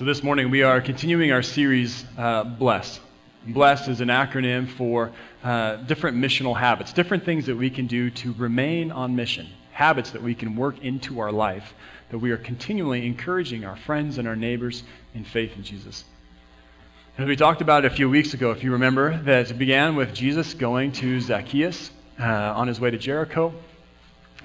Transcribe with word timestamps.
So, 0.00 0.06
this 0.06 0.22
morning 0.22 0.50
we 0.50 0.62
are 0.62 0.80
continuing 0.80 1.30
our 1.30 1.42
series, 1.42 2.06
uh, 2.16 2.44
Bless. 2.44 2.98
Bless 3.46 3.86
is 3.86 4.00
an 4.00 4.08
acronym 4.08 4.66
for 4.66 5.12
uh, 5.44 5.76
different 5.76 6.16
missional 6.16 6.56
habits, 6.58 6.94
different 6.94 7.26
things 7.26 7.44
that 7.44 7.56
we 7.56 7.68
can 7.68 7.86
do 7.86 8.08
to 8.08 8.32
remain 8.32 8.92
on 8.92 9.14
mission, 9.14 9.46
habits 9.72 10.12
that 10.12 10.22
we 10.22 10.34
can 10.34 10.56
work 10.56 10.78
into 10.82 11.20
our 11.20 11.30
life, 11.30 11.74
that 12.08 12.16
we 12.16 12.30
are 12.30 12.38
continually 12.38 13.06
encouraging 13.06 13.66
our 13.66 13.76
friends 13.76 14.16
and 14.16 14.26
our 14.26 14.36
neighbors 14.36 14.82
in 15.12 15.22
faith 15.22 15.54
in 15.54 15.64
Jesus. 15.64 16.06
As 17.18 17.26
we 17.26 17.36
talked 17.36 17.60
about 17.60 17.84
a 17.84 17.90
few 17.90 18.08
weeks 18.08 18.32
ago, 18.32 18.52
if 18.52 18.64
you 18.64 18.72
remember, 18.72 19.18
that 19.24 19.50
it 19.50 19.58
began 19.58 19.96
with 19.96 20.14
Jesus 20.14 20.54
going 20.54 20.92
to 20.92 21.20
Zacchaeus 21.20 21.90
uh, 22.18 22.24
on 22.24 22.68
his 22.68 22.80
way 22.80 22.90
to 22.90 22.96
Jericho. 22.96 23.52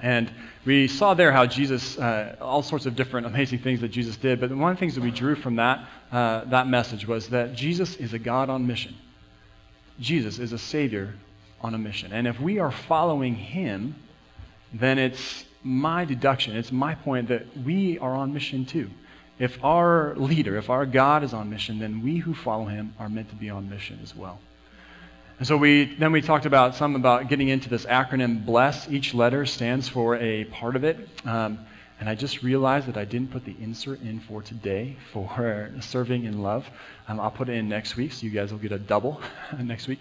And 0.02 0.30
we 0.66 0.88
saw 0.88 1.14
there 1.14 1.32
how 1.32 1.46
Jesus, 1.46 1.96
uh, 1.98 2.36
all 2.40 2.62
sorts 2.62 2.86
of 2.86 2.96
different 2.96 3.26
amazing 3.26 3.60
things 3.60 3.80
that 3.80 3.88
Jesus 3.88 4.16
did. 4.16 4.40
But 4.40 4.50
one 4.50 4.72
of 4.72 4.76
the 4.76 4.80
things 4.80 4.96
that 4.96 5.04
we 5.04 5.12
drew 5.12 5.36
from 5.36 5.56
that, 5.56 5.88
uh, 6.12 6.44
that 6.46 6.66
message 6.66 7.06
was 7.06 7.28
that 7.28 7.54
Jesus 7.54 7.96
is 7.96 8.12
a 8.12 8.18
God 8.18 8.50
on 8.50 8.66
mission. 8.66 8.94
Jesus 10.00 10.38
is 10.38 10.52
a 10.52 10.58
Savior 10.58 11.14
on 11.60 11.74
a 11.74 11.78
mission. 11.78 12.12
And 12.12 12.26
if 12.26 12.38
we 12.40 12.58
are 12.58 12.72
following 12.72 13.34
Him, 13.34 13.94
then 14.74 14.98
it's 14.98 15.44
my 15.62 16.04
deduction, 16.04 16.56
it's 16.56 16.72
my 16.72 16.94
point 16.94 17.28
that 17.28 17.44
we 17.64 17.98
are 17.98 18.12
on 18.12 18.32
mission 18.32 18.66
too. 18.66 18.90
If 19.38 19.62
our 19.64 20.14
leader, 20.16 20.56
if 20.56 20.70
our 20.70 20.86
God 20.86 21.22
is 21.22 21.34
on 21.34 21.50
mission, 21.50 21.78
then 21.78 22.02
we 22.02 22.18
who 22.18 22.34
follow 22.34 22.64
him 22.64 22.94
are 22.98 23.08
meant 23.08 23.28
to 23.30 23.34
be 23.34 23.50
on 23.50 23.68
mission 23.68 23.98
as 24.02 24.14
well. 24.14 24.38
And 25.38 25.46
so 25.46 25.56
we 25.58 25.96
then 25.96 26.12
we 26.12 26.22
talked 26.22 26.46
about 26.46 26.74
some 26.76 26.96
about 26.96 27.28
getting 27.28 27.48
into 27.48 27.68
this 27.68 27.84
acronym 27.84 28.46
BLESS. 28.46 28.88
Each 28.90 29.12
letter 29.12 29.44
stands 29.44 29.86
for 29.86 30.16
a 30.16 30.44
part 30.44 30.76
of 30.76 30.84
it. 30.84 30.96
Um, 31.26 31.58
and 32.00 32.08
I 32.08 32.14
just 32.14 32.42
realized 32.42 32.88
that 32.88 32.96
I 32.96 33.04
didn't 33.04 33.32
put 33.32 33.44
the 33.44 33.54
insert 33.60 34.00
in 34.00 34.20
for 34.20 34.42
today 34.42 34.96
for 35.12 35.70
serving 35.80 36.24
in 36.24 36.42
love. 36.42 36.66
Um, 37.06 37.20
I'll 37.20 37.30
put 37.30 37.48
it 37.48 37.52
in 37.52 37.68
next 37.68 37.96
week, 37.96 38.12
so 38.12 38.24
you 38.24 38.30
guys 38.30 38.50
will 38.50 38.58
get 38.58 38.72
a 38.72 38.78
double 38.78 39.20
next 39.58 39.88
week. 39.88 40.00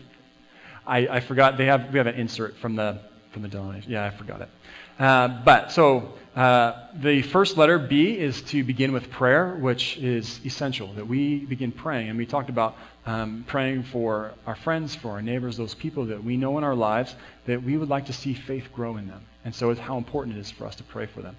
I, 0.87 1.07
I 1.07 1.19
forgot 1.19 1.57
they 1.57 1.65
have 1.65 1.91
we 1.91 1.97
have 1.97 2.07
an 2.07 2.15
insert 2.15 2.55
from 2.57 2.75
the 2.75 2.99
from 3.35 3.43
the 3.43 3.49
denomination. 3.49 3.91
Yeah, 3.91 4.05
I 4.05 4.11
forgot 4.11 4.39
it. 4.39 4.49
Uh, 4.97 5.27
but 5.43 5.73
so 5.73 6.13
uh, 6.37 6.87
the 6.95 7.21
first 7.21 7.57
letter 7.57 7.77
B 7.77 8.17
is 8.17 8.41
to 8.43 8.63
begin 8.63 8.93
with 8.93 9.11
prayer, 9.11 9.57
which 9.57 9.97
is 9.97 10.39
essential 10.45 10.93
that 10.93 11.05
we 11.05 11.39
begin 11.39 11.73
praying. 11.73 12.07
And 12.07 12.17
we 12.17 12.25
talked 12.25 12.49
about 12.49 12.77
um, 13.05 13.43
praying 13.45 13.83
for 13.83 14.31
our 14.47 14.55
friends, 14.55 14.95
for 14.95 15.11
our 15.11 15.21
neighbors, 15.21 15.57
those 15.57 15.75
people 15.75 16.05
that 16.05 16.23
we 16.23 16.37
know 16.37 16.57
in 16.57 16.63
our 16.63 16.75
lives 16.75 17.13
that 17.45 17.61
we 17.61 17.75
would 17.75 17.89
like 17.89 18.05
to 18.05 18.13
see 18.13 18.33
faith 18.33 18.71
grow 18.73 18.95
in 18.95 19.07
them. 19.07 19.21
And 19.43 19.53
so 19.53 19.69
it's 19.69 19.81
how 19.81 19.97
important 19.97 20.37
it 20.37 20.39
is 20.39 20.49
for 20.49 20.65
us 20.65 20.77
to 20.77 20.83
pray 20.83 21.07
for 21.07 21.21
them. 21.21 21.35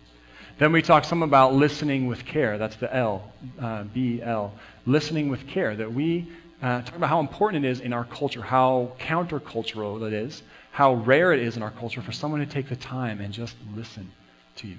Then 0.58 0.72
we 0.72 0.83
talked 0.83 1.06
some 1.06 1.22
about 1.22 1.55
listening 1.55 2.08
with 2.08 2.27
care. 2.27 2.58
That's 2.58 2.77
the 2.77 2.94
L, 2.94 3.33
uh, 3.58 3.84
B 3.84 4.20
L. 4.22 4.53
Listening 4.84 5.31
with 5.31 5.47
care. 5.47 5.75
That 5.75 5.91
we 5.94 6.28
uh, 6.62 6.83
talk 6.83 6.94
about 6.94 7.08
how 7.08 7.20
important 7.20 7.64
it 7.64 7.69
is 7.69 7.81
in 7.81 7.94
our 7.94 8.05
culture, 8.05 8.42
how 8.42 8.92
countercultural 8.98 10.06
it 10.06 10.12
is, 10.12 10.42
how 10.77 10.92
rare 10.92 11.32
it 11.32 11.41
is 11.41 11.56
in 11.56 11.62
our 11.62 11.70
culture 11.70 12.02
for 12.02 12.12
someone 12.12 12.38
to 12.38 12.44
take 12.44 12.69
the 12.69 12.77
time 12.77 13.19
and 13.22 13.32
just 13.32 13.56
listen 13.74 14.12
to 14.56 14.69
you. 14.69 14.77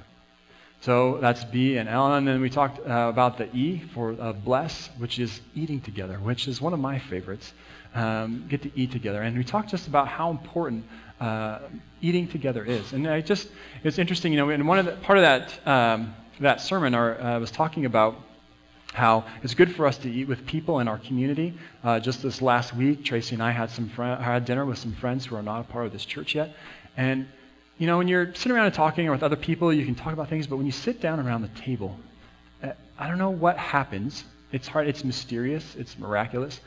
So 0.81 1.17
that's 1.17 1.43
B 1.43 1.77
and 1.77 1.89
L. 1.89 2.13
And 2.13 2.27
then 2.27 2.39
we 2.39 2.51
talked 2.51 2.77
uh, 2.77 3.09
about 3.09 3.39
the 3.39 3.47
E 3.55 3.81
for 3.95 4.15
uh, 4.21 4.33
bless, 4.33 4.91
which 4.99 5.17
is 5.17 5.41
eating 5.55 5.81
together, 5.81 6.19
which 6.19 6.47
is 6.47 6.61
one 6.61 6.73
of 6.73 6.79
my 6.79 6.99
favorites. 6.99 7.51
Um, 7.95 8.45
get 8.47 8.61
to 8.61 8.71
eat 8.75 8.91
together. 8.91 9.23
And 9.23 9.35
we 9.35 9.43
talked 9.43 9.71
just 9.71 9.87
about 9.87 10.07
how 10.07 10.29
important 10.29 10.85
uh, 11.19 11.61
eating 11.99 12.27
together 12.27 12.63
is. 12.63 12.93
And 12.93 13.07
I 13.07 13.21
just, 13.21 13.49
it's 13.83 13.97
interesting, 13.97 14.31
you 14.31 14.37
know, 14.37 14.51
and 14.51 14.67
one 14.67 14.77
of 14.77 14.85
the, 14.85 14.91
part 14.97 15.17
of 15.17 15.23
that, 15.23 15.67
um, 15.67 16.13
that 16.39 16.61
sermon 16.61 16.93
I 16.93 17.37
uh, 17.37 17.39
was 17.39 17.49
talking 17.49 17.85
about 17.85 18.13
how 18.97 19.25
it's 19.43 19.53
good 19.53 19.75
for 19.75 19.85
us 19.85 19.97
to 19.99 20.11
eat 20.11 20.27
with 20.27 20.45
people 20.47 20.79
in 20.79 20.87
our 20.87 20.97
community. 20.97 21.53
Uh, 21.83 21.99
just 21.99 22.23
this 22.23 22.41
last 22.41 22.75
week, 22.75 23.05
Tracy 23.05 23.35
and 23.35 23.43
I 23.43 23.51
had 23.51 23.69
some 23.69 23.87
had 23.89 24.45
dinner 24.45 24.65
with 24.65 24.79
some 24.79 24.93
friends 24.93 25.27
who 25.27 25.35
are 25.35 25.43
not 25.43 25.61
a 25.61 25.63
part 25.65 25.85
of 25.85 25.93
this 25.93 26.03
church 26.03 26.33
yet, 26.33 26.55
and 26.97 27.27
you 27.77 27.85
know, 27.85 27.99
when 27.99 28.07
you're 28.07 28.33
sitting 28.33 28.53
around 28.53 28.65
and 28.65 28.73
talking 28.73 29.07
or 29.07 29.11
with 29.11 29.21
other 29.21 29.35
people, 29.35 29.71
you 29.71 29.85
can 29.85 29.93
talk 29.93 30.13
about 30.13 30.29
things, 30.29 30.47
but 30.47 30.57
when 30.57 30.65
you 30.65 30.71
sit 30.71 30.99
down 30.99 31.19
around 31.19 31.43
the 31.43 31.61
table, 31.61 31.95
uh, 32.63 32.71
I 32.97 33.07
don't 33.07 33.19
know 33.19 33.29
what 33.29 33.55
happens. 33.55 34.23
It's 34.51 34.67
hard, 34.67 34.87
it's 34.87 35.03
mysterious, 35.03 35.75
it's 35.75 35.97
miraculous, 35.99 36.59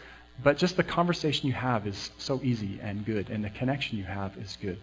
but 0.44 0.56
just 0.56 0.76
the 0.76 0.84
conversation 0.84 1.48
you 1.48 1.52
have 1.54 1.84
is 1.88 2.10
so 2.18 2.40
easy 2.44 2.78
and 2.80 3.04
good, 3.04 3.28
and 3.28 3.42
the 3.42 3.50
connection 3.50 3.98
you 3.98 4.04
have 4.04 4.36
is 4.38 4.56
good. 4.62 4.78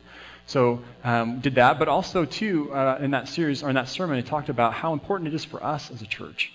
So 0.47 0.81
um, 1.05 1.39
did 1.39 1.55
that, 1.55 1.79
but 1.79 1.87
also 1.87 2.25
too 2.25 2.73
uh, 2.73 2.97
in 2.99 3.11
that 3.11 3.29
series 3.29 3.63
or 3.63 3.69
in 3.69 3.75
that 3.75 3.87
sermon, 3.87 4.17
I 4.17 4.21
talked 4.21 4.49
about 4.49 4.73
how 4.73 4.91
important 4.91 5.29
it 5.29 5.33
is 5.33 5.45
for 5.45 5.63
us 5.63 5.89
as 5.91 6.01
a 6.01 6.05
church 6.05 6.51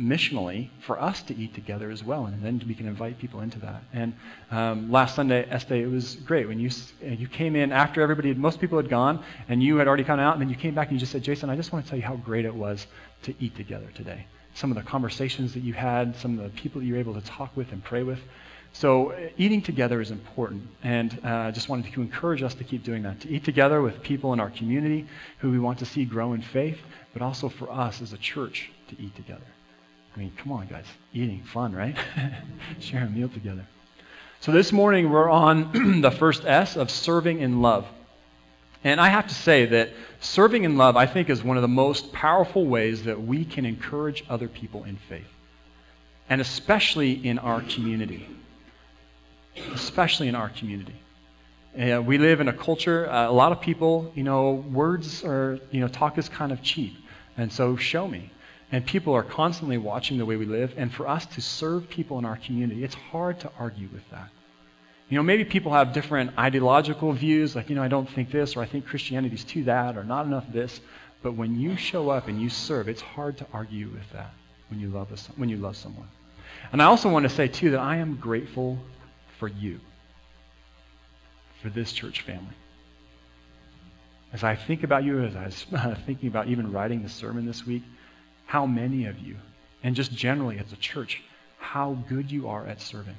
missionally 0.00 0.70
for 0.86 1.00
us 1.00 1.22
to 1.22 1.36
eat 1.36 1.54
together 1.54 1.90
as 1.90 2.02
well, 2.02 2.26
and 2.26 2.42
then 2.42 2.62
we 2.66 2.74
can 2.74 2.86
invite 2.86 3.18
people 3.18 3.40
into 3.40 3.58
that. 3.60 3.82
And 3.92 4.14
um, 4.50 4.90
last 4.90 5.14
Sunday, 5.14 5.46
Este, 5.50 5.72
it 5.72 5.86
was 5.86 6.16
great 6.16 6.48
when 6.48 6.58
you 6.58 6.70
you 7.02 7.28
came 7.28 7.54
in 7.54 7.72
after 7.72 8.00
everybody, 8.00 8.28
had, 8.28 8.38
most 8.38 8.60
people 8.60 8.78
had 8.78 8.88
gone, 8.88 9.22
and 9.48 9.62
you 9.62 9.76
had 9.76 9.86
already 9.86 10.04
come 10.04 10.18
out, 10.18 10.32
and 10.34 10.42
then 10.42 10.48
you 10.48 10.56
came 10.56 10.74
back 10.74 10.88
and 10.88 10.96
you 10.96 11.00
just 11.00 11.12
said, 11.12 11.22
Jason, 11.22 11.50
I 11.50 11.56
just 11.56 11.72
want 11.72 11.84
to 11.84 11.90
tell 11.90 11.98
you 11.98 12.04
how 12.04 12.16
great 12.16 12.44
it 12.44 12.54
was 12.54 12.86
to 13.24 13.34
eat 13.38 13.54
together 13.56 13.88
today. 13.94 14.26
Some 14.54 14.70
of 14.70 14.76
the 14.76 14.82
conversations 14.82 15.54
that 15.54 15.60
you 15.60 15.74
had, 15.74 16.16
some 16.16 16.38
of 16.38 16.44
the 16.44 16.60
people 16.60 16.80
that 16.80 16.86
you 16.86 16.94
were 16.94 17.00
able 17.00 17.14
to 17.14 17.20
talk 17.20 17.56
with 17.56 17.70
and 17.72 17.84
pray 17.84 18.02
with. 18.02 18.18
So 18.72 19.12
uh, 19.12 19.28
eating 19.36 19.62
together 19.62 20.00
is 20.00 20.10
important, 20.10 20.62
and 20.82 21.18
uh, 21.24 21.28
I 21.28 21.48
uh, 21.48 21.52
just 21.52 21.68
wanted 21.68 21.92
to 21.92 22.00
encourage 22.00 22.42
us 22.42 22.54
to 22.54 22.64
keep 22.64 22.84
doing 22.84 23.02
that, 23.02 23.20
to 23.22 23.28
eat 23.28 23.44
together 23.44 23.82
with 23.82 24.00
people 24.02 24.32
in 24.32 24.40
our 24.40 24.50
community 24.50 25.06
who 25.38 25.50
we 25.50 25.58
want 25.58 25.80
to 25.80 25.86
see 25.86 26.04
grow 26.04 26.32
in 26.32 26.42
faith, 26.42 26.78
but 27.12 27.20
also 27.20 27.48
for 27.48 27.70
us 27.70 28.00
as 28.00 28.12
a 28.12 28.18
church 28.18 28.70
to 28.88 29.00
eat 29.00 29.14
together. 29.16 29.42
I 30.14 30.18
mean, 30.18 30.32
come 30.36 30.52
on, 30.52 30.66
guys. 30.66 30.86
Eating, 31.12 31.42
fun, 31.42 31.72
right? 31.72 31.96
Share 32.80 33.04
a 33.04 33.10
meal 33.10 33.28
together. 33.28 33.66
So 34.40 34.52
this 34.52 34.72
morning 34.72 35.10
we're 35.10 35.30
on 35.30 36.00
the 36.00 36.10
first 36.10 36.44
S 36.44 36.76
of 36.76 36.90
serving 36.90 37.40
in 37.40 37.62
love. 37.62 37.86
And 38.82 39.00
I 39.00 39.08
have 39.08 39.28
to 39.28 39.34
say 39.34 39.66
that 39.66 39.90
serving 40.20 40.64
in 40.64 40.78
love, 40.78 40.96
I 40.96 41.06
think, 41.06 41.28
is 41.28 41.44
one 41.44 41.58
of 41.58 41.62
the 41.62 41.68
most 41.68 42.12
powerful 42.12 42.64
ways 42.66 43.04
that 43.04 43.20
we 43.20 43.44
can 43.44 43.66
encourage 43.66 44.24
other 44.28 44.48
people 44.48 44.84
in 44.84 44.96
faith. 45.08 45.26
And 46.28 46.40
especially 46.40 47.12
in 47.12 47.38
our 47.38 47.60
community. 47.60 48.26
Especially 49.74 50.28
in 50.28 50.34
our 50.34 50.48
community. 50.48 50.94
Uh, 51.78 52.02
we 52.02 52.18
live 52.18 52.40
in 52.40 52.48
a 52.48 52.52
culture, 52.52 53.08
uh, 53.08 53.28
a 53.28 53.32
lot 53.32 53.52
of 53.52 53.60
people, 53.60 54.10
you 54.16 54.24
know, 54.24 54.52
words 54.72 55.22
are, 55.22 55.60
you 55.70 55.80
know, 55.80 55.88
talk 55.88 56.18
is 56.18 56.28
kind 56.28 56.50
of 56.50 56.62
cheap. 56.62 56.94
And 57.36 57.52
so 57.52 57.76
show 57.76 58.08
me. 58.08 58.30
And 58.72 58.86
people 58.86 59.14
are 59.14 59.22
constantly 59.22 59.78
watching 59.78 60.18
the 60.18 60.26
way 60.26 60.36
we 60.36 60.46
live. 60.46 60.74
And 60.76 60.92
for 60.92 61.08
us 61.08 61.26
to 61.26 61.40
serve 61.40 61.88
people 61.88 62.18
in 62.18 62.24
our 62.24 62.36
community, 62.36 62.84
it's 62.84 62.94
hard 62.94 63.40
to 63.40 63.50
argue 63.58 63.88
with 63.92 64.08
that. 64.10 64.28
You 65.08 65.16
know, 65.16 65.24
maybe 65.24 65.44
people 65.44 65.72
have 65.72 65.92
different 65.92 66.38
ideological 66.38 67.12
views, 67.12 67.56
like, 67.56 67.68
you 67.68 67.74
know, 67.74 67.82
I 67.82 67.88
don't 67.88 68.08
think 68.08 68.30
this, 68.30 68.56
or 68.56 68.62
I 68.62 68.66
think 68.66 68.86
Christianity's 68.86 69.42
too 69.42 69.64
that, 69.64 69.96
or 69.96 70.04
not 70.04 70.24
enough 70.24 70.44
this. 70.52 70.80
But 71.22 71.32
when 71.32 71.58
you 71.58 71.76
show 71.76 72.10
up 72.10 72.28
and 72.28 72.40
you 72.40 72.48
serve, 72.48 72.88
it's 72.88 73.00
hard 73.00 73.36
to 73.38 73.46
argue 73.52 73.88
with 73.88 74.08
that 74.12 74.32
when 74.68 74.78
you 74.78 74.88
love, 74.88 75.12
us, 75.12 75.28
when 75.36 75.48
you 75.48 75.56
love 75.56 75.76
someone. 75.76 76.08
And 76.72 76.80
I 76.80 76.84
also 76.84 77.08
want 77.10 77.24
to 77.24 77.28
say, 77.28 77.48
too, 77.48 77.72
that 77.72 77.80
I 77.80 77.96
am 77.96 78.16
grateful 78.16 78.78
for 79.38 79.48
you, 79.48 79.80
for 81.60 81.70
this 81.70 81.92
church 81.92 82.20
family. 82.20 82.54
As 84.32 84.44
I 84.44 84.54
think 84.54 84.84
about 84.84 85.02
you, 85.02 85.24
as 85.24 85.34
I 85.34 85.46
was 85.46 85.98
thinking 86.06 86.28
about 86.28 86.46
even 86.46 86.70
writing 86.70 87.02
the 87.02 87.08
sermon 87.08 87.46
this 87.46 87.66
week, 87.66 87.82
how 88.50 88.66
many 88.66 89.06
of 89.06 89.16
you, 89.20 89.36
and 89.84 89.94
just 89.94 90.12
generally 90.12 90.58
as 90.58 90.72
a 90.72 90.76
church, 90.76 91.22
how 91.60 91.96
good 92.08 92.32
you 92.32 92.48
are 92.48 92.66
at 92.66 92.80
serving, 92.80 93.16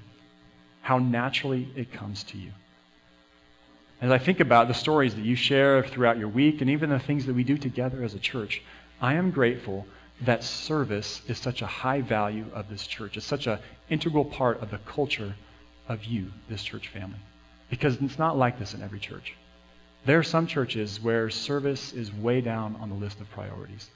how 0.81 0.97
naturally 1.00 1.69
it 1.74 1.90
comes 1.94 2.24
to 2.24 2.38
you. 2.38 2.52
As 4.02 4.12
I 4.12 4.18
think 4.18 4.41
about 4.41 4.68
the 4.68 4.74
stories 4.74 5.16
that 5.16 5.24
you 5.24 5.38
share 5.38 5.84
throughout 5.84 6.20
your 6.20 6.28
week 6.28 6.59
and 6.59 6.70
even 6.70 6.90
the 6.90 7.00
things 7.00 7.25
that 7.28 7.34
we 7.34 7.46
do 7.46 7.58
together 7.58 8.03
as 8.03 8.14
a 8.14 8.20
church, 8.20 8.62
I 9.00 9.14
am 9.14 9.31
grateful 9.31 9.88
that 10.25 10.44
service 10.44 11.22
is 11.30 11.40
such 11.40 11.62
a 11.62 11.66
high 11.66 12.02
value 12.02 12.47
of 12.53 12.68
this 12.70 12.86
church. 12.86 13.16
It's 13.16 13.26
such 13.26 13.47
an 13.47 13.59
integral 13.90 14.26
part 14.26 14.61
of 14.61 14.70
the 14.70 14.79
culture 14.79 15.34
of 15.88 16.03
you, 16.03 16.29
this 16.50 16.61
church 16.61 16.90
family. 16.90 17.20
Because 17.70 17.96
it's 18.02 18.20
not 18.20 18.38
like 18.38 18.59
this 18.59 18.73
in 18.73 18.82
every 18.82 19.00
church. 19.00 19.34
There 20.06 20.20
are 20.20 20.23
some 20.23 20.46
churches 20.46 21.00
where 21.00 21.29
service 21.29 21.94
is 21.94 22.14
way 22.14 22.41
down 22.41 22.76
on 22.82 22.90
the 22.90 22.96
list 22.96 23.22
of 23.22 23.32
priorities 23.32 23.90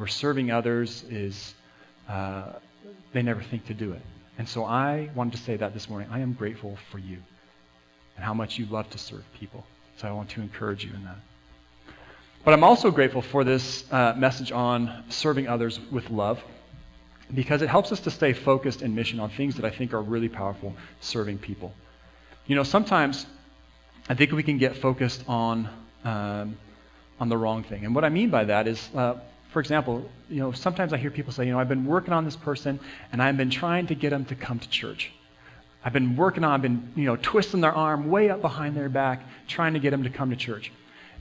where 0.00 0.08
serving 0.08 0.50
others 0.50 1.04
is, 1.10 1.54
uh, 2.08 2.52
they 3.12 3.20
never 3.20 3.42
think 3.42 3.66
to 3.66 3.74
do 3.74 3.92
it. 3.92 4.00
And 4.38 4.48
so 4.48 4.64
I 4.64 5.10
wanted 5.14 5.32
to 5.32 5.38
say 5.42 5.58
that 5.58 5.74
this 5.74 5.90
morning. 5.90 6.08
I 6.10 6.20
am 6.20 6.32
grateful 6.32 6.78
for 6.90 6.98
you 6.98 7.18
and 8.16 8.24
how 8.24 8.32
much 8.32 8.58
you 8.58 8.64
love 8.64 8.88
to 8.88 8.98
serve 8.98 9.22
people. 9.38 9.62
So 9.98 10.08
I 10.08 10.12
want 10.12 10.30
to 10.30 10.40
encourage 10.40 10.86
you 10.86 10.90
in 10.94 11.04
that. 11.04 11.18
But 12.46 12.54
I'm 12.54 12.64
also 12.64 12.90
grateful 12.90 13.20
for 13.20 13.44
this 13.44 13.84
uh, 13.92 14.14
message 14.16 14.50
on 14.52 15.04
serving 15.10 15.48
others 15.48 15.78
with 15.92 16.08
love 16.08 16.42
because 17.34 17.60
it 17.60 17.68
helps 17.68 17.92
us 17.92 18.00
to 18.00 18.10
stay 18.10 18.32
focused 18.32 18.80
in 18.80 18.94
mission 18.94 19.20
on 19.20 19.28
things 19.28 19.56
that 19.56 19.66
I 19.66 19.70
think 19.70 19.92
are 19.92 20.00
really 20.00 20.30
powerful 20.30 20.74
serving 21.00 21.36
people. 21.36 21.74
You 22.46 22.56
know, 22.56 22.62
sometimes 22.62 23.26
I 24.08 24.14
think 24.14 24.32
we 24.32 24.44
can 24.44 24.56
get 24.56 24.76
focused 24.76 25.24
on, 25.28 25.68
um, 26.04 26.56
on 27.20 27.28
the 27.28 27.36
wrong 27.36 27.64
thing. 27.64 27.84
And 27.84 27.94
what 27.94 28.06
I 28.06 28.08
mean 28.08 28.30
by 28.30 28.44
that 28.44 28.66
is 28.66 28.88
uh, 28.94 29.16
For 29.52 29.60
example, 29.60 30.08
you 30.28 30.40
know, 30.40 30.52
sometimes 30.52 30.92
I 30.92 30.96
hear 30.96 31.10
people 31.10 31.32
say, 31.32 31.44
you 31.46 31.52
know, 31.52 31.58
I've 31.58 31.68
been 31.68 31.86
working 31.86 32.12
on 32.12 32.24
this 32.24 32.36
person 32.36 32.78
and 33.10 33.22
I've 33.22 33.36
been 33.36 33.50
trying 33.50 33.88
to 33.88 33.94
get 33.94 34.10
them 34.10 34.24
to 34.26 34.34
come 34.34 34.58
to 34.58 34.68
church. 34.68 35.10
I've 35.84 35.92
been 35.92 36.16
working 36.16 36.44
on, 36.44 36.52
I've 36.52 36.62
been, 36.62 36.92
you 36.94 37.06
know, 37.06 37.16
twisting 37.16 37.60
their 37.60 37.72
arm 37.72 38.10
way 38.10 38.30
up 38.30 38.42
behind 38.42 38.76
their 38.76 38.88
back, 38.88 39.24
trying 39.48 39.74
to 39.74 39.80
get 39.80 39.90
them 39.90 40.04
to 40.04 40.10
come 40.10 40.30
to 40.30 40.36
church. 40.36 40.70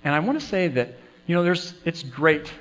And 0.04 0.14
I 0.14 0.20
want 0.20 0.40
to 0.40 0.46
say 0.46 0.68
that, 0.68 0.94
you 1.28 1.36
know, 1.36 1.44
there's, 1.44 1.74
it's 1.86 2.04
great 2.04 2.52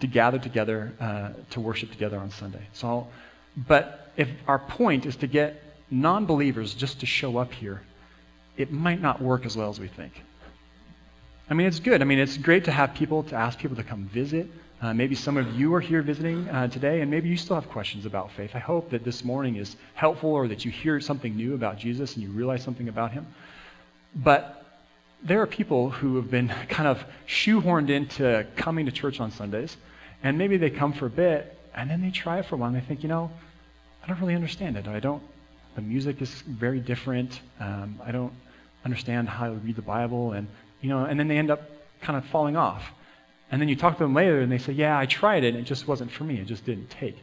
to 0.00 0.06
gather 0.06 0.38
together 0.38 0.92
uh, 1.00 1.30
to 1.50 1.60
worship 1.60 1.90
together 1.90 2.16
on 2.18 2.30
Sunday. 2.30 2.66
So, 2.72 3.08
but 3.56 4.12
if 4.16 4.28
our 4.46 4.58
point 4.58 5.04
is 5.04 5.16
to 5.16 5.26
get 5.26 5.62
non-believers 5.90 6.74
just 6.74 7.00
to 7.00 7.06
show 7.06 7.38
up 7.38 7.52
here, 7.52 7.82
it 8.56 8.72
might 8.72 9.00
not 9.00 9.20
work 9.20 9.44
as 9.44 9.56
well 9.56 9.70
as 9.70 9.80
we 9.80 9.88
think. 9.88 10.22
I 11.50 11.54
mean, 11.54 11.66
it's 11.66 11.80
good. 11.80 12.02
I 12.02 12.04
mean, 12.04 12.18
it's 12.18 12.36
great 12.36 12.64
to 12.66 12.72
have 12.72 12.94
people, 12.94 13.22
to 13.24 13.34
ask 13.34 13.58
people 13.58 13.76
to 13.76 13.84
come 13.84 14.04
visit. 14.04 14.48
Uh, 14.80 14.94
maybe 14.94 15.16
some 15.16 15.36
of 15.36 15.58
you 15.58 15.74
are 15.74 15.80
here 15.80 16.02
visiting 16.02 16.48
uh, 16.50 16.68
today, 16.68 17.00
and 17.00 17.10
maybe 17.10 17.28
you 17.28 17.36
still 17.36 17.56
have 17.56 17.68
questions 17.68 18.06
about 18.06 18.30
faith. 18.32 18.52
I 18.54 18.60
hope 18.60 18.90
that 18.90 19.02
this 19.02 19.24
morning 19.24 19.56
is 19.56 19.74
helpful 19.94 20.30
or 20.30 20.46
that 20.46 20.64
you 20.64 20.70
hear 20.70 21.00
something 21.00 21.36
new 21.36 21.54
about 21.54 21.78
Jesus 21.78 22.14
and 22.14 22.22
you 22.22 22.30
realize 22.30 22.62
something 22.62 22.88
about 22.88 23.10
him. 23.10 23.26
But 24.14 24.64
there 25.20 25.42
are 25.42 25.48
people 25.48 25.90
who 25.90 26.14
have 26.16 26.30
been 26.30 26.48
kind 26.68 26.88
of 26.88 27.02
shoehorned 27.26 27.90
into 27.90 28.46
coming 28.54 28.86
to 28.86 28.92
church 28.92 29.18
on 29.18 29.32
Sundays, 29.32 29.76
and 30.22 30.38
maybe 30.38 30.56
they 30.56 30.70
come 30.70 30.92
for 30.92 31.06
a 31.06 31.10
bit, 31.10 31.58
and 31.74 31.90
then 31.90 32.00
they 32.00 32.10
try 32.10 32.38
it 32.38 32.46
for 32.46 32.54
a 32.54 32.58
while, 32.58 32.68
and 32.68 32.76
they 32.76 32.86
think, 32.86 33.02
you 33.02 33.08
know, 33.08 33.32
I 34.04 34.06
don't 34.06 34.20
really 34.20 34.36
understand 34.36 34.76
it. 34.76 34.86
I 34.86 35.00
don't. 35.00 35.22
The 35.74 35.82
music 35.82 36.22
is 36.22 36.30
very 36.42 36.78
different. 36.78 37.40
Um, 37.58 38.00
I 38.04 38.12
don't 38.12 38.32
understand 38.84 39.28
how 39.28 39.46
to 39.46 39.54
read 39.54 39.74
the 39.74 39.82
Bible, 39.82 40.32
and 40.32 40.46
you 40.80 40.88
know, 40.88 41.04
and 41.04 41.18
then 41.18 41.26
they 41.26 41.36
end 41.36 41.50
up 41.50 41.62
kind 42.00 42.16
of 42.16 42.24
falling 42.26 42.56
off. 42.56 42.82
And 43.50 43.60
then 43.60 43.68
you 43.68 43.76
talk 43.76 43.96
to 43.98 44.04
them 44.04 44.14
later, 44.14 44.40
and 44.40 44.52
they 44.52 44.58
say, 44.58 44.72
"Yeah, 44.72 44.98
I 44.98 45.06
tried 45.06 45.44
it, 45.44 45.54
and 45.54 45.58
it 45.58 45.66
just 45.66 45.88
wasn't 45.88 46.10
for 46.10 46.24
me. 46.24 46.38
It 46.38 46.46
just 46.46 46.64
didn't 46.64 46.90
take." 46.90 47.16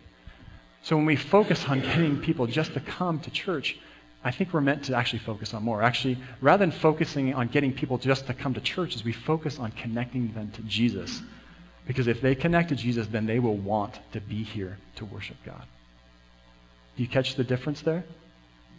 So 0.81 0.95
when 0.95 1.05
we 1.05 1.15
focus 1.15 1.67
on 1.67 1.81
getting 1.81 2.19
people 2.19 2.47
just 2.47 2.73
to 2.73 2.79
come 2.79 3.19
to 3.21 3.31
church, 3.31 3.77
I 4.23 4.31
think 4.31 4.53
we're 4.53 4.61
meant 4.61 4.85
to 4.85 4.95
actually 4.95 5.19
focus 5.19 5.53
on 5.53 5.63
more. 5.63 5.83
Actually, 5.83 6.17
rather 6.41 6.65
than 6.65 6.71
focusing 6.71 7.33
on 7.33 7.47
getting 7.47 7.73
people 7.73 7.99
just 7.99 8.25
to 8.27 8.33
come 8.33 8.55
to 8.55 8.61
church, 8.61 8.95
is 8.95 9.03
we 9.03 9.11
focus 9.11 9.59
on 9.59 9.71
connecting 9.71 10.33
them 10.33 10.51
to 10.51 10.61
Jesus. 10.63 11.21
Because 11.85 12.07
if 12.07 12.21
they 12.21 12.33
connect 12.33 12.69
to 12.69 12.75
Jesus, 12.75 13.05
then 13.07 13.27
they 13.27 13.37
will 13.37 13.57
want 13.57 13.99
to 14.13 14.19
be 14.21 14.43
here 14.43 14.77
to 14.95 15.05
worship 15.05 15.37
God. 15.45 15.63
Do 16.97 17.03
you 17.03 17.09
catch 17.09 17.35
the 17.35 17.43
difference 17.43 17.81
there? 17.81 18.03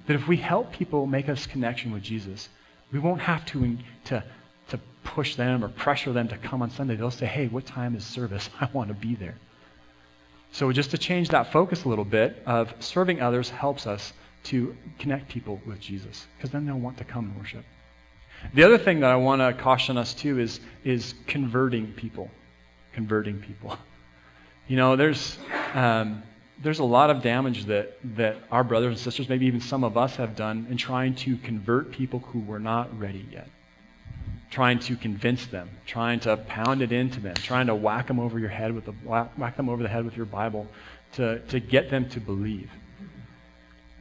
That 0.06 0.14
if 0.14 0.26
we 0.26 0.36
help 0.36 0.72
people 0.72 1.06
make 1.06 1.28
us 1.28 1.46
connection 1.46 1.92
with 1.92 2.02
Jesus, 2.02 2.48
we 2.92 2.98
won't 2.98 3.20
have 3.20 3.44
to, 3.46 3.78
to, 4.06 4.14
to 4.14 4.24
push 5.06 5.36
them 5.36 5.64
or 5.64 5.68
pressure 5.68 6.12
them 6.12 6.28
to 6.28 6.36
come 6.36 6.60
on 6.60 6.70
Sunday. 6.70 6.96
They'll 6.96 7.10
say, 7.10 7.26
hey, 7.26 7.46
what 7.46 7.64
time 7.64 7.94
is 7.94 8.04
service? 8.04 8.50
I 8.60 8.68
want 8.72 8.88
to 8.88 8.94
be 8.94 9.14
there. 9.14 9.36
So 10.52 10.70
just 10.72 10.90
to 10.90 10.98
change 10.98 11.28
that 11.30 11.52
focus 11.52 11.84
a 11.84 11.88
little 11.88 12.04
bit 12.04 12.42
of 12.46 12.72
serving 12.80 13.20
others 13.20 13.48
helps 13.48 13.86
us 13.86 14.12
to 14.44 14.76
connect 14.98 15.28
people 15.28 15.60
with 15.66 15.80
Jesus 15.80 16.26
because 16.36 16.50
then 16.50 16.66
they'll 16.66 16.78
want 16.78 16.98
to 16.98 17.04
come 17.04 17.26
and 17.26 17.36
worship. 17.36 17.64
The 18.54 18.64
other 18.64 18.78
thing 18.78 19.00
that 19.00 19.10
I 19.10 19.16
want 19.16 19.40
to 19.40 19.52
caution 19.62 19.96
us 19.96 20.14
to 20.14 20.38
is, 20.38 20.60
is 20.84 21.14
converting 21.26 21.92
people. 21.92 22.30
Converting 22.92 23.40
people. 23.40 23.76
You 24.68 24.76
know, 24.76 24.96
there's, 24.96 25.38
um, 25.74 26.24
there's 26.60 26.80
a 26.80 26.84
lot 26.84 27.10
of 27.10 27.22
damage 27.22 27.66
that, 27.66 27.98
that 28.16 28.36
our 28.50 28.64
brothers 28.64 28.88
and 28.88 28.98
sisters, 28.98 29.28
maybe 29.28 29.46
even 29.46 29.60
some 29.60 29.84
of 29.84 29.96
us, 29.96 30.16
have 30.16 30.34
done 30.34 30.66
in 30.68 30.76
trying 30.76 31.14
to 31.16 31.36
convert 31.36 31.92
people 31.92 32.18
who 32.18 32.40
were 32.40 32.58
not 32.58 32.98
ready 32.98 33.24
yet. 33.30 33.48
Trying 34.50 34.78
to 34.80 34.96
convince 34.96 35.46
them, 35.46 35.68
trying 35.86 36.20
to 36.20 36.36
pound 36.36 36.80
it 36.80 36.92
into 36.92 37.20
them, 37.20 37.34
trying 37.34 37.66
to 37.66 37.74
whack 37.74 38.06
them 38.06 38.20
over 38.20 38.38
your 38.38 38.48
head 38.48 38.72
with 38.72 38.84
the 38.84 38.92
whack 38.92 39.56
them 39.56 39.68
over 39.68 39.82
the 39.82 39.88
head 39.88 40.04
with 40.04 40.16
your 40.16 40.26
Bible 40.26 40.66
to, 41.12 41.40
to 41.40 41.60
get 41.60 41.90
them 41.90 42.08
to 42.10 42.20
believe. 42.20 42.70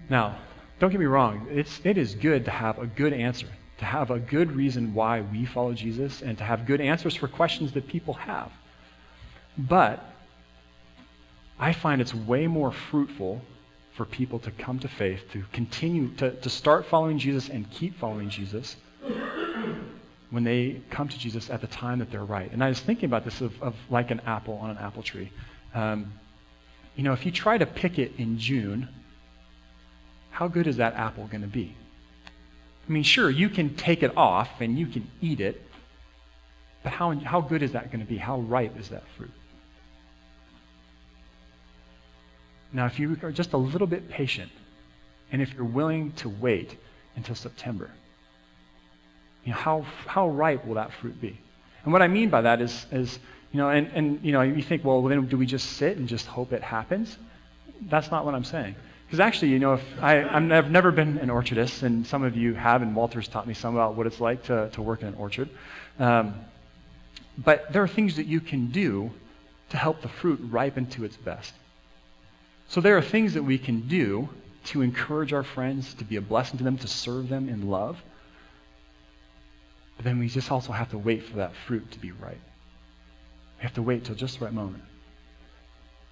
Now, 0.09 0.37
don't 0.79 0.91
get 0.91 0.99
me 0.99 1.05
wrong, 1.05 1.47
it's, 1.49 1.81
it 1.83 1.97
is 1.97 2.15
good 2.15 2.45
to 2.45 2.51
have 2.51 2.77
a 2.79 2.85
good 2.85 3.13
answer, 3.13 3.47
to 3.79 3.85
have 3.85 4.11
a 4.11 4.19
good 4.19 4.51
reason 4.51 4.93
why 4.93 5.21
we 5.21 5.45
follow 5.45 5.73
Jesus, 5.73 6.21
and 6.21 6.37
to 6.37 6.43
have 6.43 6.65
good 6.65 6.81
answers 6.81 7.15
for 7.15 7.27
questions 7.27 7.71
that 7.73 7.87
people 7.87 8.13
have. 8.13 8.51
But 9.57 10.03
I 11.57 11.73
find 11.73 12.01
it's 12.01 12.13
way 12.13 12.47
more 12.47 12.71
fruitful 12.71 13.41
for 13.95 14.05
people 14.05 14.39
to 14.39 14.51
come 14.51 14.79
to 14.79 14.87
faith, 14.89 15.23
to 15.31 15.43
continue, 15.53 16.09
to, 16.15 16.31
to 16.31 16.49
start 16.49 16.85
following 16.85 17.17
Jesus 17.17 17.49
and 17.49 17.69
keep 17.71 17.97
following 17.97 18.29
Jesus 18.29 18.75
when 20.35 20.43
they 20.43 20.81
come 20.89 21.07
to 21.07 21.17
Jesus 21.17 21.49
at 21.49 21.61
the 21.61 21.67
time 21.67 21.99
that 21.99 22.11
they're 22.11 22.25
right. 22.25 22.51
And 22.51 22.61
I 22.61 22.67
was 22.67 22.81
thinking 22.81 23.05
about 23.05 23.23
this 23.23 23.39
of, 23.39 23.63
of 23.63 23.73
like 23.89 24.11
an 24.11 24.19
apple 24.25 24.55
on 24.55 24.69
an 24.69 24.77
apple 24.77 25.01
tree. 25.01 25.31
Um, 25.73 26.11
you 26.97 27.03
know, 27.03 27.13
if 27.13 27.25
you 27.25 27.31
try 27.31 27.57
to 27.57 27.65
pick 27.65 27.97
it 27.97 28.11
in 28.17 28.37
June, 28.37 28.89
how 30.31 30.49
good 30.49 30.67
is 30.67 30.75
that 30.75 30.95
apple 30.95 31.27
going 31.27 31.43
to 31.43 31.47
be? 31.47 31.73
I 32.85 32.91
mean, 32.91 33.03
sure, 33.03 33.29
you 33.29 33.47
can 33.47 33.75
take 33.75 34.03
it 34.03 34.17
off 34.17 34.49
and 34.59 34.77
you 34.77 34.87
can 34.87 35.09
eat 35.21 35.39
it, 35.39 35.61
but 36.83 36.91
how, 36.91 37.13
how 37.13 37.39
good 37.39 37.63
is 37.63 37.71
that 37.71 37.89
going 37.89 38.01
to 38.01 38.05
be? 38.05 38.17
How 38.17 38.41
ripe 38.41 38.77
is 38.77 38.89
that 38.89 39.03
fruit? 39.17 39.31
Now, 42.73 42.87
if 42.87 42.99
you 42.99 43.17
are 43.23 43.31
just 43.31 43.53
a 43.53 43.57
little 43.57 43.87
bit 43.87 44.09
patient, 44.09 44.51
and 45.31 45.41
if 45.41 45.53
you're 45.53 45.63
willing 45.63 46.11
to 46.17 46.27
wait 46.27 46.75
until 47.15 47.35
September, 47.35 47.89
you 49.45 49.51
know, 49.51 49.57
how, 49.57 49.85
how 50.05 50.27
ripe 50.27 50.65
will 50.65 50.75
that 50.75 50.91
fruit 50.93 51.19
be? 51.21 51.39
And 51.83 51.93
what 51.93 52.01
I 52.01 52.07
mean 52.07 52.29
by 52.29 52.41
that 52.41 52.61
is, 52.61 52.85
is 52.91 53.17
you 53.51 53.59
know, 53.59 53.69
and, 53.69 53.87
and 53.93 54.19
you 54.23 54.31
know, 54.31 54.41
you 54.41 54.61
think, 54.61 54.83
well, 54.83 55.01
then 55.03 55.27
do 55.27 55.37
we 55.37 55.45
just 55.45 55.73
sit 55.73 55.97
and 55.97 56.09
just 56.09 56.25
hope 56.25 56.51
it 56.51 56.61
happens? 56.61 57.17
That's 57.81 58.11
not 58.11 58.25
what 58.25 58.35
I'm 58.35 58.43
saying. 58.43 58.75
Because 59.05 59.19
actually, 59.19 59.51
you 59.51 59.59
know, 59.59 59.73
if 59.75 59.83
I, 60.01 60.23
I've 60.23 60.71
never 60.71 60.91
been 60.91 61.19
an 61.19 61.29
orchardist, 61.29 61.83
and 61.83 62.07
some 62.07 62.23
of 62.23 62.35
you 62.35 62.55
have, 62.55 62.81
and 62.81 62.95
Walter's 62.95 63.27
taught 63.27 63.47
me 63.47 63.53
some 63.53 63.75
about 63.75 63.95
what 63.95 64.07
it's 64.07 64.19
like 64.19 64.43
to, 64.45 64.69
to 64.71 64.81
work 64.81 65.03
in 65.03 65.09
an 65.09 65.15
orchard. 65.15 65.49
Um, 65.99 66.33
but 67.37 67.71
there 67.71 67.83
are 67.83 67.87
things 67.87 68.15
that 68.15 68.25
you 68.25 68.41
can 68.41 68.71
do 68.71 69.11
to 69.69 69.77
help 69.77 70.01
the 70.01 70.09
fruit 70.09 70.39
ripen 70.43 70.87
to 70.87 71.03
its 71.05 71.17
best. 71.17 71.53
So 72.67 72.81
there 72.81 72.97
are 72.97 73.01
things 73.01 73.35
that 73.35 73.43
we 73.43 73.59
can 73.59 73.87
do 73.87 74.27
to 74.65 74.81
encourage 74.81 75.33
our 75.33 75.43
friends, 75.43 75.93
to 75.95 76.03
be 76.03 76.15
a 76.15 76.21
blessing 76.21 76.57
to 76.57 76.63
them, 76.63 76.77
to 76.79 76.87
serve 76.87 77.29
them 77.29 77.47
in 77.47 77.69
love. 77.69 78.01
But 79.95 80.05
then 80.05 80.19
we 80.19 80.27
just 80.27 80.51
also 80.51 80.71
have 80.71 80.89
to 80.91 80.97
wait 80.97 81.23
for 81.23 81.37
that 81.37 81.53
fruit 81.67 81.91
to 81.91 81.99
be 81.99 82.11
ripe. 82.11 82.41
We 83.57 83.63
have 83.63 83.73
to 83.75 83.81
wait 83.81 84.05
till 84.05 84.15
just 84.15 84.39
the 84.39 84.45
right 84.45 84.53
moment. 84.53 84.83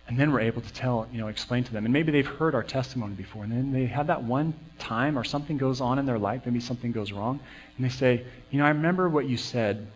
And 0.08 0.20
then 0.20 0.34
we're 0.34 0.42
able 0.42 0.62
to 0.62 0.74
tell, 0.74 1.08
you 1.12 1.20
know, 1.20 1.28
explain 1.28 1.64
to 1.64 1.72
them. 1.72 1.86
And 1.86 1.94
maybe 1.94 2.12
they've 2.12 2.28
heard 2.28 2.56
our 2.56 2.64
testimony 2.64 3.14
before. 3.16 3.44
And 3.44 3.52
then 3.52 3.72
they 3.72 3.86
have 3.86 4.08
that 4.08 4.24
one 4.24 4.54
time 4.78 5.18
or 5.18 5.24
something 5.24 5.58
goes 5.58 5.80
on 5.80 5.98
in 5.98 6.06
their 6.06 6.20
life, 6.20 6.42
maybe 6.46 6.60
something 6.60 6.92
goes 6.92 7.12
wrong. 7.12 7.40
And 7.78 7.86
they 7.86 7.90
say, 7.90 8.26
you 8.52 8.60
know, 8.60 8.66
I 8.66 8.70
remember 8.70 9.08
what 9.08 9.28
you 9.28 9.38
said 9.38 9.88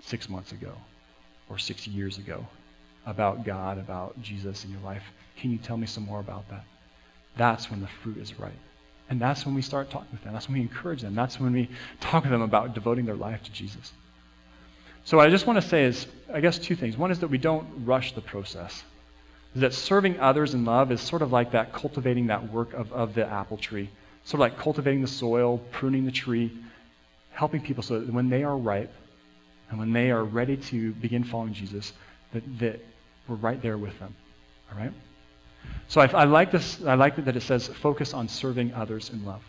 six 0.00 0.28
months 0.28 0.52
ago 0.52 0.72
or 1.48 1.58
six 1.58 1.86
years 1.86 2.18
ago 2.18 2.46
about 3.06 3.44
God, 3.44 3.78
about 3.78 4.20
Jesus 4.22 4.64
in 4.64 4.70
your 4.70 4.80
life. 4.80 5.02
Can 5.36 5.50
you 5.50 5.58
tell 5.58 5.76
me 5.76 5.86
some 5.86 6.04
more 6.04 6.20
about 6.20 6.48
that? 6.50 6.64
That's 7.36 7.70
when 7.70 7.80
the 7.80 7.88
fruit 8.02 8.18
is 8.18 8.38
ripe. 8.38 8.52
And 9.10 9.20
that's 9.20 9.44
when 9.44 9.54
we 9.54 9.62
start 9.62 9.90
talking 9.90 10.08
with 10.12 10.24
them. 10.24 10.32
That's 10.32 10.48
when 10.48 10.54
we 10.54 10.62
encourage 10.62 11.02
them. 11.02 11.14
That's 11.14 11.38
when 11.38 11.52
we 11.52 11.68
talk 12.00 12.24
to 12.24 12.30
them 12.30 12.42
about 12.42 12.74
devoting 12.74 13.04
their 13.04 13.14
life 13.14 13.42
to 13.42 13.52
Jesus. 13.52 13.92
So 15.04 15.18
what 15.18 15.26
I 15.26 15.30
just 15.30 15.46
want 15.46 15.60
to 15.60 15.68
say 15.68 15.84
is, 15.84 16.06
I 16.32 16.40
guess, 16.40 16.58
two 16.58 16.74
things. 16.74 16.96
One 16.96 17.10
is 17.10 17.18
that 17.20 17.28
we 17.28 17.36
don't 17.36 17.84
rush 17.84 18.14
the 18.14 18.22
process. 18.22 18.82
Is 19.54 19.60
that 19.60 19.74
serving 19.74 20.18
others 20.18 20.54
in 20.54 20.64
love 20.64 20.90
is 20.90 21.00
sort 21.00 21.20
of 21.20 21.30
like 21.30 21.52
that 21.52 21.72
cultivating 21.74 22.28
that 22.28 22.50
work 22.50 22.72
of, 22.72 22.92
of 22.92 23.14
the 23.14 23.26
apple 23.26 23.58
tree. 23.58 23.90
Sort 24.24 24.34
of 24.34 24.40
like 24.40 24.58
cultivating 24.58 25.02
the 25.02 25.06
soil, 25.06 25.58
pruning 25.70 26.06
the 26.06 26.10
tree, 26.10 26.50
helping 27.32 27.60
people 27.60 27.82
so 27.82 28.00
that 28.00 28.12
when 28.12 28.30
they 28.30 28.42
are 28.42 28.56
ripe 28.56 28.92
and 29.68 29.78
when 29.78 29.92
they 29.92 30.10
are 30.10 30.24
ready 30.24 30.56
to 30.56 30.92
begin 30.94 31.24
following 31.24 31.52
Jesus, 31.52 31.92
that, 32.32 32.58
that 32.58 32.80
we're 33.28 33.36
right 33.36 33.60
there 33.60 33.76
with 33.76 33.98
them. 33.98 34.16
All 34.72 34.78
right? 34.78 34.92
So 35.88 36.00
I, 36.00 36.06
I, 36.06 36.24
like 36.24 36.50
this. 36.50 36.82
I 36.84 36.94
like 36.94 37.16
that 37.24 37.36
it 37.36 37.42
says 37.42 37.68
focus 37.68 38.14
on 38.14 38.28
serving 38.28 38.72
others 38.74 39.10
in 39.10 39.24
love. 39.24 39.42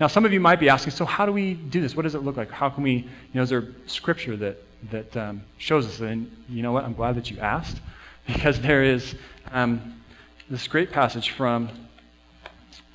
Now, 0.00 0.08
some 0.08 0.24
of 0.24 0.32
you 0.32 0.40
might 0.40 0.58
be 0.58 0.68
asking, 0.68 0.92
so 0.92 1.04
how 1.04 1.24
do 1.24 1.32
we 1.32 1.54
do 1.54 1.80
this? 1.80 1.94
What 1.94 2.02
does 2.02 2.14
it 2.14 2.22
look 2.22 2.36
like? 2.36 2.50
How 2.50 2.68
can 2.68 2.82
we, 2.82 2.92
you 2.92 3.08
know, 3.34 3.42
is 3.42 3.50
there 3.50 3.68
scripture 3.86 4.36
that 4.36 4.56
that 4.90 5.16
um, 5.16 5.42
shows 5.58 5.86
us? 5.86 6.00
And 6.00 6.30
you 6.48 6.62
know 6.62 6.72
what? 6.72 6.84
I'm 6.84 6.94
glad 6.94 7.16
that 7.16 7.30
you 7.30 7.38
asked, 7.38 7.80
because 8.26 8.60
there 8.60 8.82
is 8.82 9.14
um, 9.52 10.00
this 10.50 10.66
great 10.66 10.90
passage 10.90 11.30
from 11.30 11.70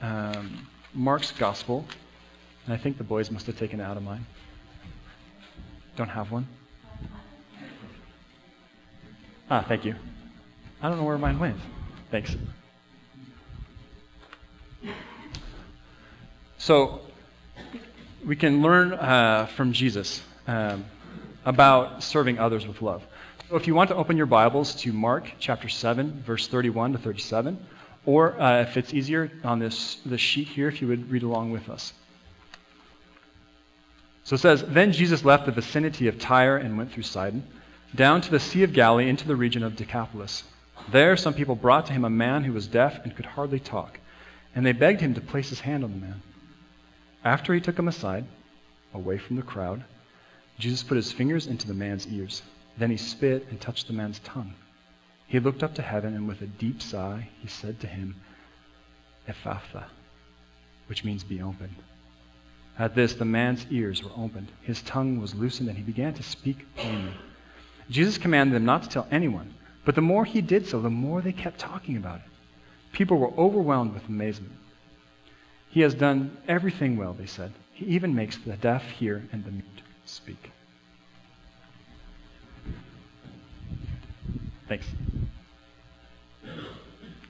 um, 0.02 0.68
Mark's 0.94 1.32
Gospel, 1.32 1.86
and 2.66 2.74
I 2.74 2.78
think 2.78 2.98
the 2.98 3.04
boys 3.04 3.32
must 3.32 3.46
have 3.48 3.58
taken 3.58 3.80
it 3.80 3.84
out 3.84 3.98
of 3.98 4.04
mine. 4.04 4.26
Don't 5.96 6.10
have 6.10 6.32
one. 6.32 6.48
Ah, 9.50 9.66
thank 9.68 9.84
you. 9.84 9.96
I 10.82 10.90
don't 10.90 10.98
know 10.98 11.04
where 11.04 11.18
mine 11.18 11.40
went. 11.40 11.58
Thanks. 12.12 12.36
So, 16.58 17.02
we 18.26 18.36
can 18.36 18.62
learn 18.62 18.94
uh, 18.94 19.48
from 19.56 19.74
Jesus 19.74 20.22
um, 20.48 20.86
about 21.46 22.04
serving 22.04 22.40
others 22.40 22.68
with 22.68 22.82
love. 22.82 23.04
So 23.50 23.56
if 23.56 23.66
you 23.66 23.74
want 23.74 23.90
to 23.90 23.96
open 23.96 24.18
your 24.18 24.26
Bibles 24.26 24.76
to 24.76 24.94
Mark 24.94 25.32
chapter 25.40 25.70
7, 25.70 26.24
verse 26.26 26.48
31 26.48 26.94
to 26.94 26.98
37, 27.00 27.58
or 28.06 28.40
uh, 28.40 28.62
if 28.62 28.78
it's 28.78 28.94
easier 28.94 29.32
on 29.44 29.60
this, 29.60 29.96
this 30.06 30.22
sheet 30.22 30.48
here, 30.48 30.68
if 30.68 30.82
you 30.82 30.88
would 30.88 31.10
read 31.10 31.24
along 31.24 31.52
with 31.52 31.70
us. 31.70 31.94
So 34.24 34.36
it 34.36 34.40
says, 34.40 34.64
Then 34.68 34.92
Jesus 34.92 35.26
left 35.26 35.48
the 35.48 35.52
vicinity 35.52 36.08
of 36.08 36.20
Tyre 36.20 36.58
and 36.58 36.78
went 36.78 36.92
through 36.92 37.04
Sidon, 37.04 37.48
down 37.96 38.22
to 38.22 38.30
the 38.30 38.40
Sea 38.40 38.64
of 38.64 38.74
Galilee 38.74 39.10
into 39.10 39.28
the 39.28 39.36
region 39.36 39.64
of 39.64 39.76
Decapolis. 39.76 40.44
There 40.92 41.16
some 41.18 41.34
people 41.36 41.56
brought 41.56 41.86
to 41.88 41.94
him 41.94 42.04
a 42.04 42.10
man 42.10 42.44
who 42.44 42.54
was 42.54 42.68
deaf 42.68 43.04
and 43.04 43.16
could 43.16 43.26
hardly 43.26 43.60
talk, 43.60 44.00
and 44.56 44.66
they 44.66 44.72
begged 44.72 45.02
him 45.02 45.14
to 45.14 45.22
place 45.22 45.50
his 45.50 45.60
hand 45.60 45.84
on 45.84 45.92
the 45.92 45.98
man. 45.98 46.22
After 47.24 47.54
he 47.54 47.62
took 47.62 47.78
him 47.78 47.88
aside, 47.88 48.26
away 48.94 49.18
from 49.18 49.36
the 49.36 49.44
crowd, 49.44 49.84
Jesus 50.58 50.82
put 50.82 50.96
his 50.96 51.12
fingers 51.12 51.48
into 51.48 51.68
the 51.68 51.74
man's 51.74 52.08
ears. 52.08 52.42
Then 52.78 52.90
he 52.90 52.98
spit 52.98 53.48
and 53.50 53.62
touched 53.62 53.88
the 53.88 53.94
man's 53.94 54.20
tongue. 54.20 54.54
He 55.28 55.40
looked 55.40 55.62
up 55.62 55.76
to 55.76 55.82
heaven, 55.82 56.16
and 56.16 56.28
with 56.28 56.42
a 56.42 56.48
deep 56.48 56.82
sigh, 56.82 57.30
he 57.40 57.48
said 57.48 57.80
to 57.82 57.88
him, 57.88 58.16
Ephphatha, 59.28 59.86
which 60.88 61.04
means 61.04 61.24
be 61.24 61.42
opened. 61.42 61.76
At 62.80 62.96
this, 62.96 63.14
the 63.14 63.26
man's 63.26 63.66
ears 63.70 64.04
were 64.04 64.12
opened, 64.18 64.52
his 64.62 64.82
tongue 64.82 65.22
was 65.22 65.36
loosened, 65.36 65.70
and 65.70 65.78
he 65.78 65.84
began 65.84 66.16
to 66.16 66.24
speak 66.24 66.66
plainly. 66.76 67.14
Jesus 67.92 68.18
commanded 68.18 68.56
them 68.56 68.66
not 68.66 68.84
to 68.84 68.90
tell 68.90 69.08
anyone, 69.12 69.54
but 69.90 69.96
the 69.96 70.02
more 70.02 70.24
he 70.24 70.40
did 70.40 70.68
so, 70.68 70.80
the 70.80 70.90
more 70.92 71.20
they 71.20 71.32
kept 71.32 71.58
talking 71.58 71.98
about 71.98 72.18
it. 72.18 72.26
People 72.92 73.18
were 73.18 73.34
overwhelmed 73.36 73.92
with 73.96 74.08
amazement. 74.08 74.54
He 75.72 75.82
has 75.82 75.96
done 75.96 76.38
everything 76.48 76.96
well, 76.96 77.14
they 77.14 77.26
said. 77.26 77.52
He 77.74 77.88
even 77.88 78.14
makes 78.14 78.38
the 78.38 78.56
deaf 78.56 78.84
hear 78.84 79.28
and 79.32 79.44
the 79.44 79.50
mute 79.50 79.66
speak. 80.06 80.52
Thanks. 84.68 84.86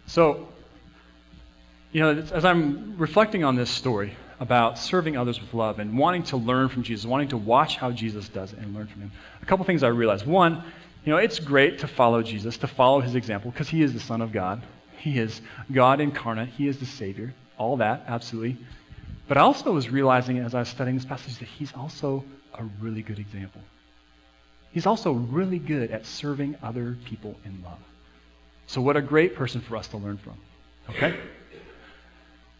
So, 0.08 0.50
you 1.94 2.02
know, 2.02 2.10
as 2.10 2.44
I'm 2.44 2.98
reflecting 2.98 3.46
on 3.46 3.56
this 3.56 3.70
story 3.70 4.18
about 4.42 4.78
serving 4.78 5.16
others 5.16 5.40
with 5.40 5.54
love 5.54 5.80
and 5.80 5.98
wanting 5.98 6.24
to 6.24 6.36
learn 6.36 6.68
from 6.68 6.84
Jesus, 6.84 7.06
wanting 7.06 7.30
to 7.30 7.38
watch 7.38 7.78
how 7.78 7.92
Jesus 7.92 8.28
does 8.28 8.52
it 8.52 8.60
and 8.60 8.76
learn 8.76 8.88
from 8.88 9.04
him, 9.04 9.12
a 9.42 9.46
couple 9.46 9.64
things 9.64 9.82
I 9.82 9.88
realized. 9.88 10.28
One, 10.28 10.62
you 11.06 11.14
know, 11.14 11.18
it's 11.18 11.40
great 11.40 11.80
to 11.80 11.88
follow 11.88 12.22
Jesus, 12.22 12.58
to 12.58 12.68
follow 12.68 13.00
his 13.00 13.16
example, 13.16 13.52
because 13.52 13.70
he 13.70 13.82
is 13.82 13.94
the 13.94 14.00
Son 14.00 14.22
of 14.22 14.32
God. 14.32 14.62
He 14.98 15.18
is 15.18 15.42
God 15.72 16.02
incarnate. 16.02 16.50
He 16.50 16.68
is 16.68 16.78
the 16.78 16.86
Savior. 16.86 17.34
All 17.58 17.78
that, 17.78 18.04
absolutely. 18.08 18.58
But 19.28 19.38
I 19.38 19.42
also 19.42 19.72
was 19.72 19.90
realizing 19.90 20.40
as 20.40 20.56
I 20.56 20.60
was 20.60 20.70
studying 20.70 20.98
this 20.98 21.06
passage 21.06 21.38
that 21.40 21.48
he's 21.48 21.74
also 21.74 22.26
a 22.56 22.64
really 22.82 23.02
good 23.02 23.20
example. 23.20 23.62
He's 24.72 24.86
also 24.86 25.14
really 25.14 25.60
good 25.60 25.92
at 25.92 26.06
serving 26.06 26.58
other 26.62 26.98
people 27.06 27.36
in 27.46 27.62
love. 27.64 27.80
So, 28.68 28.82
what 28.82 28.98
a 28.98 29.02
great 29.02 29.36
person 29.36 29.62
for 29.62 29.78
us 29.78 29.88
to 29.90 29.98
learn 29.98 30.18
from. 30.18 30.38
Okay? 30.90 31.18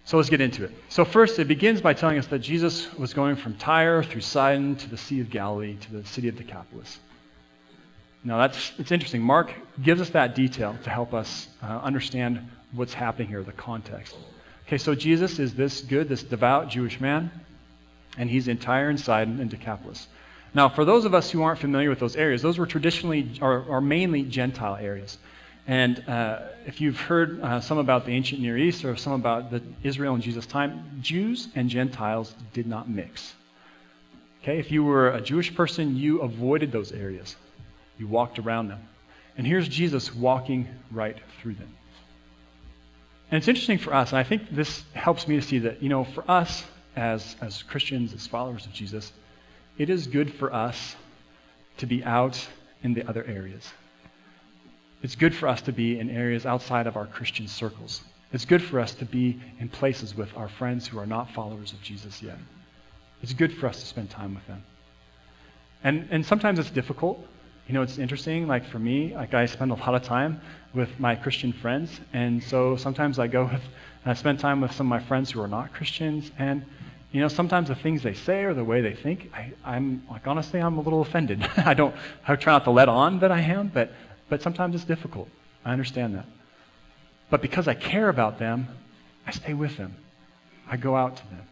So, 0.06 0.18
let's 0.18 0.30
get 0.30 0.42
into 0.42 0.64
it. 0.64 0.72
So, 0.90 1.06
first, 1.06 1.38
it 1.38 1.48
begins 1.48 1.82
by 1.82 1.94
telling 1.94 2.18
us 2.18 2.28
that 2.28 2.40
Jesus 2.40 2.92
was 2.96 3.14
going 3.14 3.36
from 3.36 3.56
Tyre 3.56 4.02
through 4.02 4.22
Sidon 4.22 4.76
to 4.78 4.90
the 4.90 4.98
Sea 4.98 5.22
of 5.22 5.30
Galilee 5.30 5.78
to 5.82 5.92
the 5.92 6.06
city 6.06 6.28
of 6.30 6.36
Decapolis. 6.36 7.00
Now, 8.24 8.38
that's 8.40 8.74
it's 8.78 8.92
interesting. 8.92 9.22
Mark 9.22 9.54
gives 9.82 10.02
us 10.02 10.10
that 10.10 10.36
detail 10.36 10.76
to 10.84 10.90
help 10.90 11.14
us 11.14 11.48
uh, 11.64 11.68
understand 11.68 12.50
what's 12.74 12.94
happening 12.94 13.30
here, 13.30 13.44
the 13.44 13.52
context. 13.54 14.16
Okay, 14.68 14.78
so 14.78 14.94
Jesus 14.94 15.40
is 15.40 15.56
this 15.56 15.82
good, 15.82 16.10
this 16.10 16.22
devout 16.22 16.70
Jewish 16.70 17.00
man, 17.00 17.32
and 18.18 18.30
he's 18.30 18.48
in 18.48 18.58
Tyre 18.58 18.90
and 18.90 19.00
Sidon 19.00 19.40
and 19.40 19.50
Decapolis. 19.50 20.08
Now, 20.54 20.68
for 20.68 20.84
those 20.84 21.06
of 21.06 21.14
us 21.14 21.32
who 21.32 21.44
aren't 21.44 21.60
familiar 21.60 21.90
with 21.90 22.00
those 22.00 22.16
areas, 22.16 22.42
those 22.42 22.58
were 22.58 22.66
traditionally, 22.66 23.40
or, 23.42 23.64
or 23.64 23.82
mainly 23.82 24.24
Gentile 24.24 24.76
areas. 24.76 25.18
And 25.68 26.04
uh, 26.10 26.40
if 26.66 26.82
you've 26.82 27.00
heard 27.00 27.42
uh, 27.42 27.62
some 27.62 27.78
about 27.78 28.06
the 28.06 28.12
ancient 28.12 28.42
Near 28.42 28.58
East 28.58 28.84
or 28.84 28.96
some 28.96 29.14
about 29.14 29.52
the 29.52 29.62
Israel 29.84 30.16
in 30.16 30.22
Jesus' 30.22 30.48
time, 30.48 31.00
Jews 31.02 31.48
and 31.56 31.70
Gentiles 31.70 32.34
did 32.54 32.66
not 32.66 32.90
mix. 32.90 33.34
Okay, 34.42 34.58
if 34.58 34.72
you 34.72 34.84
were 34.84 35.10
a 35.10 35.22
Jewish 35.22 35.54
person, 35.54 35.96
you 35.96 36.22
avoided 36.22 36.72
those 36.72 36.92
areas. 36.92 37.36
You 38.00 38.08
walked 38.08 38.40
around 38.40 38.70
them. 38.70 38.80
And 39.38 39.46
here's 39.46 39.68
Jesus 39.68 40.14
walking 40.14 40.68
right 40.92 41.18
through 41.42 41.56
them. 41.56 41.76
And 43.32 43.38
it's 43.38 43.48
interesting 43.48 43.78
for 43.78 43.94
us, 43.94 44.10
and 44.10 44.18
I 44.18 44.24
think 44.24 44.50
this 44.50 44.84
helps 44.94 45.28
me 45.28 45.36
to 45.36 45.42
see 45.44 45.60
that, 45.60 45.84
you 45.84 45.90
know, 45.90 46.04
for 46.04 46.30
us 46.30 46.64
as, 46.96 47.36
as 47.42 47.62
Christians, 47.62 48.12
as 48.14 48.26
followers 48.26 48.66
of 48.66 48.74
Jesus, 48.74 49.14
it 49.78 49.92
is 49.92 50.08
good 50.08 50.34
for 50.34 50.52
us 50.52 50.96
to 51.78 51.86
be 51.86 52.04
out 52.04 52.44
in 52.82 52.96
the 52.96 53.08
other 53.08 53.24
areas. 53.24 53.72
It's 55.04 55.16
good 55.16 55.36
for 55.36 55.48
us 55.48 55.62
to 55.64 55.72
be 55.72 56.00
in 56.00 56.10
areas 56.10 56.46
outside 56.46 56.88
of 56.88 56.98
our 56.98 57.06
Christian 57.06 57.48
circles. 57.48 58.02
It's 58.34 58.46
good 58.46 58.64
for 58.64 58.80
us 58.80 58.94
to 58.96 59.06
be 59.06 59.40
in 59.60 59.70
places 59.70 60.16
with 60.16 60.36
our 60.36 60.50
friends 60.50 60.88
who 60.88 61.00
are 61.00 61.06
not 61.06 61.32
followers 61.32 61.72
of 61.72 61.82
Jesus 61.82 62.22
yet. 62.22 62.38
It's 63.22 63.34
good 63.34 63.54
for 63.54 63.68
us 63.68 63.80
to 63.80 63.86
spend 63.86 64.10
time 64.10 64.36
with 64.36 64.46
them. 64.48 64.64
And, 65.84 66.08
and 66.12 66.26
sometimes 66.26 66.60
it's 66.60 66.70
difficult. 66.70 67.26
You 67.70 67.76
know, 67.76 67.84
it's 67.84 68.00
interesting. 68.00 68.48
Like 68.48 68.66
for 68.66 68.80
me, 68.80 69.14
like 69.16 69.36
I 69.36 69.46
spend 69.46 69.70
a 69.70 69.76
lot 69.76 69.94
of 69.94 70.02
time 70.02 70.42
with 70.74 71.00
my 71.00 71.16
Christian 71.16 71.54
friends, 71.54 72.02
and 72.14 72.44
so 72.44 72.76
sometimes 72.76 73.20
I 73.20 73.28
go 73.28 73.44
with, 73.54 73.62
I 74.08 74.16
spend 74.16 74.40
time 74.40 74.60
with 74.60 74.72
some 74.72 74.88
of 74.88 74.90
my 74.90 75.08
friends 75.08 75.30
who 75.30 75.42
are 75.42 75.48
not 75.48 75.72
Christians, 75.72 76.32
and 76.40 76.66
you 77.12 77.22
know, 77.22 77.28
sometimes 77.28 77.68
the 77.68 77.76
things 77.76 78.02
they 78.02 78.16
say 78.16 78.44
or 78.44 78.56
the 78.56 78.64
way 78.64 78.82
they 78.82 78.96
think, 78.96 79.32
I, 79.36 79.54
I'm 79.64 80.02
like 80.10 80.26
honestly, 80.26 80.60
I'm 80.60 80.80
a 80.80 80.82
little 80.82 81.02
offended. 81.02 81.48
I 81.58 81.76
don't, 81.76 81.94
I 82.28 82.36
try 82.38 82.54
not 82.54 82.64
to 82.64 82.72
let 82.72 82.90
on 82.90 83.20
that 83.20 83.32
I 83.32 83.42
am, 83.42 83.68
but 83.68 83.92
but 84.30 84.42
sometimes 84.42 84.74
it's 84.74 84.84
difficult. 84.84 85.30
I 85.64 85.72
understand 85.72 86.16
that. 86.16 86.26
But 87.30 87.44
because 87.44 87.68
I 87.68 87.76
care 87.76 88.10
about 88.10 88.40
them, 88.40 88.68
I 89.28 89.32
stay 89.32 89.54
with 89.54 89.78
them. 89.78 89.96
I 90.68 90.78
go 90.78 90.96
out 90.96 91.18
to 91.18 91.24
them. 91.28 91.48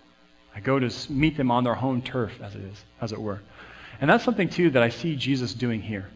I 0.56 0.62
go 0.62 0.80
to 0.80 1.12
meet 1.12 1.38
them 1.38 1.52
on 1.52 1.64
their 1.64 1.76
home 1.76 2.02
turf, 2.02 2.32
as 2.42 2.56
it 2.56 2.64
is, 2.64 2.84
as 3.02 3.12
it 3.12 3.22
were. 3.22 3.40
And 4.00 4.10
that's 4.10 4.24
something 4.24 4.50
too 4.50 4.72
that 4.72 4.84
I 4.84 4.90
see 4.90 5.16
Jesus 5.16 5.54
doing 5.54 5.82
here. 5.82 6.08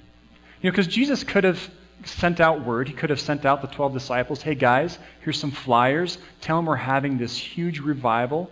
You 0.61 0.69
know, 0.69 0.71
because 0.71 0.87
Jesus 0.87 1.23
could 1.23 1.43
have 1.43 1.69
sent 2.05 2.39
out 2.39 2.65
word. 2.65 2.87
He 2.87 2.93
could 2.93 3.09
have 3.09 3.19
sent 3.19 3.45
out 3.45 3.61
the 3.61 3.67
12 3.67 3.93
disciples, 3.93 4.41
hey 4.41 4.55
guys, 4.55 4.97
here's 5.21 5.39
some 5.39 5.51
flyers. 5.51 6.17
Tell 6.41 6.57
them 6.57 6.65
we're 6.65 6.75
having 6.75 7.17
this 7.17 7.37
huge 7.37 7.79
revival 7.79 8.51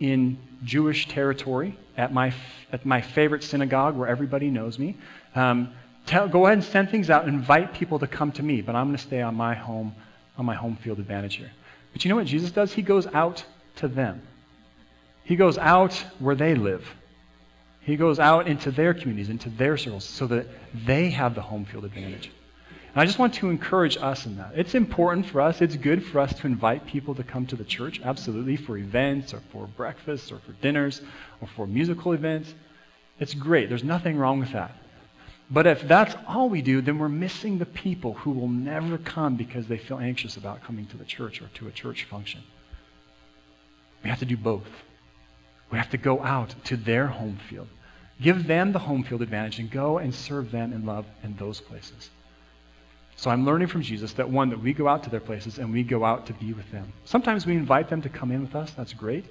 in 0.00 0.38
Jewish 0.64 1.08
territory 1.08 1.76
at 1.96 2.12
my, 2.12 2.32
at 2.72 2.86
my 2.86 3.00
favorite 3.00 3.44
synagogue 3.44 3.96
where 3.96 4.08
everybody 4.08 4.50
knows 4.50 4.78
me. 4.78 4.96
Um, 5.34 5.72
tell, 6.06 6.28
go 6.28 6.46
ahead 6.46 6.58
and 6.58 6.64
send 6.64 6.90
things 6.90 7.10
out, 7.10 7.28
invite 7.28 7.74
people 7.74 7.98
to 7.98 8.06
come 8.06 8.32
to 8.32 8.42
me, 8.42 8.62
but 8.62 8.74
I'm 8.74 8.86
going 8.86 8.96
to 8.96 9.02
stay 9.02 9.22
on 9.22 9.34
my 9.34 9.54
home, 9.54 9.94
on 10.36 10.46
my 10.46 10.54
home 10.54 10.76
field 10.76 10.98
advantage 10.98 11.36
here. 11.36 11.50
But 11.92 12.04
you 12.04 12.08
know 12.10 12.16
what 12.16 12.26
Jesus 12.26 12.50
does? 12.50 12.72
He 12.72 12.82
goes 12.82 13.06
out 13.06 13.44
to 13.76 13.88
them. 13.88 14.22
He 15.24 15.36
goes 15.36 15.58
out 15.58 15.92
where 16.18 16.34
they 16.34 16.54
live. 16.54 16.86
He 17.88 17.96
goes 17.96 18.18
out 18.18 18.46
into 18.46 18.70
their 18.70 18.92
communities, 18.92 19.30
into 19.30 19.48
their 19.48 19.78
circles, 19.78 20.04
so 20.04 20.26
that 20.26 20.46
they 20.84 21.08
have 21.08 21.34
the 21.34 21.40
home 21.40 21.64
field 21.64 21.86
advantage. 21.86 22.30
And 22.92 23.00
I 23.00 23.06
just 23.06 23.18
want 23.18 23.32
to 23.36 23.48
encourage 23.48 23.96
us 23.96 24.26
in 24.26 24.36
that. 24.36 24.52
It's 24.54 24.74
important 24.74 25.24
for 25.24 25.40
us, 25.40 25.62
it's 25.62 25.74
good 25.74 26.04
for 26.04 26.20
us 26.20 26.34
to 26.34 26.46
invite 26.46 26.84
people 26.84 27.14
to 27.14 27.24
come 27.24 27.46
to 27.46 27.56
the 27.56 27.64
church, 27.64 27.98
absolutely, 28.04 28.56
for 28.56 28.76
events 28.76 29.32
or 29.32 29.40
for 29.52 29.66
breakfasts 29.68 30.30
or 30.30 30.38
for 30.40 30.52
dinners 30.60 31.00
or 31.40 31.48
for 31.56 31.66
musical 31.66 32.12
events. 32.12 32.52
It's 33.20 33.32
great. 33.32 33.70
There's 33.70 33.84
nothing 33.84 34.18
wrong 34.18 34.38
with 34.38 34.52
that. 34.52 34.76
But 35.50 35.66
if 35.66 35.80
that's 35.88 36.14
all 36.26 36.50
we 36.50 36.60
do, 36.60 36.82
then 36.82 36.98
we're 36.98 37.08
missing 37.08 37.56
the 37.56 37.64
people 37.64 38.12
who 38.12 38.32
will 38.32 38.48
never 38.48 38.98
come 38.98 39.36
because 39.36 39.66
they 39.66 39.78
feel 39.78 39.98
anxious 39.98 40.36
about 40.36 40.62
coming 40.62 40.84
to 40.88 40.98
the 40.98 41.06
church 41.06 41.40
or 41.40 41.48
to 41.54 41.68
a 41.68 41.72
church 41.72 42.04
function. 42.04 42.42
We 44.04 44.10
have 44.10 44.18
to 44.18 44.26
do 44.26 44.36
both. 44.36 44.68
We 45.70 45.78
have 45.78 45.88
to 45.90 45.96
go 45.96 46.22
out 46.22 46.54
to 46.64 46.76
their 46.76 47.06
home 47.06 47.38
field. 47.48 47.68
Give 48.20 48.46
them 48.46 48.72
the 48.72 48.78
home 48.78 49.04
field 49.04 49.22
advantage 49.22 49.58
and 49.58 49.70
go 49.70 49.98
and 49.98 50.14
serve 50.14 50.50
them 50.50 50.72
in 50.72 50.84
love 50.84 51.06
in 51.22 51.36
those 51.36 51.60
places. 51.60 52.10
So 53.16 53.30
I'm 53.30 53.44
learning 53.44 53.68
from 53.68 53.82
Jesus 53.82 54.12
that 54.14 54.30
one, 54.30 54.50
that 54.50 54.62
we 54.62 54.72
go 54.72 54.86
out 54.86 55.02
to 55.04 55.10
their 55.10 55.20
places 55.20 55.58
and 55.58 55.72
we 55.72 55.82
go 55.82 56.04
out 56.04 56.26
to 56.26 56.32
be 56.34 56.52
with 56.52 56.70
them. 56.70 56.92
Sometimes 57.04 57.46
we 57.46 57.56
invite 57.56 57.88
them 57.88 58.02
to 58.02 58.08
come 58.08 58.30
in 58.30 58.42
with 58.42 58.54
us, 58.54 58.72
that's 58.72 58.92
great. 58.92 59.24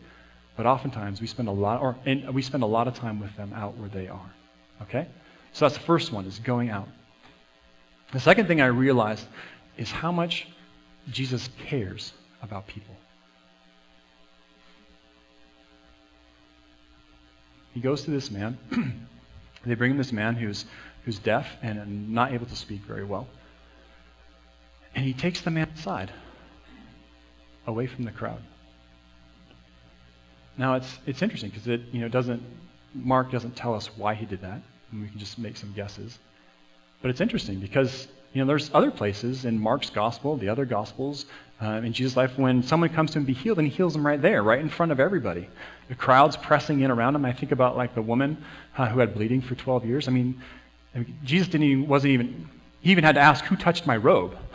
But 0.57 0.65
oftentimes 0.65 1.21
we 1.21 1.27
spend 1.27 1.47
a 1.47 1.51
lot 1.51 1.81
or 1.81 1.95
and 2.05 2.33
we 2.33 2.41
spend 2.41 2.63
a 2.63 2.67
lot 2.67 2.87
of 2.87 2.95
time 2.95 3.19
with 3.19 3.35
them 3.37 3.53
out 3.53 3.77
where 3.77 3.89
they 3.89 4.07
are. 4.07 4.33
Okay? 4.81 5.07
So 5.53 5.65
that's 5.65 5.77
the 5.77 5.83
first 5.85 6.11
one, 6.11 6.25
is 6.25 6.39
going 6.39 6.69
out. 6.69 6.87
The 8.11 8.19
second 8.19 8.47
thing 8.47 8.61
I 8.61 8.67
realized 8.67 9.25
is 9.77 9.91
how 9.91 10.11
much 10.11 10.47
Jesus 11.09 11.49
cares 11.65 12.13
about 12.41 12.67
people. 12.67 12.95
He 17.77 17.83
goes 17.83 18.01
to 18.05 18.09
this 18.09 18.31
man. 18.31 18.57
they 19.63 19.75
bring 19.75 19.91
him 19.91 19.97
this 19.99 20.11
man 20.11 20.33
who's, 20.33 20.65
who's 21.05 21.19
deaf 21.19 21.47
and 21.61 22.09
not 22.11 22.33
able 22.33 22.47
to 22.47 22.55
speak 22.55 22.81
very 22.81 23.05
well. 23.05 23.27
And 24.95 25.05
he 25.05 25.13
takes 25.13 25.41
the 25.41 25.51
man 25.51 25.69
aside, 25.69 26.11
away 27.67 27.85
from 27.85 28.05
the 28.05 28.11
crowd. 28.11 28.41
Now 30.57 30.73
it's 30.73 30.91
it's 31.05 31.21
interesting 31.21 31.51
because 31.51 31.67
it 31.67 31.81
you 31.91 32.01
know 32.01 32.07
doesn't 32.07 32.41
Mark 32.95 33.31
doesn't 33.31 33.55
tell 33.55 33.75
us 33.75 33.95
why 33.95 34.15
he 34.15 34.25
did 34.25 34.41
that, 34.41 34.59
and 34.91 35.01
we 35.03 35.07
can 35.07 35.19
just 35.19 35.37
make 35.37 35.55
some 35.55 35.71
guesses. 35.73 36.17
But 37.03 37.11
it's 37.11 37.21
interesting 37.21 37.59
because 37.59 38.07
you 38.33 38.41
know 38.41 38.47
there's 38.47 38.71
other 38.73 38.89
places 38.89 39.45
in 39.45 39.59
Mark's 39.59 39.91
gospel, 39.91 40.35
the 40.35 40.49
other 40.49 40.65
gospels, 40.65 41.27
uh, 41.61 41.81
in 41.83 41.93
Jesus' 41.93 42.15
life 42.15 42.37
when 42.37 42.63
someone 42.63 42.89
comes 42.89 43.11
to 43.11 43.19
him 43.19 43.25
to 43.25 43.27
be 43.27 43.33
healed, 43.33 43.57
and 43.57 43.67
he 43.67 43.73
heals 43.73 43.93
them 43.93 44.05
right 44.05 44.21
there, 44.21 44.43
right 44.43 44.59
in 44.59 44.69
front 44.69 44.91
of 44.91 44.99
everybody. 44.99 45.49
The 45.89 45.95
crowd's 45.95 46.37
pressing 46.37 46.81
in 46.81 46.91
around 46.91 47.15
him. 47.15 47.25
I 47.25 47.33
think 47.33 47.51
about 47.51 47.77
like 47.77 47.95
the 47.95 48.01
woman 48.01 48.43
uh, 48.77 48.87
who 48.87 48.99
had 48.99 49.13
bleeding 49.13 49.41
for 49.41 49.55
12 49.55 49.85
years. 49.85 50.07
I 50.07 50.11
mean, 50.11 50.41
I 50.93 50.99
mean 50.99 51.17
Jesus 51.23 51.47
didn't 51.47 51.67
even, 51.67 51.87
wasn't 51.87 52.13
even 52.13 52.49
he 52.81 52.91
even 52.91 53.03
had 53.03 53.15
to 53.15 53.21
ask 53.21 53.43
who 53.45 53.55
touched 53.55 53.85
my 53.85 53.97
robe. 53.97 54.37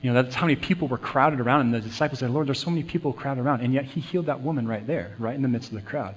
You 0.00 0.12
know, 0.12 0.22
that's 0.22 0.34
how 0.34 0.44
many 0.44 0.56
people 0.56 0.86
were 0.86 0.98
crowded 0.98 1.40
around 1.40 1.62
him. 1.62 1.70
The 1.70 1.80
disciples 1.80 2.18
said, 2.18 2.28
Lord, 2.28 2.46
there's 2.46 2.60
so 2.60 2.68
many 2.68 2.82
people 2.82 3.14
crowded 3.14 3.40
around. 3.40 3.62
And 3.62 3.72
yet 3.72 3.86
he 3.86 4.00
healed 4.00 4.26
that 4.26 4.42
woman 4.42 4.68
right 4.68 4.86
there, 4.86 5.14
right 5.18 5.34
in 5.34 5.40
the 5.40 5.48
midst 5.48 5.70
of 5.70 5.76
the 5.76 5.80
crowd. 5.80 6.14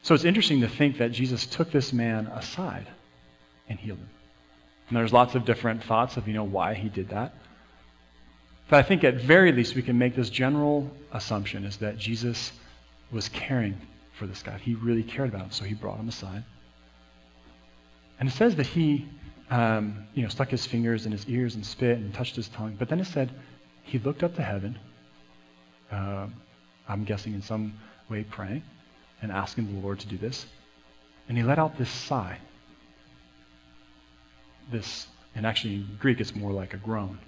So 0.00 0.14
it's 0.14 0.24
interesting 0.24 0.62
to 0.62 0.68
think 0.68 0.96
that 0.96 1.12
Jesus 1.12 1.44
took 1.44 1.70
this 1.70 1.92
man 1.92 2.26
aside 2.28 2.86
and 3.68 3.78
healed 3.78 3.98
him. 3.98 4.08
And 4.88 4.96
there's 4.96 5.12
lots 5.12 5.34
of 5.34 5.44
different 5.44 5.84
thoughts 5.84 6.16
of, 6.16 6.26
you 6.26 6.32
know, 6.32 6.44
why 6.44 6.72
he 6.72 6.88
did 6.88 7.10
that. 7.10 7.34
But 8.68 8.78
I 8.78 8.82
think 8.82 9.04
at 9.04 9.14
very 9.14 9.52
least 9.52 9.74
we 9.74 9.82
can 9.82 9.96
make 9.96 10.16
this 10.16 10.30
general 10.30 10.90
assumption 11.12 11.64
is 11.64 11.76
that 11.78 11.98
Jesus 11.98 12.52
was 13.12 13.28
caring 13.28 13.76
for 14.18 14.26
this 14.26 14.42
guy. 14.42 14.58
He 14.58 14.74
really 14.74 15.04
cared 15.04 15.28
about 15.28 15.42
him, 15.42 15.50
so 15.50 15.64
he 15.64 15.74
brought 15.74 15.98
him 15.98 16.08
aside. 16.08 16.44
And 18.18 18.28
it 18.28 18.32
says 18.32 18.56
that 18.56 18.66
he 18.66 19.06
um, 19.50 20.06
you 20.14 20.22
know, 20.22 20.28
stuck 20.28 20.48
his 20.48 20.66
fingers 20.66 21.06
in 21.06 21.12
his 21.12 21.26
ears 21.28 21.54
and 21.54 21.64
spit 21.64 21.98
and 21.98 22.12
touched 22.12 22.34
his 22.34 22.48
tongue. 22.48 22.74
But 22.78 22.88
then 22.88 23.00
it 23.00 23.06
said 23.06 23.30
he 23.84 23.98
looked 23.98 24.22
up 24.22 24.34
to 24.36 24.42
heaven, 24.42 24.78
uh, 25.92 26.26
I'm 26.88 27.04
guessing 27.04 27.34
in 27.34 27.42
some 27.42 27.74
way 28.08 28.24
praying 28.24 28.62
and 29.22 29.30
asking 29.30 29.72
the 29.72 29.80
Lord 29.80 30.00
to 30.00 30.08
do 30.08 30.18
this. 30.18 30.46
And 31.28 31.36
he 31.36 31.44
let 31.44 31.58
out 31.58 31.76
this 31.78 31.90
sigh. 31.90 32.38
This, 34.72 35.06
and 35.34 35.46
actually 35.46 35.74
in 35.74 35.98
Greek 36.00 36.20
it's 36.20 36.34
more 36.34 36.52
like 36.52 36.74
a 36.74 36.78
groan. 36.78 37.18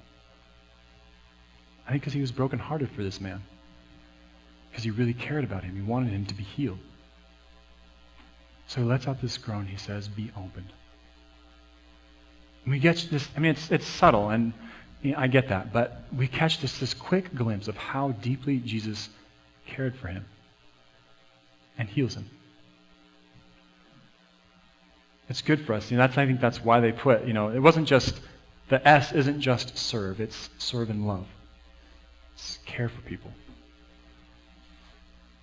I 1.88 1.92
think 1.92 2.02
because 2.02 2.12
he 2.12 2.20
was 2.20 2.30
brokenhearted 2.30 2.90
for 2.90 3.02
this 3.02 3.18
man. 3.18 3.42
Because 4.70 4.84
he 4.84 4.90
really 4.90 5.14
cared 5.14 5.42
about 5.42 5.64
him. 5.64 5.74
He 5.74 5.80
wanted 5.80 6.12
him 6.12 6.26
to 6.26 6.34
be 6.34 6.42
healed. 6.42 6.78
So 8.66 8.82
he 8.82 8.86
lets 8.86 9.08
out 9.08 9.22
this 9.22 9.38
groan. 9.38 9.64
He 9.66 9.78
says, 9.78 10.06
Be 10.06 10.30
opened. 10.36 10.70
We 12.66 12.78
get 12.78 13.08
this, 13.10 13.26
I 13.34 13.40
mean, 13.40 13.52
it's, 13.52 13.70
it's 13.70 13.86
subtle, 13.86 14.28
and 14.28 14.52
you 15.00 15.12
know, 15.12 15.18
I 15.18 15.28
get 15.28 15.48
that, 15.48 15.72
but 15.72 16.02
we 16.14 16.28
catch 16.28 16.60
this, 16.60 16.78
this 16.78 16.92
quick 16.92 17.34
glimpse 17.34 17.66
of 17.66 17.76
how 17.78 18.10
deeply 18.10 18.58
Jesus 18.58 19.08
cared 19.66 19.96
for 19.96 20.08
him 20.08 20.26
and 21.78 21.88
heals 21.88 22.14
him. 22.14 22.28
It's 25.30 25.40
good 25.40 25.64
for 25.64 25.72
us. 25.72 25.90
You 25.90 25.96
know, 25.96 26.02
that's, 26.02 26.18
I 26.18 26.26
think 26.26 26.42
that's 26.42 26.62
why 26.62 26.80
they 26.80 26.92
put, 26.92 27.26
you 27.26 27.32
know, 27.32 27.48
it 27.48 27.60
wasn't 27.60 27.88
just, 27.88 28.20
the 28.68 28.86
S 28.86 29.12
isn't 29.12 29.40
just 29.40 29.78
serve, 29.78 30.20
it's 30.20 30.50
serve 30.58 30.90
and 30.90 31.06
love. 31.06 31.26
Care 32.66 32.88
for 32.88 33.00
people. 33.02 33.30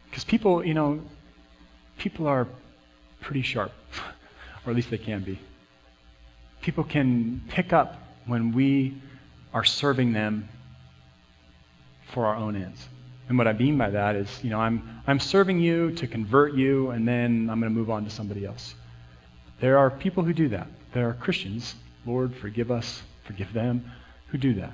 Because 0.10 0.24
people, 0.24 0.66
you 0.66 0.74
know, 0.74 1.02
people 1.98 2.28
are 2.28 2.48
pretty 3.22 3.42
sharp, 3.42 3.72
or 4.66 4.72
at 4.72 4.75
least 4.75 4.90
they 4.90 4.98
can 4.98 5.24
be 5.24 5.40
people 6.66 6.84
can 6.84 7.42
pick 7.50 7.74
up 7.74 7.96
when 8.25 8.52
we 8.52 9.00
are 9.54 9.64
serving 9.64 10.14
them 10.14 10.50
for 12.12 12.25
our 12.25 12.36
own 12.36 12.56
ends. 12.56 12.84
And 13.30 13.38
what 13.38 13.48
I 13.48 13.54
mean 13.54 13.78
by 13.78 13.92
that 13.92 14.16
is, 14.16 14.44
you 14.44 14.50
know, 14.50 14.60
I'm, 14.60 15.02
I'm 15.06 15.20
serving 15.20 15.60
you 15.60 15.92
to 15.92 16.08
convert 16.08 16.56
you, 16.56 16.90
and 16.90 17.08
then 17.08 17.50
I'm 17.52 17.60
going 17.60 17.72
to 17.72 17.80
move 17.80 17.92
on 17.92 18.04
to 18.06 18.10
somebody 18.10 18.46
else. 18.48 18.74
There 19.60 19.78
are 19.78 19.92
people 19.92 20.24
who 20.24 20.34
do 20.34 20.50
that. 20.50 20.68
There 20.94 21.08
are 21.08 21.14
Christians, 21.14 21.75
Lord, 22.04 22.36
forgive 22.36 22.72
us, 22.72 23.04
forgive 23.25 23.54
them, 23.54 23.92
who 24.30 24.40
do 24.40 24.56
that. 24.56 24.74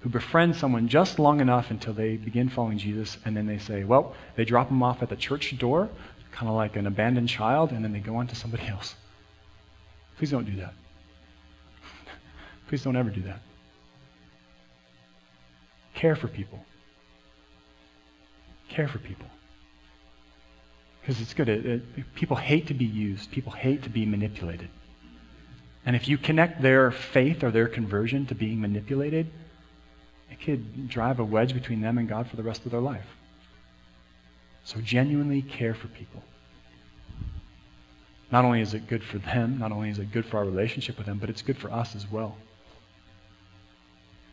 Who 0.00 0.08
befriend 0.08 0.54
someone 0.54 0.88
just 0.88 1.18
long 1.18 1.40
enough 1.40 1.70
until 1.70 1.92
they 1.92 2.16
begin 2.16 2.48
following 2.48 2.78
Jesus, 2.78 3.18
and 3.24 3.36
then 3.36 3.46
they 3.46 3.58
say, 3.58 3.84
well, 3.84 4.14
they 4.36 4.44
drop 4.44 4.68
them 4.68 4.82
off 4.82 5.02
at 5.02 5.08
the 5.08 5.16
church 5.16 5.56
door, 5.58 5.88
kind 6.30 6.48
of 6.48 6.54
like 6.54 6.76
an 6.76 6.86
abandoned 6.86 7.28
child, 7.28 7.72
and 7.72 7.84
then 7.84 7.92
they 7.92 7.98
go 7.98 8.16
on 8.16 8.28
to 8.28 8.36
somebody 8.36 8.66
else. 8.68 8.94
Please 10.18 10.30
don't 10.30 10.44
do 10.44 10.56
that. 10.56 10.74
Please 12.68 12.82
don't 12.82 12.96
ever 12.96 13.10
do 13.10 13.22
that. 13.22 13.40
Care 15.94 16.14
for 16.14 16.28
people. 16.28 16.64
Care 18.68 18.86
for 18.86 18.98
people. 18.98 19.26
Because 21.00 21.20
it's 21.20 21.34
good. 21.34 21.48
It, 21.48 21.66
it, 21.66 22.14
people 22.14 22.36
hate 22.36 22.68
to 22.68 22.74
be 22.74 22.84
used, 22.84 23.32
people 23.32 23.50
hate 23.50 23.82
to 23.82 23.90
be 23.90 24.06
manipulated. 24.06 24.68
And 25.84 25.96
if 25.96 26.06
you 26.06 26.18
connect 26.18 26.60
their 26.60 26.90
faith 26.90 27.42
or 27.42 27.50
their 27.50 27.66
conversion 27.66 28.26
to 28.26 28.34
being 28.34 28.60
manipulated, 28.60 29.26
it 30.30 30.40
could 30.40 30.88
drive 30.88 31.18
a 31.20 31.24
wedge 31.24 31.54
between 31.54 31.80
them 31.80 31.98
and 31.98 32.08
God 32.08 32.28
for 32.28 32.36
the 32.36 32.42
rest 32.42 32.64
of 32.64 32.72
their 32.72 32.80
life. 32.80 33.06
So 34.64 34.80
genuinely 34.80 35.42
care 35.42 35.74
for 35.74 35.88
people. 35.88 36.22
Not 38.30 38.44
only 38.44 38.60
is 38.60 38.74
it 38.74 38.86
good 38.86 39.02
for 39.02 39.18
them, 39.18 39.58
not 39.58 39.72
only 39.72 39.88
is 39.88 39.98
it 39.98 40.12
good 40.12 40.26
for 40.26 40.38
our 40.38 40.44
relationship 40.44 40.98
with 40.98 41.06
them, 41.06 41.18
but 41.18 41.30
it's 41.30 41.42
good 41.42 41.56
for 41.56 41.72
us 41.72 41.96
as 41.96 42.10
well. 42.10 42.36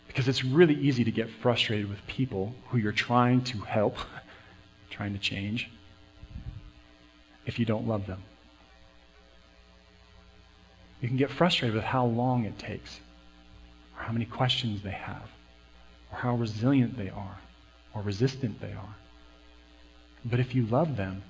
Because 0.07 0.27
it's 0.27 0.43
really 0.43 0.75
easy 0.75 1.03
to 1.05 1.11
get 1.11 1.29
frustrated 1.41 1.89
with 1.89 2.05
people 2.07 2.53
who 2.67 2.77
you're 2.77 2.91
trying 2.91 3.43
to 3.45 3.59
help, 3.59 3.95
trying 4.89 5.13
to 5.13 5.19
change, 5.19 5.69
if 7.45 7.59
you 7.59 7.65
don't 7.65 7.87
love 7.87 8.05
them. 8.05 8.21
You 11.01 11.07
can 11.07 11.17
get 11.17 11.31
frustrated 11.31 11.75
with 11.75 11.83
how 11.83 12.05
long 12.05 12.45
it 12.45 12.57
takes, 12.57 12.99
or 13.97 14.03
how 14.03 14.11
many 14.11 14.25
questions 14.25 14.81
they 14.81 14.91
have, 14.91 15.29
or 16.15 16.19
how 16.19 16.35
resilient 16.35 16.97
they 16.97 17.09
are, 17.09 17.37
or 17.93 18.01
resistant 18.01 18.59
they 18.61 18.71
are. 18.71 18.95
But 20.23 20.39
if 20.39 20.55
you 20.55 20.65
love 20.65 20.95
them, 20.95 21.21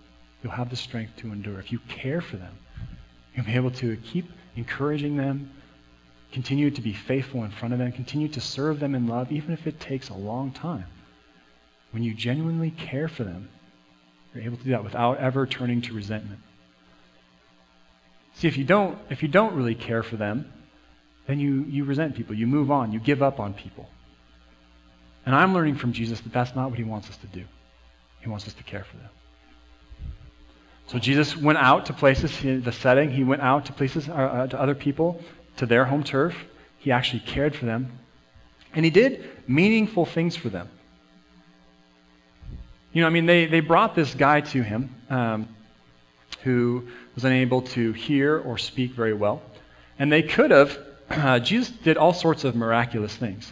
you'll 0.41 0.53
have 0.53 0.69
the 0.69 0.75
strength 0.75 1.17
to 1.17 1.31
endure. 1.31 1.59
If 1.59 1.71
you 1.71 1.79
care 1.89 2.21
for 2.21 2.37
them, 2.37 2.55
you'll 3.33 3.45
be 3.45 3.55
able 3.55 3.71
to 3.71 3.97
keep 3.97 4.29
encouraging 4.55 5.17
them, 5.17 5.51
continue 6.31 6.69
to 6.71 6.81
be 6.81 6.93
faithful 6.93 7.43
in 7.43 7.51
front 7.51 7.73
of 7.73 7.79
them, 7.79 7.91
continue 7.91 8.27
to 8.29 8.41
serve 8.41 8.79
them 8.79 8.95
in 8.95 9.07
love, 9.07 9.31
even 9.31 9.53
if 9.53 9.65
it 9.67 9.79
takes 9.79 10.09
a 10.09 10.13
long 10.13 10.51
time. 10.51 10.85
When 11.91 12.03
you 12.03 12.13
genuinely 12.13 12.71
care 12.71 13.07
for 13.07 13.23
them, 13.23 13.49
you're 14.33 14.43
able 14.43 14.57
to 14.57 14.63
do 14.63 14.71
that 14.71 14.83
without 14.83 15.17
ever 15.17 15.47
turning 15.47 15.81
to 15.83 15.93
resentment. 15.93 16.39
See, 18.35 18.47
if 18.47 18.57
you 18.57 18.65
don't, 18.65 18.97
if 19.09 19.23
you 19.23 19.29
don't 19.29 19.55
really 19.55 19.75
care 19.75 20.03
for 20.03 20.17
them, 20.17 20.51
then 21.25 21.39
you, 21.39 21.63
you 21.63 21.85
resent 21.85 22.15
people. 22.15 22.35
You 22.35 22.45
move 22.45 22.69
on. 22.69 22.91
You 22.91 22.99
give 22.99 23.23
up 23.23 23.39
on 23.39 23.53
people. 23.53 23.89
And 25.25 25.35
I'm 25.35 25.53
learning 25.53 25.75
from 25.75 25.93
Jesus 25.93 26.19
that 26.21 26.33
that's 26.33 26.55
not 26.55 26.69
what 26.69 26.77
he 26.77 26.83
wants 26.83 27.09
us 27.09 27.17
to 27.17 27.27
do. 27.27 27.43
He 28.21 28.29
wants 28.29 28.47
us 28.47 28.53
to 28.53 28.63
care 28.63 28.83
for 28.83 28.97
them. 28.97 29.09
So 30.87 30.99
Jesus 30.99 31.35
went 31.35 31.57
out 31.57 31.87
to 31.87 31.93
places, 31.93 32.31
the 32.41 32.71
setting, 32.71 33.09
he 33.09 33.23
went 33.23 33.41
out 33.41 33.65
to 33.65 33.73
places, 33.73 34.07
uh, 34.07 34.13
uh, 34.13 34.47
to 34.47 34.61
other 34.61 34.75
people, 34.75 35.21
to 35.57 35.65
their 35.65 35.83
home 35.85 36.03
turf. 36.03 36.35
He 36.77 36.91
actually 36.91 37.21
cared 37.21 37.55
for 37.55 37.65
them. 37.65 37.97
And 38.73 38.85
he 38.85 38.91
did 38.91 39.27
meaningful 39.47 40.05
things 40.05 40.35
for 40.35 40.49
them. 40.49 40.69
You 42.93 43.01
know, 43.01 43.07
I 43.07 43.09
mean, 43.09 43.25
they, 43.25 43.47
they 43.47 43.61
brought 43.61 43.95
this 43.95 44.13
guy 44.13 44.41
to 44.41 44.61
him 44.61 44.95
um, 45.09 45.47
who 46.43 46.87
was 47.15 47.25
unable 47.25 47.63
to 47.63 47.91
hear 47.93 48.37
or 48.37 48.57
speak 48.57 48.91
very 48.91 49.13
well. 49.13 49.41
And 49.97 50.11
they 50.11 50.21
could 50.21 50.51
have, 50.51 50.77
uh, 51.09 51.39
Jesus 51.39 51.69
did 51.69 51.97
all 51.97 52.13
sorts 52.13 52.43
of 52.43 52.55
miraculous 52.55 53.15
things. 53.15 53.51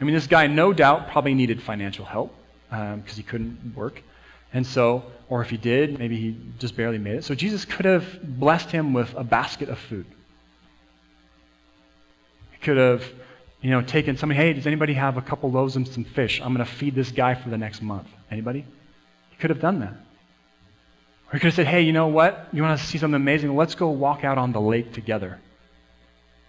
I 0.00 0.04
mean, 0.04 0.14
this 0.14 0.26
guy, 0.26 0.46
no 0.46 0.72
doubt, 0.72 1.08
probably 1.10 1.34
needed 1.34 1.62
financial 1.62 2.04
help 2.04 2.34
because 2.68 2.94
um, 2.94 3.04
he 3.16 3.22
couldn't 3.22 3.74
work. 3.76 4.02
And 4.52 4.66
so, 4.66 5.04
or 5.28 5.42
if 5.42 5.50
he 5.50 5.56
did, 5.56 5.98
maybe 5.98 6.16
he 6.16 6.36
just 6.58 6.76
barely 6.76 6.98
made 6.98 7.16
it. 7.16 7.24
So 7.24 7.34
Jesus 7.34 7.64
could 7.64 7.86
have 7.86 8.04
blessed 8.22 8.70
him 8.70 8.92
with 8.92 9.12
a 9.14 9.24
basket 9.24 9.68
of 9.68 9.78
food. 9.78 10.06
He 12.52 12.58
could 12.58 12.76
have, 12.76 13.04
you 13.60 13.70
know, 13.70 13.82
taken 13.82 14.16
somebody, 14.16 14.40
hey, 14.40 14.52
does 14.52 14.66
anybody 14.66 14.94
have 14.94 15.16
a 15.16 15.22
couple 15.22 15.50
loaves 15.50 15.76
and 15.76 15.86
some 15.86 16.04
fish? 16.04 16.40
I'm 16.40 16.54
going 16.54 16.64
to 16.64 16.72
feed 16.72 16.94
this 16.94 17.10
guy 17.10 17.34
for 17.34 17.48
the 17.48 17.58
next 17.58 17.82
month. 17.82 18.08
Anybody? 18.30 18.64
He 19.30 19.36
could 19.36 19.50
have 19.50 19.60
done 19.60 19.80
that. 19.80 19.94
Or 21.28 21.32
he 21.32 21.38
could 21.38 21.46
have 21.46 21.54
said, 21.54 21.66
hey, 21.66 21.82
you 21.82 21.92
know 21.92 22.08
what? 22.08 22.48
You 22.52 22.62
want 22.62 22.78
to 22.78 22.86
see 22.86 22.98
something 22.98 23.16
amazing? 23.16 23.54
Let's 23.56 23.74
go 23.74 23.88
walk 23.88 24.24
out 24.24 24.38
on 24.38 24.52
the 24.52 24.60
lake 24.60 24.92
together. 24.92 25.40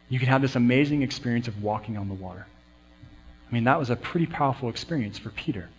You 0.10 0.20
can 0.20 0.28
have 0.28 0.42
this 0.42 0.56
amazing 0.56 1.02
experience 1.02 1.48
of 1.48 1.64
walking 1.64 1.98
on 1.98 2.08
the 2.08 2.14
water. 2.14 2.46
I 3.56 3.58
mean, 3.58 3.64
that 3.64 3.80
was 3.80 3.90
a 3.90 3.96
pretty 3.96 4.26
powerful 4.26 4.68
experience 4.68 5.18
for 5.18 5.30
Peter. 5.30 5.70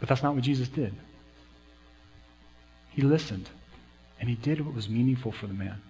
But 0.00 0.10
that's 0.10 0.22
not 0.22 0.34
what 0.34 0.44
Jesus 0.44 0.68
did. 0.68 0.94
He 2.90 3.00
listened, 3.00 3.48
and 4.20 4.28
he 4.28 4.34
did 4.34 4.60
what 4.60 4.74
was 4.74 4.90
meaningful 4.90 5.32
for 5.32 5.46
the 5.46 5.54
man. 5.54 5.80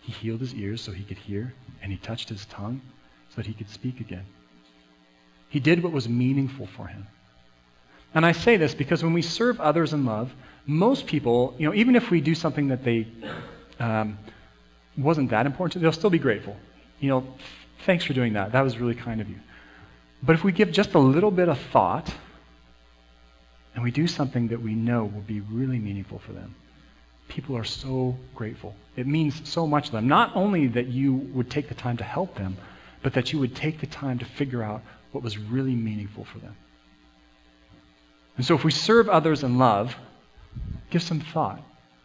He 0.00 0.12
healed 0.12 0.40
his 0.40 0.54
ears 0.54 0.82
so 0.82 0.92
he 0.92 1.02
could 1.02 1.16
hear, 1.16 1.54
and 1.80 1.90
he 1.90 1.96
touched 1.96 2.28
his 2.28 2.44
tongue 2.44 2.82
so 3.30 3.36
that 3.36 3.46
he 3.46 3.54
could 3.54 3.70
speak 3.70 4.00
again. 4.00 4.26
He 5.48 5.58
did 5.58 5.82
what 5.82 5.92
was 5.92 6.06
meaningful 6.06 6.66
for 6.76 6.86
him. 6.86 7.06
And 8.14 8.26
I 8.26 8.32
say 8.32 8.58
this 8.58 8.74
because 8.74 9.02
when 9.02 9.14
we 9.14 9.22
serve 9.22 9.62
others 9.62 9.94
in 9.94 10.04
love, 10.04 10.30
most 10.66 11.06
people, 11.06 11.54
you 11.56 11.66
know, 11.66 11.74
even 11.74 11.96
if 11.96 12.10
we 12.10 12.20
do 12.20 12.34
something 12.34 12.68
that 12.68 12.84
they 12.84 13.06
um, 13.80 14.18
wasn't 14.98 15.30
that 15.30 15.46
important 15.46 15.72
to 15.72 15.78
they'll 15.78 15.90
still 15.90 16.10
be 16.10 16.18
grateful. 16.18 16.54
You 17.00 17.08
know, 17.08 17.34
thanks 17.84 18.04
for 18.04 18.12
doing 18.12 18.34
that. 18.34 18.52
That 18.52 18.62
was 18.62 18.78
really 18.78 18.94
kind 18.94 19.20
of 19.20 19.28
you. 19.28 19.36
But 20.22 20.34
if 20.34 20.44
we 20.44 20.52
give 20.52 20.70
just 20.72 20.94
a 20.94 20.98
little 20.98 21.30
bit 21.30 21.48
of 21.48 21.58
thought 21.72 22.12
and 23.74 23.82
we 23.82 23.90
do 23.90 24.06
something 24.06 24.48
that 24.48 24.60
we 24.60 24.74
know 24.74 25.04
will 25.04 25.22
be 25.22 25.40
really 25.40 25.78
meaningful 25.78 26.18
for 26.20 26.32
them, 26.32 26.54
people 27.28 27.56
are 27.56 27.64
so 27.64 28.16
grateful. 28.34 28.74
It 28.96 29.06
means 29.06 29.48
so 29.48 29.66
much 29.66 29.86
to 29.86 29.92
them. 29.92 30.08
Not 30.08 30.36
only 30.36 30.68
that 30.68 30.86
you 30.86 31.14
would 31.14 31.50
take 31.50 31.68
the 31.68 31.74
time 31.74 31.96
to 31.96 32.04
help 32.04 32.36
them, 32.36 32.56
but 33.02 33.14
that 33.14 33.32
you 33.32 33.38
would 33.40 33.56
take 33.56 33.80
the 33.80 33.86
time 33.86 34.18
to 34.20 34.24
figure 34.24 34.62
out 34.62 34.82
what 35.10 35.24
was 35.24 35.38
really 35.38 35.74
meaningful 35.74 36.24
for 36.24 36.38
them. 36.38 36.54
And 38.36 38.46
so 38.46 38.54
if 38.54 38.64
we 38.64 38.70
serve 38.70 39.08
others 39.08 39.42
in 39.42 39.58
love, 39.58 39.96
give 40.90 41.02
some 41.02 41.20
thought. 41.20 41.62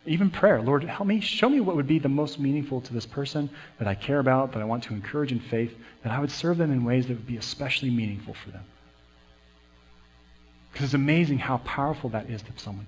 Even 0.08 0.30
prayer. 0.30 0.62
Lord, 0.62 0.86
help 0.86 1.08
me, 1.08 1.20
show 1.20 1.50
me 1.50 1.60
what 1.60 1.76
would 1.76 1.88
be 1.88 2.00
the 2.00 2.08
most 2.08 2.40
meaningful 2.40 2.80
to 2.82 2.94
this 2.94 3.06
person 3.06 3.50
that 3.78 3.88
I 3.88 3.96
care 3.96 4.20
about, 4.20 4.54
that 4.54 4.62
I 4.62 4.66
want 4.66 4.84
to 4.86 4.94
encourage 4.94 5.34
in 5.34 5.42
faith, 5.42 5.76
that 6.04 6.14
I 6.14 6.20
would 6.20 6.32
serve 6.32 6.58
them 6.58 6.72
in 6.72 6.86
ways 6.86 7.08
that 7.08 7.14
would 7.14 7.28
be 7.28 7.38
especially 7.38 7.90
meaningful 7.90 8.34
for 8.34 8.52
them. 8.52 8.64
Because 10.72 10.86
it's 10.86 10.94
amazing 10.94 11.40
how 11.40 11.58
powerful 11.58 12.10
that 12.12 12.30
is 12.30 12.42
to 12.42 12.52
someone. 12.56 12.88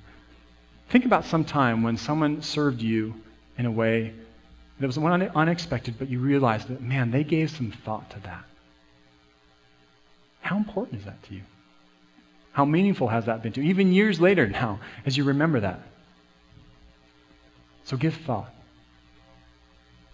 Think 0.89 1.05
about 1.05 1.25
some 1.25 1.43
time 1.43 1.84
when 1.84 1.97
someone 1.97 2.41
served 2.41 2.82
you 2.82 3.15
in 3.58 3.65
a 3.65 3.71
way 3.71 4.13
that 4.79 4.88
was 4.88 4.97
unexpected, 4.97 5.95
but 5.99 6.08
you 6.08 6.19
realized 6.19 6.69
that, 6.69 6.82
man, 6.82 7.12
they 7.12 7.25
gave 7.25 7.51
some 7.51 7.71
thought 7.84 8.10
to 8.12 8.19
that. 8.21 8.45
How 10.39 10.55
important 10.55 10.99
is 10.99 11.05
that 11.05 11.21
to 11.23 11.36
you? 11.36 11.41
How 12.53 12.63
meaningful 12.63 13.10
has 13.10 13.25
that 13.25 13.43
been 13.43 13.51
to 13.53 13.62
you? 13.62 13.69
Even 13.69 13.91
years 13.91 14.21
later 14.21 14.47
now, 14.47 14.79
as 15.05 15.17
you 15.17 15.25
remember 15.25 15.60
that. 15.60 15.82
So 17.89 17.97
give 17.97 18.13
thought. 18.13 18.54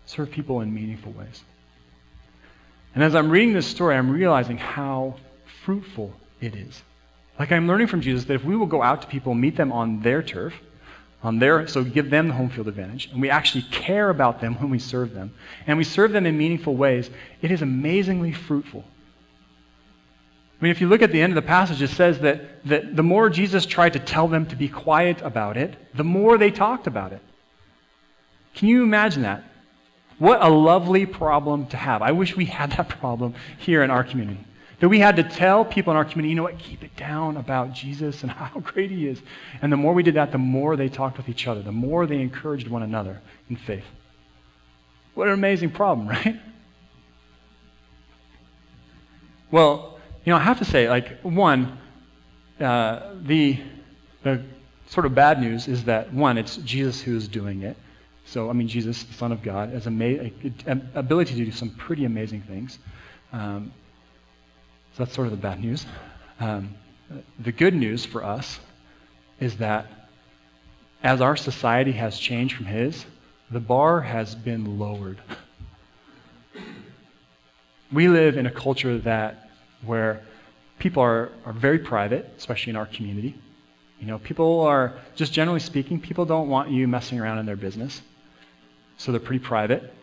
Serve 0.05 0.31
people 0.31 0.61
in 0.61 0.73
meaningful 0.73 1.11
ways. 1.11 1.43
And 2.93 3.03
as 3.03 3.15
I'm 3.15 3.29
reading 3.29 3.51
this 3.51 3.67
story, 3.67 3.97
I'm 3.97 4.09
realizing 4.09 4.57
how 4.57 5.15
fruitful 5.65 6.13
it 6.39 6.55
is. 6.55 6.81
Like 7.37 7.51
I'm 7.51 7.67
learning 7.67 7.87
from 7.87 7.99
Jesus 7.99 8.23
that 8.25 8.35
if 8.35 8.45
we 8.45 8.55
will 8.55 8.65
go 8.65 8.81
out 8.81 9.01
to 9.01 9.07
people 9.09 9.33
meet 9.33 9.57
them 9.57 9.73
on 9.73 9.99
their 9.99 10.23
turf, 10.23 10.53
on 11.21 11.37
their 11.39 11.67
so 11.67 11.83
give 11.83 12.09
them 12.09 12.29
the 12.29 12.33
home 12.33 12.49
field 12.49 12.69
advantage, 12.69 13.09
and 13.11 13.19
we 13.19 13.29
actually 13.29 13.63
care 13.63 14.09
about 14.09 14.39
them 14.39 14.55
when 14.61 14.69
we 14.69 14.79
serve 14.79 15.13
them, 15.13 15.33
and 15.67 15.77
we 15.77 15.83
serve 15.83 16.13
them 16.13 16.25
in 16.25 16.37
meaningful 16.37 16.77
ways, 16.77 17.09
it 17.41 17.51
is 17.51 17.61
amazingly 17.61 18.31
fruitful. 18.31 18.85
I 20.61 20.63
mean, 20.63 20.71
if 20.71 20.79
you 20.79 20.87
look 20.87 21.01
at 21.01 21.11
the 21.11 21.21
end 21.21 21.33
of 21.33 21.43
the 21.43 21.47
passage, 21.47 21.81
it 21.81 21.89
says 21.89 22.19
that, 22.19 22.63
that 22.69 22.95
the 22.95 23.03
more 23.03 23.29
Jesus 23.29 23.65
tried 23.65 23.93
to 23.93 23.99
tell 23.99 24.29
them 24.29 24.45
to 24.45 24.55
be 24.55 24.69
quiet 24.69 25.21
about 25.21 25.57
it, 25.57 25.75
the 25.93 26.05
more 26.05 26.37
they 26.37 26.51
talked 26.51 26.87
about 26.87 27.11
it. 27.11 27.21
Can 28.55 28.69
you 28.69 28.83
imagine 28.83 29.23
that? 29.23 29.43
What 30.17 30.41
a 30.41 30.49
lovely 30.49 31.05
problem 31.05 31.67
to 31.67 31.77
have. 31.77 32.01
I 32.01 32.11
wish 32.13 32.35
we 32.35 32.45
had 32.45 32.71
that 32.71 32.87
problem 32.87 33.35
here 33.59 33.83
in 33.83 33.91
our 33.91 34.03
community. 34.03 34.39
That 34.79 34.89
we 34.89 34.99
had 34.99 35.17
to 35.17 35.23
tell 35.23 35.63
people 35.63 35.91
in 35.91 35.97
our 35.97 36.05
community, 36.05 36.29
you 36.29 36.35
know 36.35 36.43
what, 36.43 36.57
keep 36.57 36.83
it 36.83 36.95
down 36.95 37.37
about 37.37 37.73
Jesus 37.73 38.23
and 38.23 38.31
how 38.31 38.59
great 38.59 38.91
he 38.91 39.07
is. 39.07 39.21
And 39.61 39.71
the 39.71 39.77
more 39.77 39.93
we 39.93 40.03
did 40.03 40.15
that, 40.15 40.31
the 40.31 40.37
more 40.37 40.75
they 40.75 40.89
talked 40.89 41.17
with 41.17 41.29
each 41.29 41.47
other, 41.47 41.61
the 41.61 41.71
more 41.71 42.05
they 42.05 42.19
encouraged 42.19 42.67
one 42.67 42.83
another 42.83 43.21
in 43.49 43.57
faith. 43.57 43.85
What 45.13 45.27
an 45.27 45.33
amazing 45.33 45.71
problem, 45.71 46.07
right? 46.09 46.39
Well, 49.51 49.99
you 50.25 50.31
know, 50.31 50.37
I 50.37 50.41
have 50.41 50.59
to 50.59 50.65
say, 50.65 50.89
like, 50.89 51.21
one, 51.21 51.77
uh, 52.59 53.13
the, 53.21 53.59
the 54.23 54.43
sort 54.87 55.05
of 55.05 55.13
bad 55.13 55.39
news 55.39 55.67
is 55.67 55.85
that, 55.85 56.13
one, 56.13 56.37
it's 56.37 56.57
Jesus 56.57 57.01
who 57.01 57.15
is 57.15 57.27
doing 57.27 57.61
it. 57.61 57.77
So, 58.25 58.49
I 58.49 58.53
mean, 58.53 58.67
Jesus, 58.67 59.03
the 59.03 59.13
Son 59.13 59.31
of 59.31 59.43
God, 59.43 59.69
has 59.69 59.85
an 59.85 60.89
ability 60.95 61.35
to 61.35 61.45
do 61.45 61.51
some 61.51 61.69
pretty 61.69 62.05
amazing 62.05 62.41
things. 62.41 62.79
Um, 63.31 63.71
so 64.93 65.03
that's 65.03 65.13
sort 65.13 65.27
of 65.27 65.31
the 65.31 65.37
bad 65.37 65.59
news. 65.59 65.85
Um, 66.39 66.75
the 67.39 67.51
good 67.51 67.75
news 67.75 68.05
for 68.05 68.23
us 68.23 68.59
is 69.39 69.57
that 69.57 69.87
as 71.03 71.21
our 71.21 71.35
society 71.35 71.91
has 71.91 72.17
changed 72.17 72.55
from 72.55 72.65
his, 72.65 73.05
the 73.51 73.59
bar 73.59 74.01
has 74.01 74.33
been 74.33 74.79
lowered. 74.79 75.19
We 77.93 78.07
live 78.07 78.37
in 78.37 78.47
a 78.47 78.51
culture 78.51 78.97
that 78.99 79.49
where 79.85 80.23
people 80.79 81.03
are, 81.03 81.29
are 81.45 81.53
very 81.53 81.77
private, 81.77 82.27
especially 82.37 82.71
in 82.71 82.75
our 82.75 82.87
community. 82.87 83.35
You 83.99 84.07
know, 84.07 84.17
people 84.17 84.61
are, 84.61 84.95
just 85.15 85.31
generally 85.31 85.59
speaking, 85.59 86.01
people 86.01 86.25
don't 86.25 86.49
want 86.49 86.71
you 86.71 86.87
messing 86.87 87.19
around 87.19 87.37
in 87.37 87.45
their 87.45 87.55
business 87.55 88.01
so 88.97 89.11
they're 89.11 89.21
pretty 89.21 89.43
private. 89.43 89.93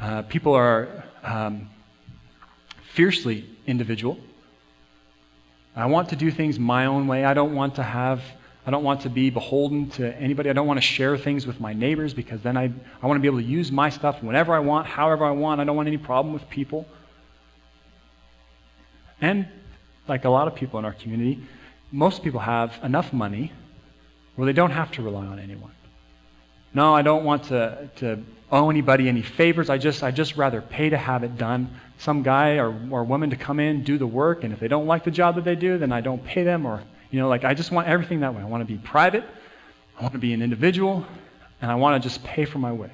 Uh, 0.00 0.22
people 0.22 0.54
are 0.54 1.04
um, 1.22 1.68
fiercely 2.94 3.48
individual. 3.66 4.18
I 5.74 5.86
want 5.86 6.08
to 6.10 6.16
do 6.16 6.30
things 6.30 6.58
my 6.58 6.86
own 6.86 7.06
way. 7.06 7.24
I 7.24 7.34
don't 7.34 7.54
want 7.54 7.74
to 7.76 7.82
have, 7.82 8.22
I 8.66 8.70
don't 8.70 8.84
want 8.84 9.02
to 9.02 9.10
be 9.10 9.30
beholden 9.30 9.90
to 9.90 10.16
anybody. 10.16 10.48
I 10.48 10.54
don't 10.54 10.66
want 10.66 10.78
to 10.78 10.86
share 10.86 11.18
things 11.18 11.46
with 11.46 11.60
my 11.60 11.74
neighbors 11.74 12.14
because 12.14 12.40
then 12.40 12.56
I, 12.56 12.72
I 13.02 13.06
want 13.06 13.18
to 13.18 13.20
be 13.20 13.28
able 13.28 13.40
to 13.40 13.44
use 13.44 13.70
my 13.70 13.90
stuff 13.90 14.22
whenever 14.22 14.54
I 14.54 14.60
want, 14.60 14.86
however 14.86 15.24
I 15.24 15.32
want. 15.32 15.60
I 15.60 15.64
don't 15.64 15.76
want 15.76 15.88
any 15.88 15.98
problem 15.98 16.32
with 16.32 16.48
people. 16.48 16.86
And 19.20 19.48
like 20.08 20.24
a 20.24 20.30
lot 20.30 20.48
of 20.48 20.54
people 20.54 20.78
in 20.78 20.84
our 20.84 20.94
community, 20.94 21.42
most 21.92 22.22
people 22.22 22.40
have 22.40 22.78
enough 22.82 23.12
money 23.12 23.52
where 24.36 24.46
they 24.46 24.52
don't 24.52 24.70
have 24.70 24.92
to 24.92 25.02
rely 25.02 25.26
on 25.26 25.38
anyone. 25.38 25.72
No, 26.76 26.94
I 26.94 27.00
don't 27.00 27.24
want 27.24 27.44
to, 27.44 27.88
to 27.96 28.22
owe 28.52 28.68
anybody 28.68 29.08
any 29.08 29.22
favors. 29.22 29.70
I 29.70 29.78
just 29.78 30.02
I 30.02 30.10
just 30.10 30.36
rather 30.36 30.60
pay 30.60 30.90
to 30.90 30.98
have 30.98 31.24
it 31.24 31.38
done. 31.38 31.70
Some 31.96 32.22
guy 32.22 32.56
or, 32.58 32.68
or 32.90 33.02
woman 33.02 33.30
to 33.30 33.36
come 33.36 33.60
in, 33.60 33.82
do 33.82 33.96
the 33.96 34.06
work, 34.06 34.44
and 34.44 34.52
if 34.52 34.60
they 34.60 34.68
don't 34.68 34.86
like 34.86 35.02
the 35.02 35.10
job 35.10 35.36
that 35.36 35.44
they 35.44 35.54
do, 35.56 35.78
then 35.78 35.90
I 35.90 36.02
don't 36.02 36.22
pay 36.22 36.44
them. 36.44 36.66
Or 36.66 36.82
you 37.10 37.18
know, 37.18 37.30
like 37.30 37.44
I 37.44 37.54
just 37.54 37.72
want 37.72 37.88
everything 37.88 38.20
that 38.20 38.34
way. 38.34 38.42
I 38.42 38.44
want 38.44 38.60
to 38.60 38.70
be 38.70 38.76
private. 38.76 39.24
I 39.98 40.02
want 40.02 40.12
to 40.12 40.18
be 40.18 40.34
an 40.34 40.42
individual, 40.42 41.06
and 41.62 41.70
I 41.70 41.76
want 41.76 42.02
to 42.02 42.06
just 42.06 42.22
pay 42.22 42.44
for 42.44 42.58
my 42.58 42.72
way. 42.72 42.90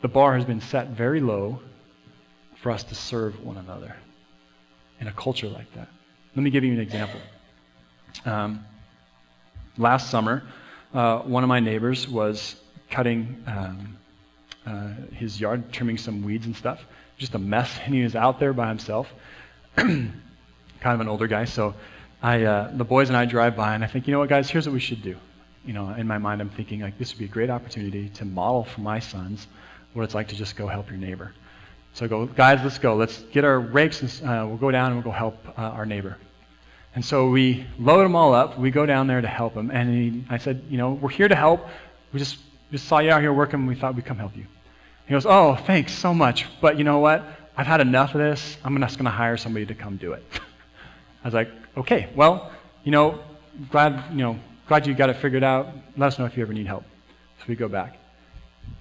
The 0.00 0.06
bar 0.06 0.36
has 0.36 0.44
been 0.44 0.60
set 0.60 0.90
very 0.90 1.20
low 1.20 1.58
for 2.62 2.70
us 2.70 2.84
to 2.84 2.94
serve 2.94 3.44
one 3.44 3.56
another 3.56 3.96
in 5.00 5.08
a 5.08 5.12
culture 5.12 5.48
like 5.48 5.74
that. 5.74 5.88
Let 6.36 6.42
me 6.44 6.50
give 6.50 6.62
you 6.62 6.72
an 6.72 6.78
example. 6.78 7.20
Um, 8.24 8.64
last 9.76 10.08
summer, 10.08 10.44
uh, 10.94 11.18
one 11.20 11.42
of 11.42 11.48
my 11.48 11.60
neighbors 11.60 12.08
was 12.08 12.56
cutting 12.90 13.42
um, 13.46 13.98
uh, 14.64 14.88
his 15.12 15.40
yard, 15.40 15.72
trimming 15.72 15.98
some 15.98 16.22
weeds 16.22 16.46
and 16.46 16.56
stuff. 16.56 16.80
Just 17.18 17.34
a 17.34 17.38
mess, 17.38 17.70
and 17.84 17.94
he 17.94 18.02
was 18.02 18.16
out 18.16 18.38
there 18.38 18.52
by 18.52 18.68
himself. 18.68 19.08
kind 19.76 20.12
of 20.82 21.00
an 21.00 21.08
older 21.08 21.26
guy, 21.26 21.44
so 21.44 21.74
I, 22.22 22.44
uh, 22.44 22.70
the 22.74 22.84
boys 22.84 23.08
and 23.08 23.16
I 23.16 23.24
drive 23.24 23.56
by, 23.56 23.74
and 23.74 23.82
I 23.82 23.86
think, 23.86 24.06
you 24.06 24.12
know 24.12 24.20
what, 24.20 24.28
guys, 24.28 24.48
here's 24.48 24.66
what 24.66 24.72
we 24.72 24.80
should 24.80 25.02
do. 25.02 25.16
You 25.64 25.72
know, 25.72 25.90
in 25.90 26.06
my 26.06 26.18
mind, 26.18 26.40
I'm 26.40 26.50
thinking 26.50 26.80
like 26.80 26.98
this 26.98 27.12
would 27.12 27.18
be 27.18 27.24
a 27.24 27.28
great 27.28 27.50
opportunity 27.50 28.08
to 28.10 28.24
model 28.24 28.64
for 28.64 28.80
my 28.80 28.98
sons 28.98 29.46
what 29.94 30.02
it's 30.02 30.14
like 30.14 30.28
to 30.28 30.36
just 30.36 30.56
go 30.56 30.66
help 30.66 30.88
your 30.90 30.98
neighbor. 30.98 31.32
So 31.94 32.04
I 32.04 32.08
go, 32.08 32.26
guys, 32.26 32.60
let's 32.62 32.78
go. 32.78 32.96
Let's 32.96 33.22
get 33.32 33.44
our 33.44 33.60
rakes, 33.60 34.02
and 34.02 34.28
uh, 34.28 34.44
we'll 34.46 34.56
go 34.56 34.70
down 34.70 34.92
and 34.92 34.96
we'll 34.96 35.12
go 35.12 35.16
help 35.16 35.36
uh, 35.56 35.62
our 35.62 35.86
neighbor. 35.86 36.16
And 36.94 37.04
so 37.04 37.28
we 37.28 37.66
load 37.78 38.04
them 38.04 38.14
all 38.14 38.34
up. 38.34 38.58
We 38.58 38.70
go 38.70 38.86
down 38.86 39.06
there 39.06 39.20
to 39.20 39.28
help 39.28 39.54
him. 39.54 39.70
And 39.70 39.90
he, 39.90 40.24
I 40.30 40.38
said, 40.38 40.62
you 40.68 40.78
know, 40.78 40.92
we're 40.92 41.08
here 41.08 41.26
to 41.26 41.34
help. 41.34 41.66
We 42.12 42.20
just, 42.20 42.38
just 42.70 42.86
saw 42.86 43.00
you 43.00 43.10
out 43.10 43.20
here 43.20 43.32
working. 43.32 43.60
And 43.60 43.68
we 43.68 43.74
thought 43.74 43.96
we'd 43.96 44.04
come 44.04 44.18
help 44.18 44.36
you. 44.36 44.46
He 45.06 45.12
goes, 45.12 45.26
oh, 45.26 45.56
thanks 45.56 45.92
so 45.92 46.14
much. 46.14 46.46
But 46.60 46.78
you 46.78 46.84
know 46.84 47.00
what? 47.00 47.24
I've 47.56 47.66
had 47.66 47.80
enough 47.80 48.14
of 48.14 48.20
this. 48.20 48.56
I'm 48.64 48.78
just 48.80 48.96
going 48.96 49.04
to 49.04 49.10
hire 49.10 49.36
somebody 49.36 49.66
to 49.66 49.74
come 49.74 49.96
do 49.96 50.12
it. 50.12 50.24
I 51.24 51.26
was 51.26 51.34
like, 51.34 51.50
okay, 51.76 52.08
well, 52.14 52.52
you 52.84 52.92
know, 52.92 53.20
glad, 53.70 54.10
you 54.10 54.18
know, 54.18 54.38
glad 54.68 54.86
you 54.86 54.94
got 54.94 55.10
it 55.10 55.16
figured 55.16 55.42
out. 55.42 55.68
Let 55.96 56.08
us 56.08 56.18
know 56.18 56.26
if 56.26 56.36
you 56.36 56.42
ever 56.42 56.52
need 56.52 56.66
help. 56.66 56.84
So 57.38 57.44
we 57.48 57.56
go 57.56 57.68
back. 57.68 57.98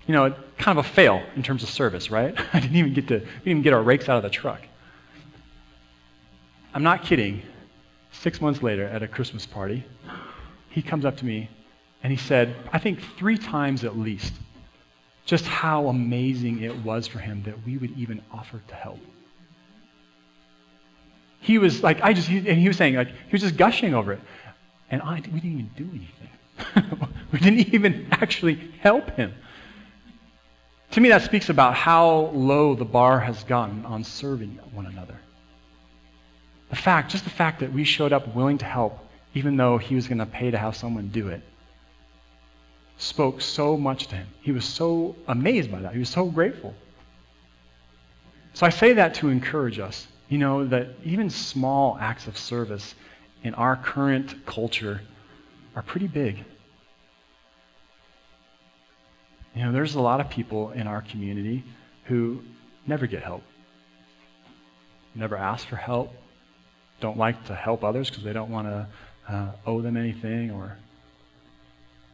You 0.08 0.14
know, 0.14 0.36
kind 0.58 0.78
of 0.78 0.86
a 0.86 0.90
fail 0.90 1.22
in 1.36 1.44
terms 1.44 1.64
of 1.64 1.70
service, 1.70 2.12
right? 2.12 2.36
I 2.54 2.60
didn't 2.60 2.78
even 2.78 2.94
get 2.94 3.08
to, 3.08 3.16
we 3.16 3.20
didn't 3.20 3.48
even 3.48 3.62
get 3.64 3.74
our 3.74 3.82
rakes 3.82 4.08
out 4.08 4.18
of 4.18 4.24
the 4.24 4.30
truck. 4.30 4.62
I'm 6.74 6.84
not 6.84 7.04
kidding. 7.04 7.44
Six 8.14 8.40
months 8.40 8.64
later, 8.64 8.86
at 8.86 9.04
a 9.04 9.08
Christmas 9.08 9.46
party, 9.46 9.84
he 10.70 10.82
comes 10.82 11.04
up 11.04 11.18
to 11.18 11.26
me 11.26 11.50
and 12.04 12.12
he 12.12 12.18
said, 12.18 12.56
I 12.72 12.80
think 12.80 13.02
three 13.18 13.38
times 13.38 13.84
at 13.84 13.98
least, 13.98 14.34
just 15.26 15.46
how 15.46 15.88
amazing 15.88 16.62
it 16.62 16.76
was 16.84 17.08
for 17.08 17.20
him 17.20 17.44
that 17.44 17.66
we 17.66 17.78
would 17.78 17.92
even 17.98 18.22
offer 18.32 18.62
to 18.68 18.76
help. 18.76 19.00
He 21.40 21.58
was 21.58 21.84
like, 21.84 22.02
I 22.02 22.14
just, 22.14 22.30
and 22.30 22.58
he 22.58 22.68
was 22.68 22.78
saying, 22.78 22.96
like, 22.96 23.10
he 23.10 23.32
was 23.32 23.42
just 23.42 23.58
gushing 23.58 23.94
over 23.94 24.14
it. 24.14 24.22
And 24.90 25.02
I, 25.02 25.16
we 25.16 25.40
didn't 25.40 25.60
even 25.60 25.72
do 25.76 25.90
anything. 25.90 27.10
we 27.32 27.40
didn't 27.40 27.74
even 27.74 28.08
actually 28.12 28.56
help 28.80 29.10
him. 29.12 29.34
To 30.92 31.02
me, 31.02 31.10
that 31.10 31.24
speaks 31.24 31.50
about 31.50 31.74
how 31.74 32.30
low 32.34 32.76
the 32.76 32.86
bar 32.86 33.20
has 33.20 33.44
gotten 33.46 33.86
on 33.86 34.04
serving 34.04 34.60
one 34.74 34.86
another. 34.86 35.20
The 36.70 36.76
fact, 36.76 37.12
just 37.12 37.24
the 37.24 37.30
fact 37.30 37.60
that 37.60 37.72
we 37.72 37.84
showed 37.84 38.14
up 38.14 38.36
willing 38.36 38.58
to 38.60 38.66
help, 38.66 39.00
even 39.34 39.58
though 39.58 39.78
he 39.78 39.96
was 39.96 40.08
going 40.08 40.20
to 40.20 40.26
pay 40.26 40.52
to 40.52 40.58
have 40.58 40.76
someone 40.76 41.10
do 41.10 41.28
it, 41.28 41.42
spoke 42.98 43.42
so 43.42 43.78
much 43.78 44.08
to 44.08 44.16
him. 44.16 44.28
He 44.42 44.52
was 44.52 44.66
so 44.66 45.16
amazed 45.28 45.72
by 45.72 45.82
that. 45.82 45.94
He 45.94 46.00
was 46.00 46.10
so 46.10 46.26
grateful. 46.26 46.74
So 48.54 48.66
I 48.66 48.70
say 48.70 48.94
that 48.94 49.16
to 49.16 49.30
encourage 49.30 49.80
us. 49.80 50.08
You 50.30 50.38
know, 50.38 50.66
that 50.66 50.88
even 51.04 51.30
small 51.30 51.98
acts 52.00 52.28
of 52.28 52.38
service 52.38 52.96
in 53.44 53.54
our 53.56 53.76
current 53.76 54.46
culture 54.46 55.02
are 55.76 55.82
pretty 55.82 56.08
big. 56.08 56.44
You 59.56 59.66
know, 59.66 59.72
there's 59.72 59.96
a 59.96 60.02
lot 60.02 60.20
of 60.20 60.30
people 60.30 60.72
in 60.72 60.88
our 60.88 61.02
community 61.02 61.64
who 62.06 62.42
never 62.88 63.06
get 63.06 63.22
help, 63.22 63.44
never 65.14 65.38
ask 65.38 65.68
for 65.68 65.76
help, 65.76 66.12
don't 67.00 67.18
like 67.18 67.46
to 67.46 67.56
help 67.56 67.84
others 67.84 68.10
because 68.10 68.24
they 68.24 68.34
don't 68.34 68.50
want 68.50 68.68
to 68.68 68.88
uh, 69.28 69.52
owe 69.66 69.82
them 69.82 69.98
anything 69.98 70.52
or 70.52 70.78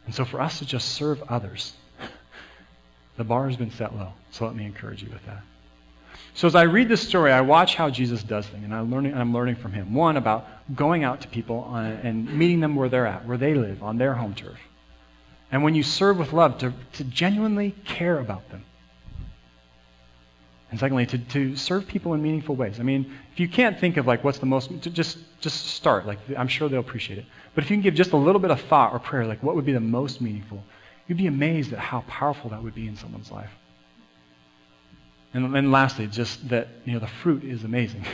and 0.06 0.14
so 0.14 0.24
for 0.24 0.40
us 0.40 0.58
to 0.58 0.66
just 0.66 0.90
serve 0.90 1.22
others 1.28 1.72
the 3.16 3.24
bar 3.24 3.48
has 3.48 3.56
been 3.56 3.70
set 3.70 3.94
low. 3.94 4.12
So 4.30 4.46
let 4.46 4.56
me 4.56 4.64
encourage 4.64 5.02
you 5.02 5.10
with 5.10 5.24
that. 5.26 5.42
So 6.34 6.46
as 6.46 6.54
i 6.54 6.62
read 6.62 6.88
this 6.88 7.06
story 7.06 7.32
i 7.32 7.40
watch 7.40 7.74
how 7.74 7.90
jesus 7.90 8.22
does 8.22 8.46
things 8.46 8.64
and 8.64 8.74
i'm 8.74 8.90
learning, 8.90 9.14
I'm 9.14 9.32
learning 9.32 9.56
from 9.56 9.72
him. 9.72 9.94
One 9.94 10.16
about 10.16 10.46
going 10.74 11.04
out 11.04 11.22
to 11.22 11.28
people 11.28 11.60
on, 11.60 11.86
and 11.86 12.38
meeting 12.38 12.60
them 12.60 12.76
where 12.76 12.88
they're 12.88 13.06
at 13.06 13.26
where 13.26 13.38
they 13.38 13.54
live 13.54 13.82
on 13.82 13.98
their 13.98 14.14
home 14.14 14.34
turf. 14.34 14.58
And 15.52 15.64
when 15.64 15.74
you 15.74 15.82
serve 15.82 16.18
with 16.18 16.32
love 16.32 16.58
to, 16.58 16.72
to 16.94 17.04
genuinely 17.04 17.74
care 17.84 18.18
about 18.18 18.48
them 18.50 18.64
and 20.70 20.78
secondly, 20.78 21.04
to, 21.06 21.18
to 21.18 21.56
serve 21.56 21.86
people 21.86 22.14
in 22.14 22.22
meaningful 22.22 22.54
ways. 22.54 22.78
I 22.78 22.84
mean, 22.84 23.12
if 23.32 23.40
you 23.40 23.48
can't 23.48 23.78
think 23.78 23.96
of 23.96 24.06
like 24.06 24.22
what's 24.22 24.38
the 24.38 24.46
most, 24.46 24.70
just 24.80 25.18
just 25.40 25.66
start. 25.66 26.06
Like 26.06 26.18
I'm 26.36 26.48
sure 26.48 26.68
they'll 26.68 26.80
appreciate 26.80 27.18
it. 27.18 27.26
But 27.54 27.64
if 27.64 27.70
you 27.70 27.76
can 27.76 27.82
give 27.82 27.94
just 27.94 28.12
a 28.12 28.16
little 28.16 28.40
bit 28.40 28.52
of 28.52 28.60
thought 28.62 28.92
or 28.92 29.00
prayer, 29.00 29.26
like 29.26 29.42
what 29.42 29.56
would 29.56 29.64
be 29.64 29.72
the 29.72 29.80
most 29.80 30.20
meaningful, 30.20 30.62
you'd 31.08 31.18
be 31.18 31.26
amazed 31.26 31.72
at 31.72 31.80
how 31.80 32.02
powerful 32.02 32.50
that 32.50 32.62
would 32.62 32.74
be 32.74 32.86
in 32.86 32.96
someone's 32.96 33.32
life. 33.32 33.50
And 35.34 35.54
then 35.54 35.72
lastly, 35.72 36.06
just 36.06 36.48
that 36.50 36.68
you 36.84 36.92
know 36.92 37.00
the 37.00 37.08
fruit 37.08 37.42
is 37.42 37.64
amazing, 37.64 38.04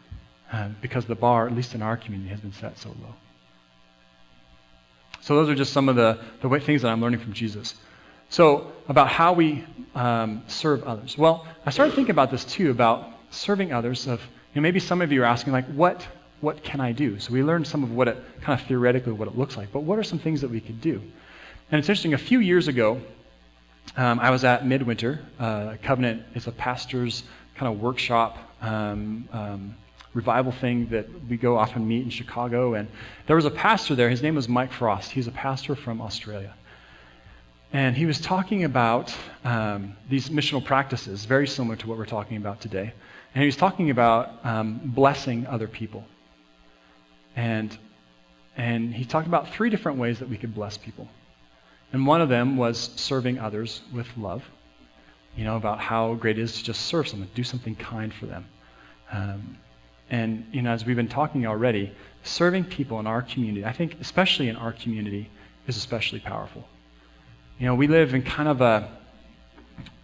uh, 0.52 0.68
because 0.80 1.06
the 1.06 1.16
bar, 1.16 1.48
at 1.48 1.54
least 1.54 1.74
in 1.74 1.82
our 1.82 1.96
community, 1.96 2.30
has 2.30 2.40
been 2.40 2.52
set 2.52 2.78
so 2.78 2.90
low. 2.90 3.14
So 5.20 5.34
those 5.34 5.48
are 5.48 5.54
just 5.56 5.72
some 5.72 5.88
of 5.88 5.96
the 5.96 6.20
the 6.42 6.60
things 6.60 6.82
that 6.82 6.88
I'm 6.88 7.00
learning 7.00 7.20
from 7.20 7.32
Jesus. 7.32 7.74
So, 8.30 8.72
about 8.88 9.08
how 9.08 9.32
we 9.32 9.64
um, 9.94 10.42
serve 10.46 10.82
others. 10.84 11.16
Well, 11.16 11.46
I 11.64 11.70
started 11.70 11.94
thinking 11.94 12.10
about 12.10 12.30
this 12.30 12.44
too, 12.44 12.70
about 12.70 13.08
serving 13.30 13.72
others. 13.72 14.06
Of 14.06 14.20
you 14.20 14.60
know, 14.60 14.62
maybe 14.62 14.80
some 14.80 15.02
of 15.02 15.12
you 15.12 15.22
are 15.22 15.26
asking, 15.26 15.52
like, 15.52 15.66
what 15.66 16.06
what 16.40 16.62
can 16.62 16.80
I 16.80 16.92
do? 16.92 17.18
So 17.20 17.32
we 17.32 17.42
learned 17.42 17.66
some 17.66 17.82
of 17.82 17.92
what 17.92 18.08
it 18.08 18.22
kind 18.42 18.60
of 18.60 18.66
theoretically 18.66 19.12
what 19.12 19.28
it 19.28 19.36
looks 19.36 19.56
like. 19.56 19.72
But 19.72 19.80
what 19.80 19.98
are 19.98 20.02
some 20.02 20.18
things 20.18 20.42
that 20.42 20.50
we 20.50 20.60
could 20.60 20.80
do? 20.80 21.00
And 21.70 21.78
it's 21.78 21.88
interesting. 21.88 22.14
A 22.14 22.18
few 22.18 22.40
years 22.40 22.68
ago, 22.68 23.00
um, 23.96 24.20
I 24.20 24.30
was 24.30 24.44
at 24.44 24.66
Midwinter. 24.66 25.20
Uh, 25.38 25.76
Covenant 25.82 26.22
is 26.34 26.46
a 26.46 26.52
pastor's 26.52 27.22
kind 27.56 27.72
of 27.72 27.80
workshop. 27.80 28.36
Um, 28.60 29.28
um, 29.32 29.76
revival 30.14 30.52
thing 30.52 30.88
that 30.90 31.06
we 31.28 31.36
go 31.36 31.58
often 31.58 31.86
meet 31.86 32.04
in 32.04 32.10
Chicago. 32.10 32.74
And 32.74 32.88
there 33.26 33.36
was 33.36 33.44
a 33.44 33.50
pastor 33.50 33.94
there. 33.94 34.08
His 34.08 34.22
name 34.22 34.36
was 34.36 34.48
Mike 34.48 34.72
Frost. 34.72 35.10
He's 35.10 35.26
a 35.26 35.32
pastor 35.32 35.74
from 35.74 36.00
Australia. 36.00 36.54
And 37.74 37.96
he 37.96 38.06
was 38.06 38.20
talking 38.20 38.62
about 38.62 39.12
um, 39.42 39.96
these 40.08 40.28
missional 40.28 40.64
practices, 40.64 41.24
very 41.24 41.48
similar 41.48 41.74
to 41.74 41.88
what 41.88 41.98
we're 41.98 42.06
talking 42.06 42.36
about 42.36 42.60
today. 42.60 42.94
And 43.34 43.42
he 43.42 43.46
was 43.46 43.56
talking 43.56 43.90
about 43.90 44.30
um, 44.44 44.80
blessing 44.84 45.48
other 45.48 45.66
people. 45.66 46.04
And, 47.34 47.76
and 48.56 48.94
he 48.94 49.04
talked 49.04 49.26
about 49.26 49.48
three 49.48 49.70
different 49.70 49.98
ways 49.98 50.20
that 50.20 50.28
we 50.28 50.36
could 50.36 50.54
bless 50.54 50.78
people. 50.78 51.08
And 51.92 52.06
one 52.06 52.20
of 52.20 52.28
them 52.28 52.56
was 52.56 52.90
serving 52.94 53.40
others 53.40 53.82
with 53.92 54.06
love. 54.16 54.44
You 55.36 55.42
know, 55.42 55.56
about 55.56 55.80
how 55.80 56.14
great 56.14 56.38
it 56.38 56.42
is 56.42 56.58
to 56.58 56.62
just 56.62 56.82
serve 56.82 57.08
someone, 57.08 57.28
do 57.34 57.42
something 57.42 57.74
kind 57.74 58.14
for 58.14 58.26
them. 58.26 58.46
Um, 59.10 59.58
and, 60.10 60.46
you 60.52 60.62
know, 60.62 60.70
as 60.70 60.86
we've 60.86 60.94
been 60.94 61.08
talking 61.08 61.44
already, 61.44 61.92
serving 62.22 62.66
people 62.66 63.00
in 63.00 63.08
our 63.08 63.20
community, 63.20 63.64
I 63.64 63.72
think 63.72 63.96
especially 64.00 64.48
in 64.48 64.54
our 64.54 64.72
community, 64.72 65.28
is 65.66 65.76
especially 65.76 66.20
powerful. 66.20 66.68
You 67.56 67.66
know, 67.66 67.76
we 67.76 67.86
live 67.86 68.14
in 68.14 68.22
kind 68.22 68.48
of 68.48 68.60
a 68.60 68.90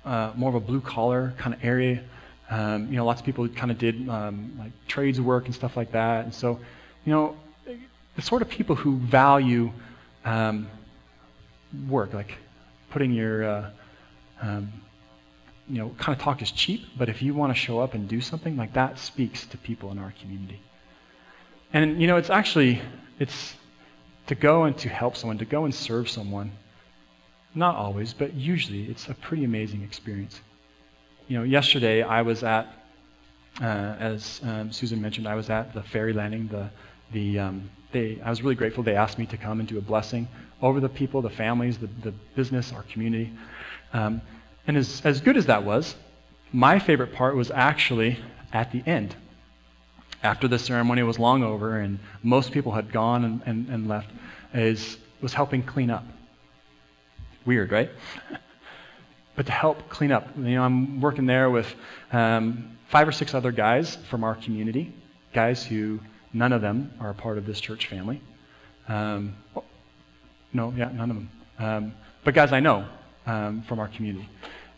uh, 0.04 0.32
more 0.36 0.50
of 0.50 0.54
a 0.54 0.60
blue 0.60 0.80
collar 0.80 1.34
kind 1.36 1.52
of 1.52 1.64
area. 1.64 2.04
Um, 2.48 2.86
you 2.88 2.96
know, 2.96 3.04
lots 3.04 3.20
of 3.20 3.26
people 3.26 3.48
kind 3.48 3.72
of 3.72 3.78
did 3.78 4.08
um, 4.08 4.54
like 4.56 4.70
trades 4.86 5.20
work 5.20 5.46
and 5.46 5.54
stuff 5.54 5.76
like 5.76 5.90
that. 5.92 6.24
And 6.24 6.32
so, 6.32 6.60
you 7.04 7.12
know, 7.12 7.36
the 8.14 8.22
sort 8.22 8.42
of 8.42 8.48
people 8.48 8.76
who 8.76 8.98
value 8.98 9.72
um, 10.24 10.68
work, 11.88 12.14
like 12.14 12.34
putting 12.90 13.12
your, 13.12 13.44
uh, 13.44 13.70
um, 14.40 14.72
you 15.68 15.78
know, 15.78 15.88
kind 15.98 16.16
of 16.16 16.22
talk 16.22 16.42
is 16.42 16.52
cheap, 16.52 16.82
but 16.96 17.08
if 17.08 17.20
you 17.20 17.34
want 17.34 17.52
to 17.52 17.58
show 17.58 17.80
up 17.80 17.94
and 17.94 18.08
do 18.08 18.20
something, 18.20 18.56
like 18.56 18.74
that 18.74 18.96
speaks 18.98 19.44
to 19.46 19.58
people 19.58 19.90
in 19.90 19.98
our 19.98 20.14
community. 20.20 20.60
And, 21.72 22.00
you 22.00 22.06
know, 22.06 22.16
it's 22.16 22.30
actually, 22.30 22.80
it's 23.18 23.54
to 24.28 24.36
go 24.36 24.64
and 24.64 24.78
to 24.78 24.88
help 24.88 25.16
someone, 25.16 25.38
to 25.38 25.44
go 25.44 25.64
and 25.64 25.74
serve 25.74 26.08
someone 26.08 26.52
not 27.54 27.76
always, 27.76 28.12
but 28.12 28.34
usually 28.34 28.84
it's 28.84 29.08
a 29.08 29.14
pretty 29.14 29.44
amazing 29.44 29.82
experience. 29.82 30.40
You 31.28 31.38
know, 31.38 31.44
yesterday 31.44 32.02
I 32.02 32.22
was 32.22 32.42
at, 32.42 32.66
uh, 33.60 33.64
as 33.64 34.40
um, 34.44 34.72
Susan 34.72 35.00
mentioned, 35.00 35.26
I 35.26 35.34
was 35.34 35.50
at 35.50 35.74
the 35.74 35.82
ferry 35.82 36.12
landing. 36.12 36.48
The, 36.48 36.70
the, 37.12 37.38
um, 37.38 37.70
they, 37.92 38.20
I 38.24 38.30
was 38.30 38.42
really 38.42 38.54
grateful 38.54 38.82
they 38.82 38.96
asked 38.96 39.18
me 39.18 39.26
to 39.26 39.36
come 39.36 39.60
and 39.60 39.68
do 39.68 39.78
a 39.78 39.82
blessing 39.82 40.28
over 40.62 40.80
the 40.80 40.88
people, 40.88 41.22
the 41.22 41.30
families, 41.30 41.78
the, 41.78 41.88
the 42.02 42.12
business, 42.34 42.72
our 42.72 42.82
community. 42.84 43.32
Um, 43.92 44.20
and 44.66 44.76
as, 44.76 45.02
as 45.04 45.20
good 45.20 45.36
as 45.36 45.46
that 45.46 45.64
was, 45.64 45.96
my 46.52 46.78
favorite 46.78 47.12
part 47.14 47.34
was 47.34 47.50
actually 47.50 48.18
at 48.52 48.70
the 48.72 48.82
end. 48.86 49.14
After 50.22 50.48
the 50.48 50.58
ceremony 50.58 51.02
was 51.02 51.18
long 51.18 51.42
over 51.42 51.78
and 51.78 51.98
most 52.22 52.52
people 52.52 52.72
had 52.72 52.92
gone 52.92 53.24
and, 53.24 53.42
and, 53.46 53.68
and 53.68 53.88
left, 53.88 54.10
is, 54.52 54.98
was 55.20 55.32
helping 55.32 55.62
clean 55.62 55.90
up. 55.90 56.04
Weird, 57.50 57.72
right? 57.72 57.90
but 59.34 59.46
to 59.46 59.50
help 59.50 59.88
clean 59.88 60.12
up. 60.12 60.28
You 60.36 60.54
know, 60.54 60.62
I'm 60.62 61.00
working 61.00 61.26
there 61.26 61.50
with 61.50 61.66
um, 62.12 62.78
five 62.90 63.08
or 63.08 63.10
six 63.10 63.34
other 63.34 63.50
guys 63.50 63.96
from 64.08 64.22
our 64.22 64.36
community, 64.36 64.94
guys 65.34 65.66
who 65.66 65.98
none 66.32 66.52
of 66.52 66.62
them 66.62 66.92
are 67.00 67.10
a 67.10 67.14
part 67.14 67.38
of 67.38 67.46
this 67.46 67.60
church 67.60 67.88
family. 67.88 68.22
Um, 68.86 69.34
no, 70.52 70.72
yeah, 70.76 70.92
none 70.92 71.10
of 71.10 71.16
them. 71.16 71.30
Um, 71.58 71.94
but 72.22 72.34
guys 72.34 72.52
I 72.52 72.60
know 72.60 72.86
um, 73.26 73.62
from 73.62 73.80
our 73.80 73.88
community. 73.88 74.28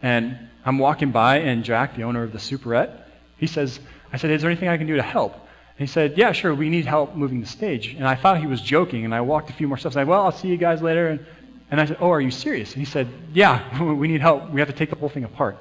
And 0.01 0.39
I'm 0.65 0.79
walking 0.79 1.11
by, 1.11 1.41
and 1.41 1.65
Jack, 1.65 1.95
the 1.95 2.05
owner 2.05 2.23
of 2.23 2.33
the 2.33 2.39
Superette, 2.39 3.03
he 3.37 3.47
says, 3.47 3.81
I 4.15 4.17
said, 4.17 4.31
Is 4.31 4.41
there 4.41 4.51
anything 4.51 4.71
I 4.71 4.79
can 4.79 4.87
do 4.87 4.97
to 4.97 5.03
help? 5.03 5.35
And 5.35 5.87
he 5.87 5.93
said, 5.93 6.17
Yeah, 6.17 6.33
sure, 6.33 6.55
we 6.55 6.71
need 6.71 6.87
help 6.87 7.17
moving 7.17 7.43
the 7.43 7.47
stage. 7.47 7.89
And 7.89 8.09
I 8.09 8.15
thought 8.15 8.41
he 8.41 8.47
was 8.47 8.63
joking, 8.63 9.05
and 9.05 9.15
I 9.15 9.21
walked 9.21 9.51
a 9.51 9.53
few 9.53 9.69
more 9.69 9.77
steps. 9.77 9.95
And 9.95 10.01
I 10.01 10.05
said, 10.05 10.09
Well, 10.09 10.23
I'll 10.23 10.33
see 10.33 10.49
you 10.49 10.57
guys 10.57 10.81
later. 10.81 11.09
And 11.09 11.27
and 11.73 11.81
I 11.81 11.87
said, 11.87 11.97
Oh, 12.01 12.11
are 12.11 12.21
you 12.21 12.31
serious? 12.31 12.75
And 12.75 12.81
he 12.81 12.85
said, 12.85 13.09
Yeah, 13.33 13.83
we 13.95 14.07
need 14.07 14.21
help. 14.21 14.51
We 14.51 14.61
have 14.61 14.69
to 14.69 14.75
take 14.75 14.91
the 14.91 14.97
whole 14.97 15.09
thing 15.09 15.25
apart. 15.25 15.57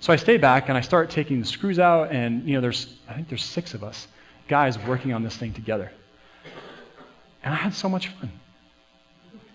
So 0.00 0.10
I 0.12 0.16
stay 0.16 0.38
back 0.38 0.70
and 0.70 0.78
I 0.78 0.80
start 0.80 1.10
taking 1.10 1.40
the 1.40 1.46
screws 1.46 1.78
out, 1.78 2.10
and 2.10 2.48
you 2.48 2.54
know, 2.54 2.62
there's 2.62 2.86
I 3.08 3.12
think 3.12 3.28
there's 3.28 3.44
six 3.44 3.74
of 3.74 3.84
us 3.84 4.08
guys 4.48 4.78
working 4.78 5.12
on 5.12 5.22
this 5.22 5.36
thing 5.36 5.52
together. 5.52 5.92
And 7.44 7.54
I 7.54 7.56
had 7.56 7.74
so 7.74 7.88
much 7.88 8.08
fun. 8.08 8.32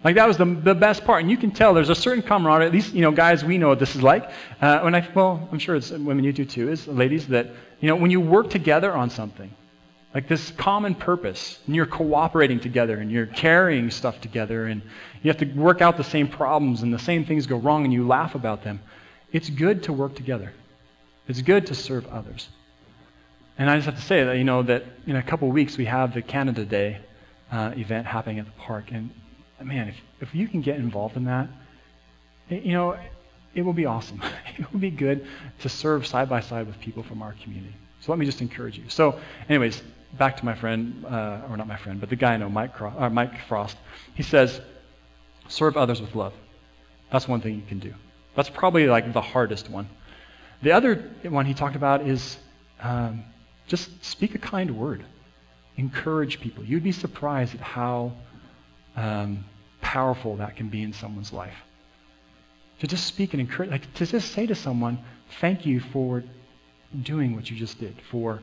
Like 0.04 0.16
that 0.16 0.28
was 0.28 0.38
the, 0.38 0.46
the 0.46 0.76
best 0.76 1.04
part, 1.04 1.22
and 1.22 1.32
you 1.32 1.38
can 1.38 1.50
tell 1.50 1.74
there's 1.74 1.90
a 1.90 1.96
certain 1.96 2.22
camaraderie. 2.22 2.68
At 2.68 2.72
least 2.72 2.94
you 2.94 3.02
know, 3.02 3.12
guys, 3.12 3.44
we 3.44 3.58
know 3.58 3.70
what 3.70 3.80
this 3.80 3.96
is 3.96 4.04
like. 4.04 4.30
Uh, 4.62 4.82
when 4.82 4.94
I 4.94 5.08
well, 5.16 5.50
I'm 5.52 5.58
sure 5.58 5.76
it's 5.76 5.90
women 5.90 6.24
you 6.24 6.32
do 6.32 6.46
too. 6.46 6.70
Is 6.70 6.88
ladies 6.88 7.28
that 7.30 7.48
you 7.82 7.90
know 7.90 7.96
when 7.96 8.12
you 8.12 8.22
work 8.22 8.52
together 8.52 8.94
on 8.94 9.10
something, 9.10 9.52
like 10.16 10.30
this 10.30 10.52
common 10.52 10.96
purpose, 10.96 11.60
and 11.68 11.76
you're 11.76 11.86
cooperating 11.86 12.62
together, 12.62 12.98
and 13.00 13.12
you're 13.12 13.26
carrying 13.26 13.92
stuff 13.92 14.22
together, 14.22 14.68
and 14.68 14.82
you 15.22 15.30
have 15.30 15.38
to 15.38 15.46
work 15.54 15.82
out 15.82 15.98
the 15.98 16.06
same 16.06 16.30
problems, 16.30 16.84
and 16.84 16.94
the 16.94 16.98
same 16.98 17.26
things 17.26 17.46
go 17.46 17.58
wrong, 17.58 17.84
and 17.84 17.92
you 17.92 18.08
laugh 18.08 18.34
about 18.34 18.64
them. 18.64 18.80
It's 19.34 19.50
good 19.50 19.84
to 19.84 19.94
work 19.94 20.16
together. 20.16 20.54
It's 21.28 21.42
good 21.42 21.68
to 21.68 21.76
serve 21.76 22.08
others. 22.08 22.48
And 23.58 23.70
I 23.70 23.76
just 23.76 23.88
have 23.88 23.96
to 23.96 24.02
say 24.02 24.24
that, 24.24 24.38
you 24.38 24.46
know, 24.46 24.64
that 24.64 24.86
in 25.06 25.18
a 25.18 25.24
couple 25.24 25.50
of 25.50 25.54
weeks 25.54 25.78
we 25.78 25.86
have 25.86 26.14
the 26.14 26.22
Canada 26.22 26.64
Day 26.66 27.00
uh, 27.52 27.74
event 27.76 28.08
happening 28.08 28.40
at 28.40 28.46
the 28.46 28.52
park. 28.54 28.86
And 28.92 29.10
man, 29.62 29.90
if, 29.90 29.96
if 30.22 30.36
you 30.36 30.48
can 30.48 30.62
get 30.62 30.78
involved 30.78 31.18
in 31.18 31.26
that, 31.26 31.50
it, 32.50 32.64
you 32.64 32.72
know, 32.72 32.98
it 33.54 33.64
will 33.64 33.74
be 33.74 33.86
awesome. 33.86 34.22
it 34.58 34.72
will 34.72 34.80
be 34.80 34.92
good 34.92 35.28
to 35.60 35.70
serve 35.70 36.08
side 36.08 36.30
by 36.30 36.40
side 36.40 36.68
with 36.68 36.80
people 36.80 37.04
from 37.04 37.22
our 37.22 37.34
community. 37.44 37.76
So 38.00 38.12
let 38.12 38.20
me 38.20 38.26
just 38.26 38.42
encourage 38.42 38.78
you. 38.78 38.88
So, 38.88 39.20
anyways, 39.50 39.82
back 40.18 40.38
to 40.38 40.46
my 40.46 40.56
friend, 40.56 41.06
uh, 41.06 41.42
or 41.50 41.58
not 41.58 41.68
my 41.68 41.78
friend, 41.78 42.00
but 42.00 42.10
the 42.10 42.16
guy 42.16 42.34
I 42.34 42.38
know, 42.38 42.50
Mike, 42.50 42.74
Cro- 42.74 42.94
uh, 42.98 43.10
Mike 43.10 43.34
Frost. 43.48 43.78
He 44.14 44.24
says, 44.24 44.62
serve 45.48 45.78
others 45.78 46.02
with 46.02 46.16
love. 46.16 46.34
That's 47.12 47.28
one 47.28 47.42
thing 47.42 47.56
you 47.56 47.64
can 47.68 47.80
do. 47.80 47.94
That's 48.36 48.50
probably 48.50 48.88
like 48.88 49.14
the 49.14 49.22
hardest 49.22 49.70
one. 49.70 49.88
The 50.62 50.72
other 50.72 51.12
one 51.24 51.46
he 51.46 51.54
talked 51.54 51.76
about 51.76 52.02
is 52.02 52.38
um, 52.82 53.24
just 53.68 54.04
speak 54.04 54.36
a 54.36 54.40
kind 54.40 54.78
word, 54.78 55.06
encourage 55.78 56.40
people. 56.42 56.64
You'd 56.64 56.84
be 56.84 56.92
surprised 56.92 57.54
at 57.54 57.62
how 57.62 58.14
um, 58.96 59.46
powerful 59.82 60.38
that 60.38 60.56
can 60.56 60.70
be 60.70 60.82
in 60.82 60.94
someone's 60.94 61.32
life. 61.32 61.56
To 62.80 62.88
just 62.88 63.06
speak 63.06 63.34
and 63.34 63.42
encourage, 63.42 63.70
like 63.70 63.94
to 63.96 64.06
just 64.06 64.32
say 64.34 64.46
to 64.48 64.56
someone, 64.56 65.00
thank 65.40 65.66
you 65.66 65.80
for 65.80 66.24
doing 67.04 67.36
what 67.36 67.50
you 67.50 67.58
just 67.58 67.80
did. 67.80 67.96
For, 68.12 68.42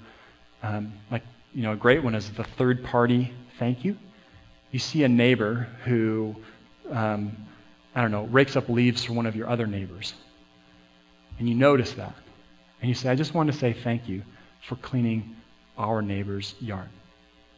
um, 0.63 0.93
like, 1.11 1.23
you 1.55 1.63
know, 1.63 1.73
a 1.73 1.77
great 1.77 2.03
one 2.03 2.15
is 2.15 2.31
the 2.31 2.45
third 2.45 2.85
party 2.85 3.33
thank 3.59 3.85
you. 3.85 3.97
You 4.71 4.79
see 4.79 5.05
a 5.05 5.09
neighbor 5.09 5.69
who, 5.85 6.35
um, 6.91 7.37
I 7.95 8.01
don't 8.01 8.11
know, 8.11 8.25
rakes 8.25 8.57
up 8.57 8.69
leaves 8.69 9.05
for 9.05 9.13
one 9.13 9.27
of 9.27 9.37
your 9.37 9.49
other 9.49 9.67
neighbors. 9.67 10.15
And 11.39 11.49
you 11.49 11.55
notice 11.55 11.93
that. 11.93 12.15
And 12.81 12.89
you 12.89 12.95
say, 12.95 13.11
I 13.11 13.15
just 13.15 13.35
want 13.35 13.53
to 13.53 13.57
say 13.57 13.73
thank 13.73 14.09
you 14.09 14.23
for 14.67 14.77
cleaning 14.77 15.37
our 15.77 16.03
neighbor's 16.03 16.55
yard. 16.61 16.89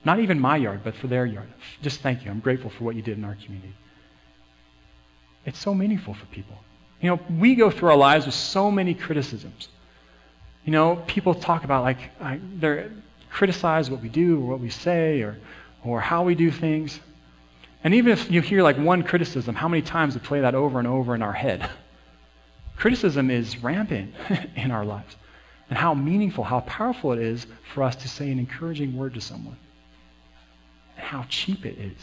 Not 0.04 0.18
even 0.18 0.38
my 0.38 0.56
yard, 0.56 0.80
but 0.84 0.94
for 0.96 1.06
their 1.06 1.24
yard. 1.24 1.48
Just 1.82 2.00
thank 2.00 2.24
you. 2.24 2.30
I'm 2.30 2.40
grateful 2.40 2.70
for 2.70 2.84
what 2.84 2.96
you 2.96 3.02
did 3.02 3.16
in 3.16 3.24
our 3.24 3.36
community. 3.36 3.74
It's 5.46 5.58
so 5.58 5.74
meaningful 5.74 6.14
for 6.14 6.26
people. 6.26 6.56
You 7.00 7.10
know, 7.10 7.20
we 7.38 7.54
go 7.54 7.70
through 7.70 7.90
our 7.90 7.96
lives 7.96 8.26
with 8.26 8.34
so 8.34 8.70
many 8.70 8.94
criticisms. 8.94 9.68
You 10.64 10.72
know, 10.72 10.96
people 11.06 11.34
talk 11.34 11.64
about 11.64 11.82
like 11.82 11.98
they 12.58 12.88
criticize 13.34 13.90
what 13.90 14.00
we 14.00 14.08
do 14.08 14.38
or 14.38 14.46
what 14.46 14.60
we 14.60 14.70
say 14.70 15.20
or 15.20 15.36
or 15.84 16.00
how 16.00 16.22
we 16.22 16.34
do 16.34 16.50
things. 16.50 16.98
And 17.82 17.92
even 17.92 18.12
if 18.12 18.30
you 18.30 18.40
hear 18.40 18.62
like 18.62 18.78
one 18.78 19.02
criticism, 19.02 19.54
how 19.54 19.68
many 19.68 19.82
times 19.82 20.14
we 20.14 20.20
play 20.20 20.40
that 20.40 20.54
over 20.54 20.78
and 20.78 20.88
over 20.88 21.14
in 21.14 21.20
our 21.20 21.32
head? 21.32 21.68
Criticism 22.76 23.30
is 23.30 23.62
rampant 23.62 24.14
in 24.56 24.70
our 24.70 24.84
lives. 24.84 25.16
And 25.68 25.76
how 25.76 25.92
meaningful, 25.92 26.44
how 26.44 26.60
powerful 26.60 27.12
it 27.12 27.18
is 27.18 27.46
for 27.74 27.82
us 27.82 27.96
to 27.96 28.08
say 28.08 28.30
an 28.30 28.38
encouraging 28.38 28.96
word 28.96 29.14
to 29.14 29.20
someone. 29.20 29.58
And 30.96 31.04
how 31.04 31.26
cheap 31.28 31.66
it 31.66 31.76
is. 31.76 31.98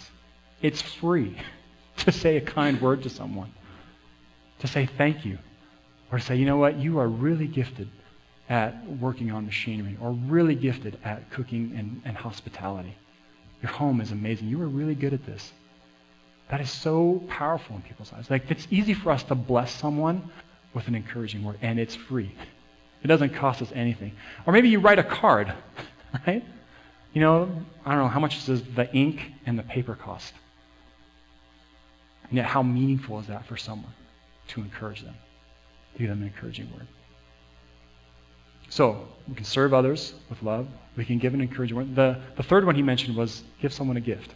It's 0.62 0.82
free 0.82 1.36
to 1.98 2.12
say 2.12 2.38
a 2.38 2.42
kind 2.42 2.80
word 2.80 3.04
to 3.04 3.10
someone, 3.10 3.52
to 4.60 4.68
say 4.68 4.86
thank 4.86 5.26
you, 5.26 5.40
or 6.12 6.20
to 6.20 6.24
say, 6.24 6.36
you 6.36 6.46
know 6.46 6.58
what, 6.58 6.78
you 6.78 7.00
are 7.00 7.08
really 7.08 7.48
gifted 7.48 7.90
at 8.52 8.86
working 9.00 9.32
on 9.32 9.46
machinery, 9.46 9.98
or 10.02 10.12
really 10.12 10.56
gifted 10.56 11.00
at 11.06 11.32
cooking 11.32 11.74
and, 11.78 12.02
and 12.04 12.18
hospitality. 12.18 12.94
Your 13.62 13.72
home 13.72 14.02
is 14.02 14.12
amazing. 14.12 14.50
You 14.50 14.62
are 14.62 14.68
really 14.68 14.94
good 14.94 15.14
at 15.14 15.26
this. 15.26 15.54
That 16.50 16.60
is 16.60 16.70
so 16.70 17.24
powerful 17.30 17.78
in 17.78 17.82
people's 17.82 18.12
lives. 18.12 18.30
Like, 18.30 18.52
it's 18.52 18.68
easy 18.70 18.94
for 18.94 19.14
us 19.14 19.24
to 19.24 19.36
bless 19.36 19.72
someone 19.72 20.30
with 20.74 20.90
an 20.90 20.96
encouraging 20.96 21.46
word, 21.46 21.60
and 21.62 21.80
it's 21.80 21.96
free. 21.96 22.36
It 23.02 23.08
doesn't 23.08 23.34
cost 23.36 23.62
us 23.62 23.72
anything. 23.74 24.12
Or 24.46 24.52
maybe 24.52 24.68
you 24.68 24.82
write 24.82 25.00
a 25.00 25.04
card, 25.04 25.54
right? 26.28 26.44
You 27.14 27.22
know, 27.22 27.50
I 27.86 27.92
don't 27.92 28.00
know, 28.00 28.10
how 28.10 28.20
much 28.20 28.46
does 28.46 28.64
the 28.76 28.94
ink 28.94 29.32
and 29.46 29.58
the 29.58 29.64
paper 29.64 29.96
cost? 29.96 30.34
And 32.28 32.36
yet, 32.36 32.48
how 32.48 32.64
meaningful 32.64 33.18
is 33.22 33.28
that 33.28 33.46
for 33.46 33.56
someone 33.56 33.94
to 34.50 34.60
encourage 34.60 35.04
them, 35.04 35.16
to 35.94 36.00
give 36.00 36.10
them 36.10 36.22
an 36.22 36.28
encouraging 36.28 36.70
word? 36.74 36.88
So, 38.72 39.06
we 39.28 39.36
can 39.36 39.44
serve 39.44 39.74
others 39.74 40.14
with 40.30 40.42
love. 40.44 40.66
We 40.96 41.04
can 41.04 41.18
give 41.18 41.34
an 41.34 41.42
encouraging 41.42 41.76
word. 41.76 41.94
The, 41.94 42.22
the 42.38 42.44
third 42.44 42.66
one 42.66 42.74
he 42.74 42.82
mentioned 42.82 43.18
was 43.18 43.44
give 43.62 43.74
someone 43.74 43.98
a 43.98 44.02
gift. 44.02 44.34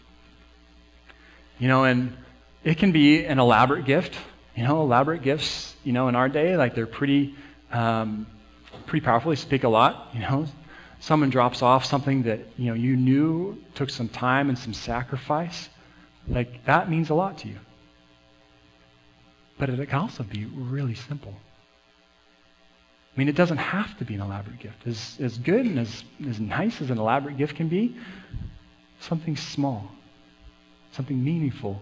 You 1.58 1.69
know, 1.69 1.86
and 1.86 2.17
it 2.62 2.78
can 2.78 2.91
be 2.91 3.24
an 3.24 3.39
elaborate 3.39 3.86
gift. 3.86 4.13
You 4.54 4.65
know, 4.65 4.82
elaborate 4.82 5.21
gifts, 5.21 5.74
you 5.86 5.93
know, 5.93 6.10
in 6.10 6.15
our 6.15 6.28
day, 6.28 6.58
like 6.58 6.76
they're 6.76 6.86
pretty, 6.86 7.34
um, 7.71 8.28
pretty 8.88 9.06
powerful. 9.06 9.30
They 9.30 9.38
speak 9.38 9.63
a 9.63 9.69
lot. 9.69 10.10
You 10.13 10.19
know, 10.19 10.48
someone 11.00 11.30
drops 11.30 11.62
off 11.62 11.86
something 11.86 12.24
that, 12.24 12.41
you 12.58 12.65
know, 12.65 12.74
you 12.74 12.98
knew 12.98 13.63
took 13.74 13.89
some 13.89 14.10
time 14.10 14.50
and 14.50 14.60
some 14.60 14.74
sacrifice. 14.74 15.69
Like, 16.28 16.65
that 16.65 16.89
means 16.89 17.10
a 17.10 17.13
lot 17.13 17.38
to 17.39 17.48
you. 17.48 17.60
But 19.58 19.69
it 19.69 19.89
can 19.89 20.00
also 20.00 20.24
be 20.24 20.43
really 20.43 20.95
simple. 20.95 21.36
I 23.15 23.19
mean, 23.19 23.30
it 23.30 23.36
doesn't 23.36 23.58
have 23.58 23.97
to 23.99 24.06
be 24.06 24.15
an 24.15 24.21
elaborate 24.21 24.60
gift. 24.60 24.86
As, 24.86 25.17
as 25.21 25.38
good 25.38 25.65
and 25.65 25.80
as, 25.80 26.04
as 26.28 26.39
nice 26.39 26.82
as 26.82 26.89
an 26.89 26.97
elaborate 26.97 27.38
gift 27.38 27.56
can 27.56 27.69
be, 27.69 27.95
something 28.99 29.38
small, 29.38 29.89
something 30.91 31.23
meaningful 31.23 31.82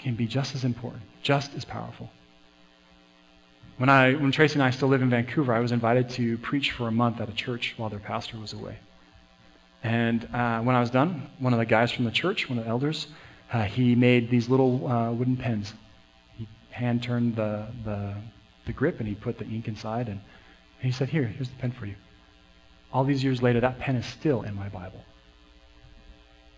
can 0.00 0.16
be 0.16 0.26
just 0.26 0.56
as 0.56 0.64
important, 0.64 1.02
just 1.22 1.54
as 1.54 1.64
powerful. 1.64 2.10
When, 3.76 3.88
I, 3.88 4.14
when 4.14 4.32
Tracy 4.32 4.54
and 4.54 4.62
I 4.62 4.70
still 4.70 4.88
live 4.88 5.02
in 5.02 5.10
Vancouver, 5.10 5.54
I 5.54 5.60
was 5.60 5.70
invited 5.70 6.08
to 6.10 6.36
preach 6.38 6.72
for 6.72 6.88
a 6.88 6.92
month 6.92 7.20
at 7.20 7.28
a 7.28 7.32
church 7.32 7.74
while 7.76 7.90
their 7.90 8.00
pastor 8.00 8.36
was 8.36 8.52
away. 8.52 8.78
And 9.84 10.24
uh, 10.34 10.62
when 10.62 10.74
I 10.74 10.80
was 10.80 10.90
done, 10.90 11.30
one 11.38 11.52
of 11.52 11.60
the 11.60 11.66
guys 11.66 11.92
from 11.92 12.06
the 12.06 12.10
church, 12.10 12.48
one 12.48 12.58
of 12.58 12.64
the 12.64 12.70
elders, 12.70 13.06
uh, 13.52 13.62
he 13.62 13.94
made 13.94 14.30
these 14.30 14.48
little 14.48 14.88
uh, 14.88 15.12
wooden 15.12 15.36
pens 15.36 15.72
He 16.36 16.48
hand 16.70 17.04
turned 17.04 17.36
the, 17.36 17.68
the, 17.84 18.14
the 18.64 18.72
grip 18.72 18.98
and 18.98 19.08
he 19.08 19.14
put 19.14 19.38
the 19.38 19.44
ink 19.44 19.68
inside 19.68 20.08
and, 20.08 20.20
and 20.80 20.92
he 20.92 20.96
said, 20.96 21.08
Here, 21.08 21.24
here's 21.24 21.48
the 21.48 21.56
pen 21.56 21.72
for 21.72 21.86
you. 21.86 21.94
All 22.92 23.04
these 23.04 23.22
years 23.22 23.42
later, 23.42 23.60
that 23.60 23.78
pen 23.78 23.96
is 23.96 24.06
still 24.06 24.42
in 24.42 24.54
my 24.54 24.68
Bible. 24.68 25.04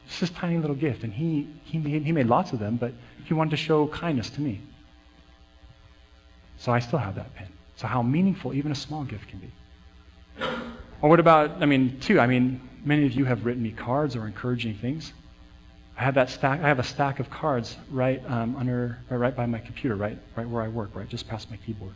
It's 0.07 0.21
this 0.21 0.31
tiny 0.31 0.59
little 0.59 0.77
gift. 0.77 1.05
And 1.05 1.13
he, 1.13 1.49
he, 1.65 1.79
made, 1.79 2.03
he 2.03 2.13
made 2.13 2.27
lots 2.27 2.53
of 2.53 2.59
them, 2.59 2.77
but 2.77 2.93
he 3.25 3.35
wanted 3.35 3.51
to 3.51 3.57
show 3.57 3.87
kindness 3.89 4.31
to 4.31 4.41
me. 4.41 4.61
So 6.57 6.73
I 6.73 6.79
still 6.81 6.99
have 6.99 7.15
that 7.17 7.35
pen. 7.35 7.49
So 7.77 7.87
how 7.87 8.03
meaningful 8.03 8.55
even 8.55 8.73
a 8.73 8.75
small 8.75 9.05
gift 9.05 9.29
can 9.29 9.39
be. 9.39 9.53
Or 11.01 11.09
what 11.09 11.21
about, 11.21 11.63
I 11.63 11.67
mean, 11.67 12.01
too, 12.01 12.19
I 12.19 12.27
mean, 12.27 12.61
many 12.85 13.07
of 13.07 13.13
you 13.13 13.25
have 13.25 13.45
written 13.45 13.63
me 13.63 13.71
cards 13.71 14.17
or 14.17 14.27
encouraging 14.27 14.75
things. 14.75 15.13
I 15.97 16.03
have 16.03 16.15
that 16.15 16.31
stack. 16.31 16.61
I 16.61 16.69
have 16.69 16.79
a 16.79 16.85
stack 16.85 17.21
of 17.21 17.31
cards 17.31 17.77
right 17.91 18.23
um, 18.29 18.57
under, 18.57 18.99
right 19.11 19.35
by 19.35 19.47
my 19.47 19.59
computer, 19.59 19.97
right, 19.97 20.19
right 20.37 20.49
where 20.49 20.63
I 20.63 20.69
work, 20.69 20.95
right 20.95 21.09
just 21.09 21.29
past 21.29 21.51
my 21.51 21.57
keyboard. 21.57 21.95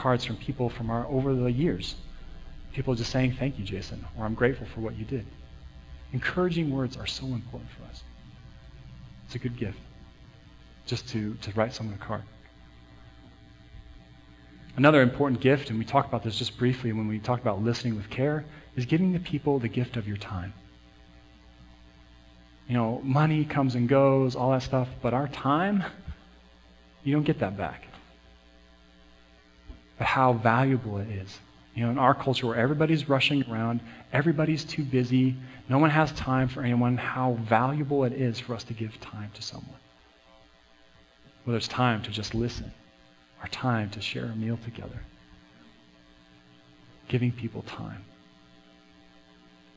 Cards 0.00 0.24
from 0.24 0.36
people 0.36 0.70
from 0.70 0.90
our 0.90 1.06
over 1.06 1.34
the 1.34 1.52
years. 1.52 1.94
People 2.72 2.94
just 2.94 3.10
saying, 3.10 3.32
"Thank 3.32 3.58
you, 3.58 3.64
Jason," 3.64 4.04
or 4.16 4.24
"I'm 4.24 4.34
grateful 4.34 4.66
for 4.66 4.80
what 4.80 4.96
you 4.96 5.04
did." 5.04 5.26
Encouraging 6.12 6.70
words 6.70 6.96
are 6.96 7.06
so 7.06 7.26
important 7.26 7.70
for 7.72 7.84
us. 7.84 8.02
It's 9.26 9.34
a 9.34 9.38
good 9.38 9.56
gift, 9.56 9.78
just 10.86 11.08
to 11.10 11.34
to 11.42 11.52
write 11.52 11.74
someone 11.74 11.94
a 11.94 11.98
card. 11.98 12.22
Another 14.76 15.02
important 15.02 15.40
gift, 15.40 15.68
and 15.68 15.78
we 15.78 15.84
talked 15.84 16.08
about 16.08 16.22
this 16.22 16.38
just 16.38 16.56
briefly 16.56 16.92
when 16.92 17.06
we 17.06 17.18
talked 17.18 17.42
about 17.42 17.62
listening 17.62 17.96
with 17.96 18.08
care, 18.08 18.44
is 18.76 18.86
giving 18.86 19.12
the 19.12 19.20
people 19.20 19.58
the 19.58 19.68
gift 19.68 19.96
of 19.96 20.08
your 20.08 20.16
time 20.16 20.54
you 22.70 22.76
know, 22.76 23.00
money 23.02 23.44
comes 23.44 23.74
and 23.74 23.88
goes, 23.88 24.36
all 24.36 24.52
that 24.52 24.62
stuff, 24.62 24.88
but 25.02 25.12
our 25.12 25.26
time, 25.26 25.82
you 27.02 27.12
don't 27.12 27.24
get 27.24 27.40
that 27.40 27.56
back. 27.56 27.89
But 30.00 30.06
how 30.06 30.32
valuable 30.32 30.96
it 30.96 31.10
is. 31.10 31.38
You 31.74 31.84
know, 31.84 31.90
in 31.90 31.98
our 31.98 32.14
culture 32.14 32.46
where 32.46 32.56
everybody's 32.56 33.06
rushing 33.06 33.44
around, 33.50 33.80
everybody's 34.14 34.64
too 34.64 34.82
busy, 34.82 35.36
no 35.68 35.76
one 35.76 35.90
has 35.90 36.10
time 36.12 36.48
for 36.48 36.62
anyone, 36.62 36.96
how 36.96 37.36
valuable 37.42 38.04
it 38.04 38.14
is 38.14 38.40
for 38.40 38.54
us 38.54 38.64
to 38.64 38.72
give 38.72 38.98
time 39.02 39.30
to 39.34 39.42
someone. 39.42 39.76
Whether 41.44 41.58
it's 41.58 41.68
time 41.68 42.00
to 42.04 42.10
just 42.10 42.34
listen, 42.34 42.72
or 43.42 43.48
time 43.48 43.90
to 43.90 44.00
share 44.00 44.24
a 44.24 44.34
meal 44.34 44.58
together. 44.64 45.02
Giving 47.08 47.30
people 47.30 47.60
time. 47.60 48.02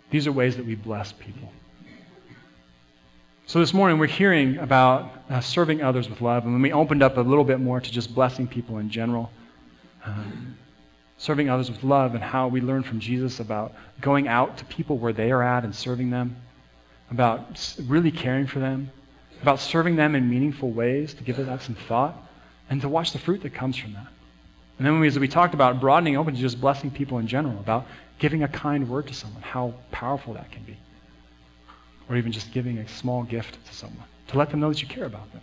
These 0.10 0.26
are 0.26 0.32
ways 0.32 0.56
that 0.56 0.66
we 0.66 0.76
bless 0.76 1.12
people. 1.12 1.52
So 3.46 3.60
this 3.60 3.74
morning 3.74 4.00
we're 4.00 4.08
hearing 4.08 4.58
about 4.60 5.12
uh, 5.30 5.42
serving 5.42 5.84
others 5.84 6.10
with 6.10 6.22
love, 6.22 6.46
and 6.46 6.54
when 6.54 6.62
we 6.62 6.72
opened 6.72 7.04
up 7.04 7.18
a 7.18 7.22
little 7.22 7.44
bit 7.44 7.60
more 7.60 7.82
to 7.82 7.92
just 7.92 8.16
blessing 8.16 8.48
people 8.48 8.78
in 8.78 8.90
general, 8.90 9.30
um, 10.06 10.58
serving 11.18 11.50
others 11.50 11.70
with 11.70 11.84
love, 11.84 12.16
and 12.16 12.24
how 12.24 12.48
we 12.48 12.62
learn 12.62 12.84
from 12.84 13.00
Jesus 13.00 13.40
about 13.40 13.74
going 14.02 14.28
out 14.28 14.58
to 14.58 14.66
people 14.66 14.98
where 14.98 15.14
they 15.14 15.32
are 15.32 15.44
at 15.44 15.64
and 15.64 15.76
serving 15.76 16.10
them, 16.10 16.36
about 17.12 17.76
really 17.88 18.12
caring 18.12 18.48
for 18.48 18.60
them, 18.60 18.92
about 19.42 19.60
serving 19.60 19.96
them 19.96 20.16
in 20.16 20.30
meaningful 20.30 20.72
ways, 20.72 21.14
to 21.14 21.24
give 21.24 21.38
that 21.38 21.62
some 21.62 21.76
thought, 21.76 22.16
and 22.70 22.82
to 22.82 22.90
watch 22.90 23.12
the 23.12 23.20
fruit 23.20 23.42
that 23.42 23.54
comes 23.54 23.78
from 23.78 23.94
that. 23.94 24.08
And 24.78 24.88
then 24.88 25.04
as 25.04 25.20
we 25.20 25.28
talked 25.28 25.54
about 25.54 25.80
broadening 25.80 26.18
open 26.18 26.34
to 26.34 26.42
just 26.42 26.60
blessing 26.60 26.90
people 26.90 27.20
in 27.20 27.28
general, 27.28 27.60
about 27.60 27.86
giving 28.20 28.44
a 28.44 28.48
kind 28.48 28.90
word 28.90 29.08
to 29.08 29.14
someone, 29.14 29.42
how 29.42 29.74
powerful 29.92 30.34
that 30.34 30.52
can 30.52 30.64
be 30.64 30.78
or 32.10 32.18
even 32.18 32.32
just 32.32 32.52
giving 32.52 32.78
a 32.80 32.88
small 32.88 33.24
gift 33.24 33.58
to 33.66 33.74
someone 33.74 34.06
to 34.28 34.38
let 34.38 34.50
them 34.50 34.60
know 34.60 34.70
that 34.70 34.82
you 34.82 34.88
care 34.88 35.06
about 35.06 35.32
them. 35.32 35.42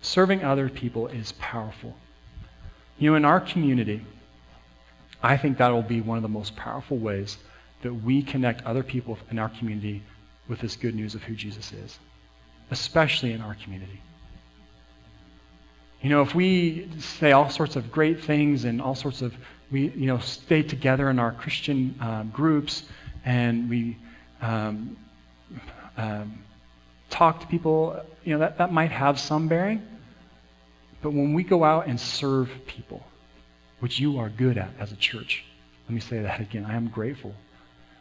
Serving 0.00 0.44
other 0.44 0.68
people 0.68 1.08
is 1.08 1.32
powerful. 1.32 1.96
You 2.98 3.10
know, 3.10 3.16
in 3.16 3.24
our 3.24 3.40
community, 3.40 4.04
I 5.22 5.36
think 5.36 5.58
that 5.58 5.68
will 5.68 5.82
be 5.82 6.00
one 6.00 6.18
of 6.18 6.22
the 6.22 6.28
most 6.28 6.56
powerful 6.56 6.96
ways 6.96 7.36
that 7.82 7.92
we 7.92 8.22
connect 8.22 8.64
other 8.64 8.82
people 8.82 9.18
in 9.30 9.38
our 9.38 9.48
community 9.48 10.02
with 10.48 10.60
this 10.60 10.76
good 10.76 10.94
news 10.94 11.14
of 11.14 11.22
who 11.22 11.34
Jesus 11.34 11.72
is, 11.72 11.98
especially 12.70 13.32
in 13.32 13.40
our 13.40 13.54
community. 13.54 14.00
You 16.02 16.10
know, 16.10 16.22
if 16.22 16.34
we 16.34 16.88
say 16.98 17.32
all 17.32 17.50
sorts 17.50 17.76
of 17.76 17.90
great 17.90 18.24
things 18.24 18.64
and 18.64 18.80
all 18.80 18.94
sorts 18.94 19.20
of, 19.22 19.34
we, 19.70 19.88
you 19.90 20.06
know, 20.06 20.18
stay 20.18 20.62
together 20.62 21.10
in 21.10 21.18
our 21.18 21.32
Christian 21.32 21.94
um, 22.00 22.30
groups 22.30 22.84
and 23.24 23.68
we 23.68 23.96
um, 24.40 24.96
um, 25.96 26.38
talk 27.10 27.40
to 27.40 27.46
people, 27.48 28.00
you 28.24 28.32
know, 28.32 28.38
that, 28.40 28.58
that 28.58 28.72
might 28.72 28.92
have 28.92 29.18
some 29.18 29.48
bearing. 29.48 29.82
But 31.00 31.12
when 31.12 31.34
we 31.34 31.44
go 31.44 31.64
out 31.64 31.86
and 31.86 32.00
serve 32.00 32.50
people, 32.66 33.02
which 33.80 34.00
you 34.00 34.18
are 34.18 34.28
good 34.28 34.58
at 34.58 34.70
as 34.78 34.92
a 34.92 34.96
church, 34.96 35.44
let 35.86 35.94
me 35.94 36.00
say 36.00 36.20
that 36.20 36.40
again. 36.40 36.66
I 36.66 36.74
am 36.74 36.88
grateful. 36.88 37.34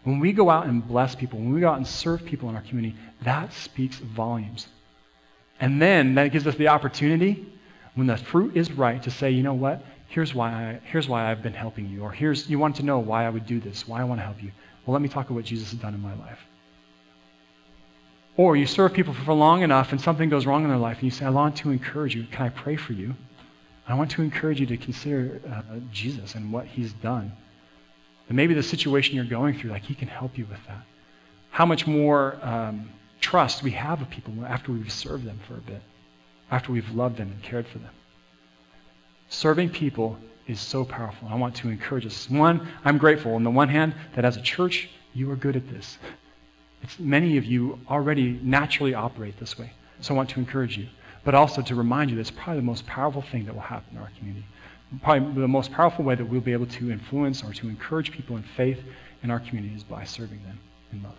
When 0.03 0.19
we 0.19 0.31
go 0.31 0.49
out 0.49 0.67
and 0.67 0.87
bless 0.87 1.15
people, 1.15 1.39
when 1.39 1.53
we 1.53 1.61
go 1.61 1.69
out 1.69 1.77
and 1.77 1.87
serve 1.87 2.25
people 2.25 2.49
in 2.49 2.55
our 2.55 2.61
community, 2.61 2.95
that 3.23 3.53
speaks 3.53 3.97
volumes. 3.97 4.67
And 5.59 5.81
then 5.81 6.15
that 6.15 6.31
gives 6.31 6.47
us 6.47 6.55
the 6.55 6.69
opportunity, 6.69 7.45
when 7.95 8.07
the 8.07 8.17
fruit 8.17 8.55
is 8.55 8.71
right, 8.71 9.01
to 9.03 9.11
say, 9.11 9.31
you 9.31 9.43
know 9.43 9.53
what? 9.53 9.83
Here's 10.07 10.33
why, 10.33 10.51
I, 10.51 10.79
here's 10.85 11.07
why 11.07 11.29
I've 11.29 11.43
been 11.43 11.53
helping 11.53 11.89
you. 11.89 12.03
Or 12.03 12.11
here's, 12.11 12.49
you 12.49 12.59
want 12.59 12.77
to 12.77 12.83
know 12.83 12.99
why 12.99 13.25
I 13.25 13.29
would 13.29 13.45
do 13.45 13.59
this, 13.59 13.87
why 13.87 14.01
I 14.01 14.03
want 14.05 14.19
to 14.21 14.25
help 14.25 14.41
you. 14.41 14.51
Well, 14.85 14.93
let 14.93 15.01
me 15.01 15.09
talk 15.09 15.25
about 15.25 15.35
what 15.35 15.45
Jesus 15.45 15.71
has 15.71 15.79
done 15.79 15.93
in 15.93 16.01
my 16.01 16.13
life. 16.15 16.39
Or 18.37 18.55
you 18.55 18.67
serve 18.67 18.93
people 18.93 19.15
for 19.15 19.33
long 19.33 19.63
enough 19.63 19.91
and 19.91 19.99
something 19.99 20.29
goes 20.29 20.45
wrong 20.45 20.63
in 20.63 20.69
their 20.69 20.77
life 20.77 20.97
and 20.97 21.05
you 21.05 21.11
say, 21.11 21.25
I 21.25 21.31
want 21.31 21.57
to 21.57 21.71
encourage 21.71 22.15
you. 22.15 22.23
Can 22.31 22.45
I 22.45 22.49
pray 22.49 22.75
for 22.75 22.93
you? 22.93 23.15
I 23.87 23.95
want 23.95 24.11
to 24.11 24.21
encourage 24.21 24.59
you 24.59 24.67
to 24.67 24.77
consider 24.77 25.41
uh, 25.49 25.79
Jesus 25.91 26.35
and 26.35 26.53
what 26.53 26.65
he's 26.65 26.93
done. 26.93 27.31
And 28.27 28.35
maybe 28.35 28.53
the 28.53 28.63
situation 28.63 29.15
you're 29.15 29.25
going 29.25 29.57
through, 29.57 29.71
like 29.71 29.83
he 29.83 29.95
can 29.95 30.07
help 30.07 30.37
you 30.37 30.45
with 30.45 30.59
that. 30.67 30.85
How 31.49 31.65
much 31.65 31.87
more 31.87 32.37
um, 32.43 32.89
trust 33.21 33.63
we 33.63 33.71
have 33.71 34.01
of 34.01 34.09
people 34.09 34.33
after 34.45 34.71
we've 34.71 34.91
served 34.91 35.25
them 35.25 35.39
for 35.47 35.55
a 35.55 35.61
bit, 35.61 35.81
after 36.51 36.71
we've 36.71 36.89
loved 36.91 37.17
them 37.17 37.31
and 37.31 37.41
cared 37.41 37.67
for 37.67 37.79
them. 37.79 37.91
Serving 39.29 39.69
people 39.69 40.17
is 40.45 40.59
so 40.59 40.85
powerful. 40.85 41.27
I 41.29 41.35
want 41.35 41.55
to 41.55 41.69
encourage 41.69 42.05
us. 42.05 42.29
One, 42.29 42.67
I'm 42.85 42.97
grateful 42.97 43.33
on 43.33 43.43
the 43.43 43.49
one 43.49 43.69
hand 43.69 43.95
that 44.15 44.25
as 44.25 44.37
a 44.37 44.41
church, 44.41 44.89
you 45.13 45.31
are 45.31 45.35
good 45.35 45.55
at 45.55 45.67
this. 45.69 45.97
Many 46.99 47.37
of 47.37 47.45
you 47.45 47.79
already 47.89 48.39
naturally 48.43 48.93
operate 48.93 49.39
this 49.39 49.57
way. 49.57 49.71
So 50.01 50.13
I 50.13 50.17
want 50.17 50.29
to 50.31 50.39
encourage 50.39 50.77
you. 50.77 50.87
But 51.23 51.35
also 51.35 51.61
to 51.61 51.75
remind 51.75 52.09
you 52.09 52.15
that 52.15 52.21
it's 52.21 52.31
probably 52.31 52.57
the 52.57 52.65
most 52.65 52.85
powerful 52.85 53.21
thing 53.21 53.45
that 53.45 53.53
will 53.53 53.61
happen 53.61 53.97
in 53.97 54.01
our 54.01 54.11
community. 54.17 54.45
Probably 55.01 55.41
the 55.41 55.47
most 55.47 55.71
powerful 55.71 56.05
way 56.05 56.15
that 56.15 56.25
we'll 56.25 56.39
be 56.39 56.53
able 56.53 56.67
to 56.67 56.91
influence 56.91 57.43
or 57.43 57.51
to 57.53 57.67
encourage 57.67 58.11
people 58.11 58.37
in 58.37 58.43
faith 58.43 58.79
in 59.23 59.31
our 59.31 59.39
community 59.39 59.75
is 59.75 59.83
by 59.83 60.05
serving 60.05 60.41
them 60.43 60.59
in 60.93 61.03
love. 61.03 61.17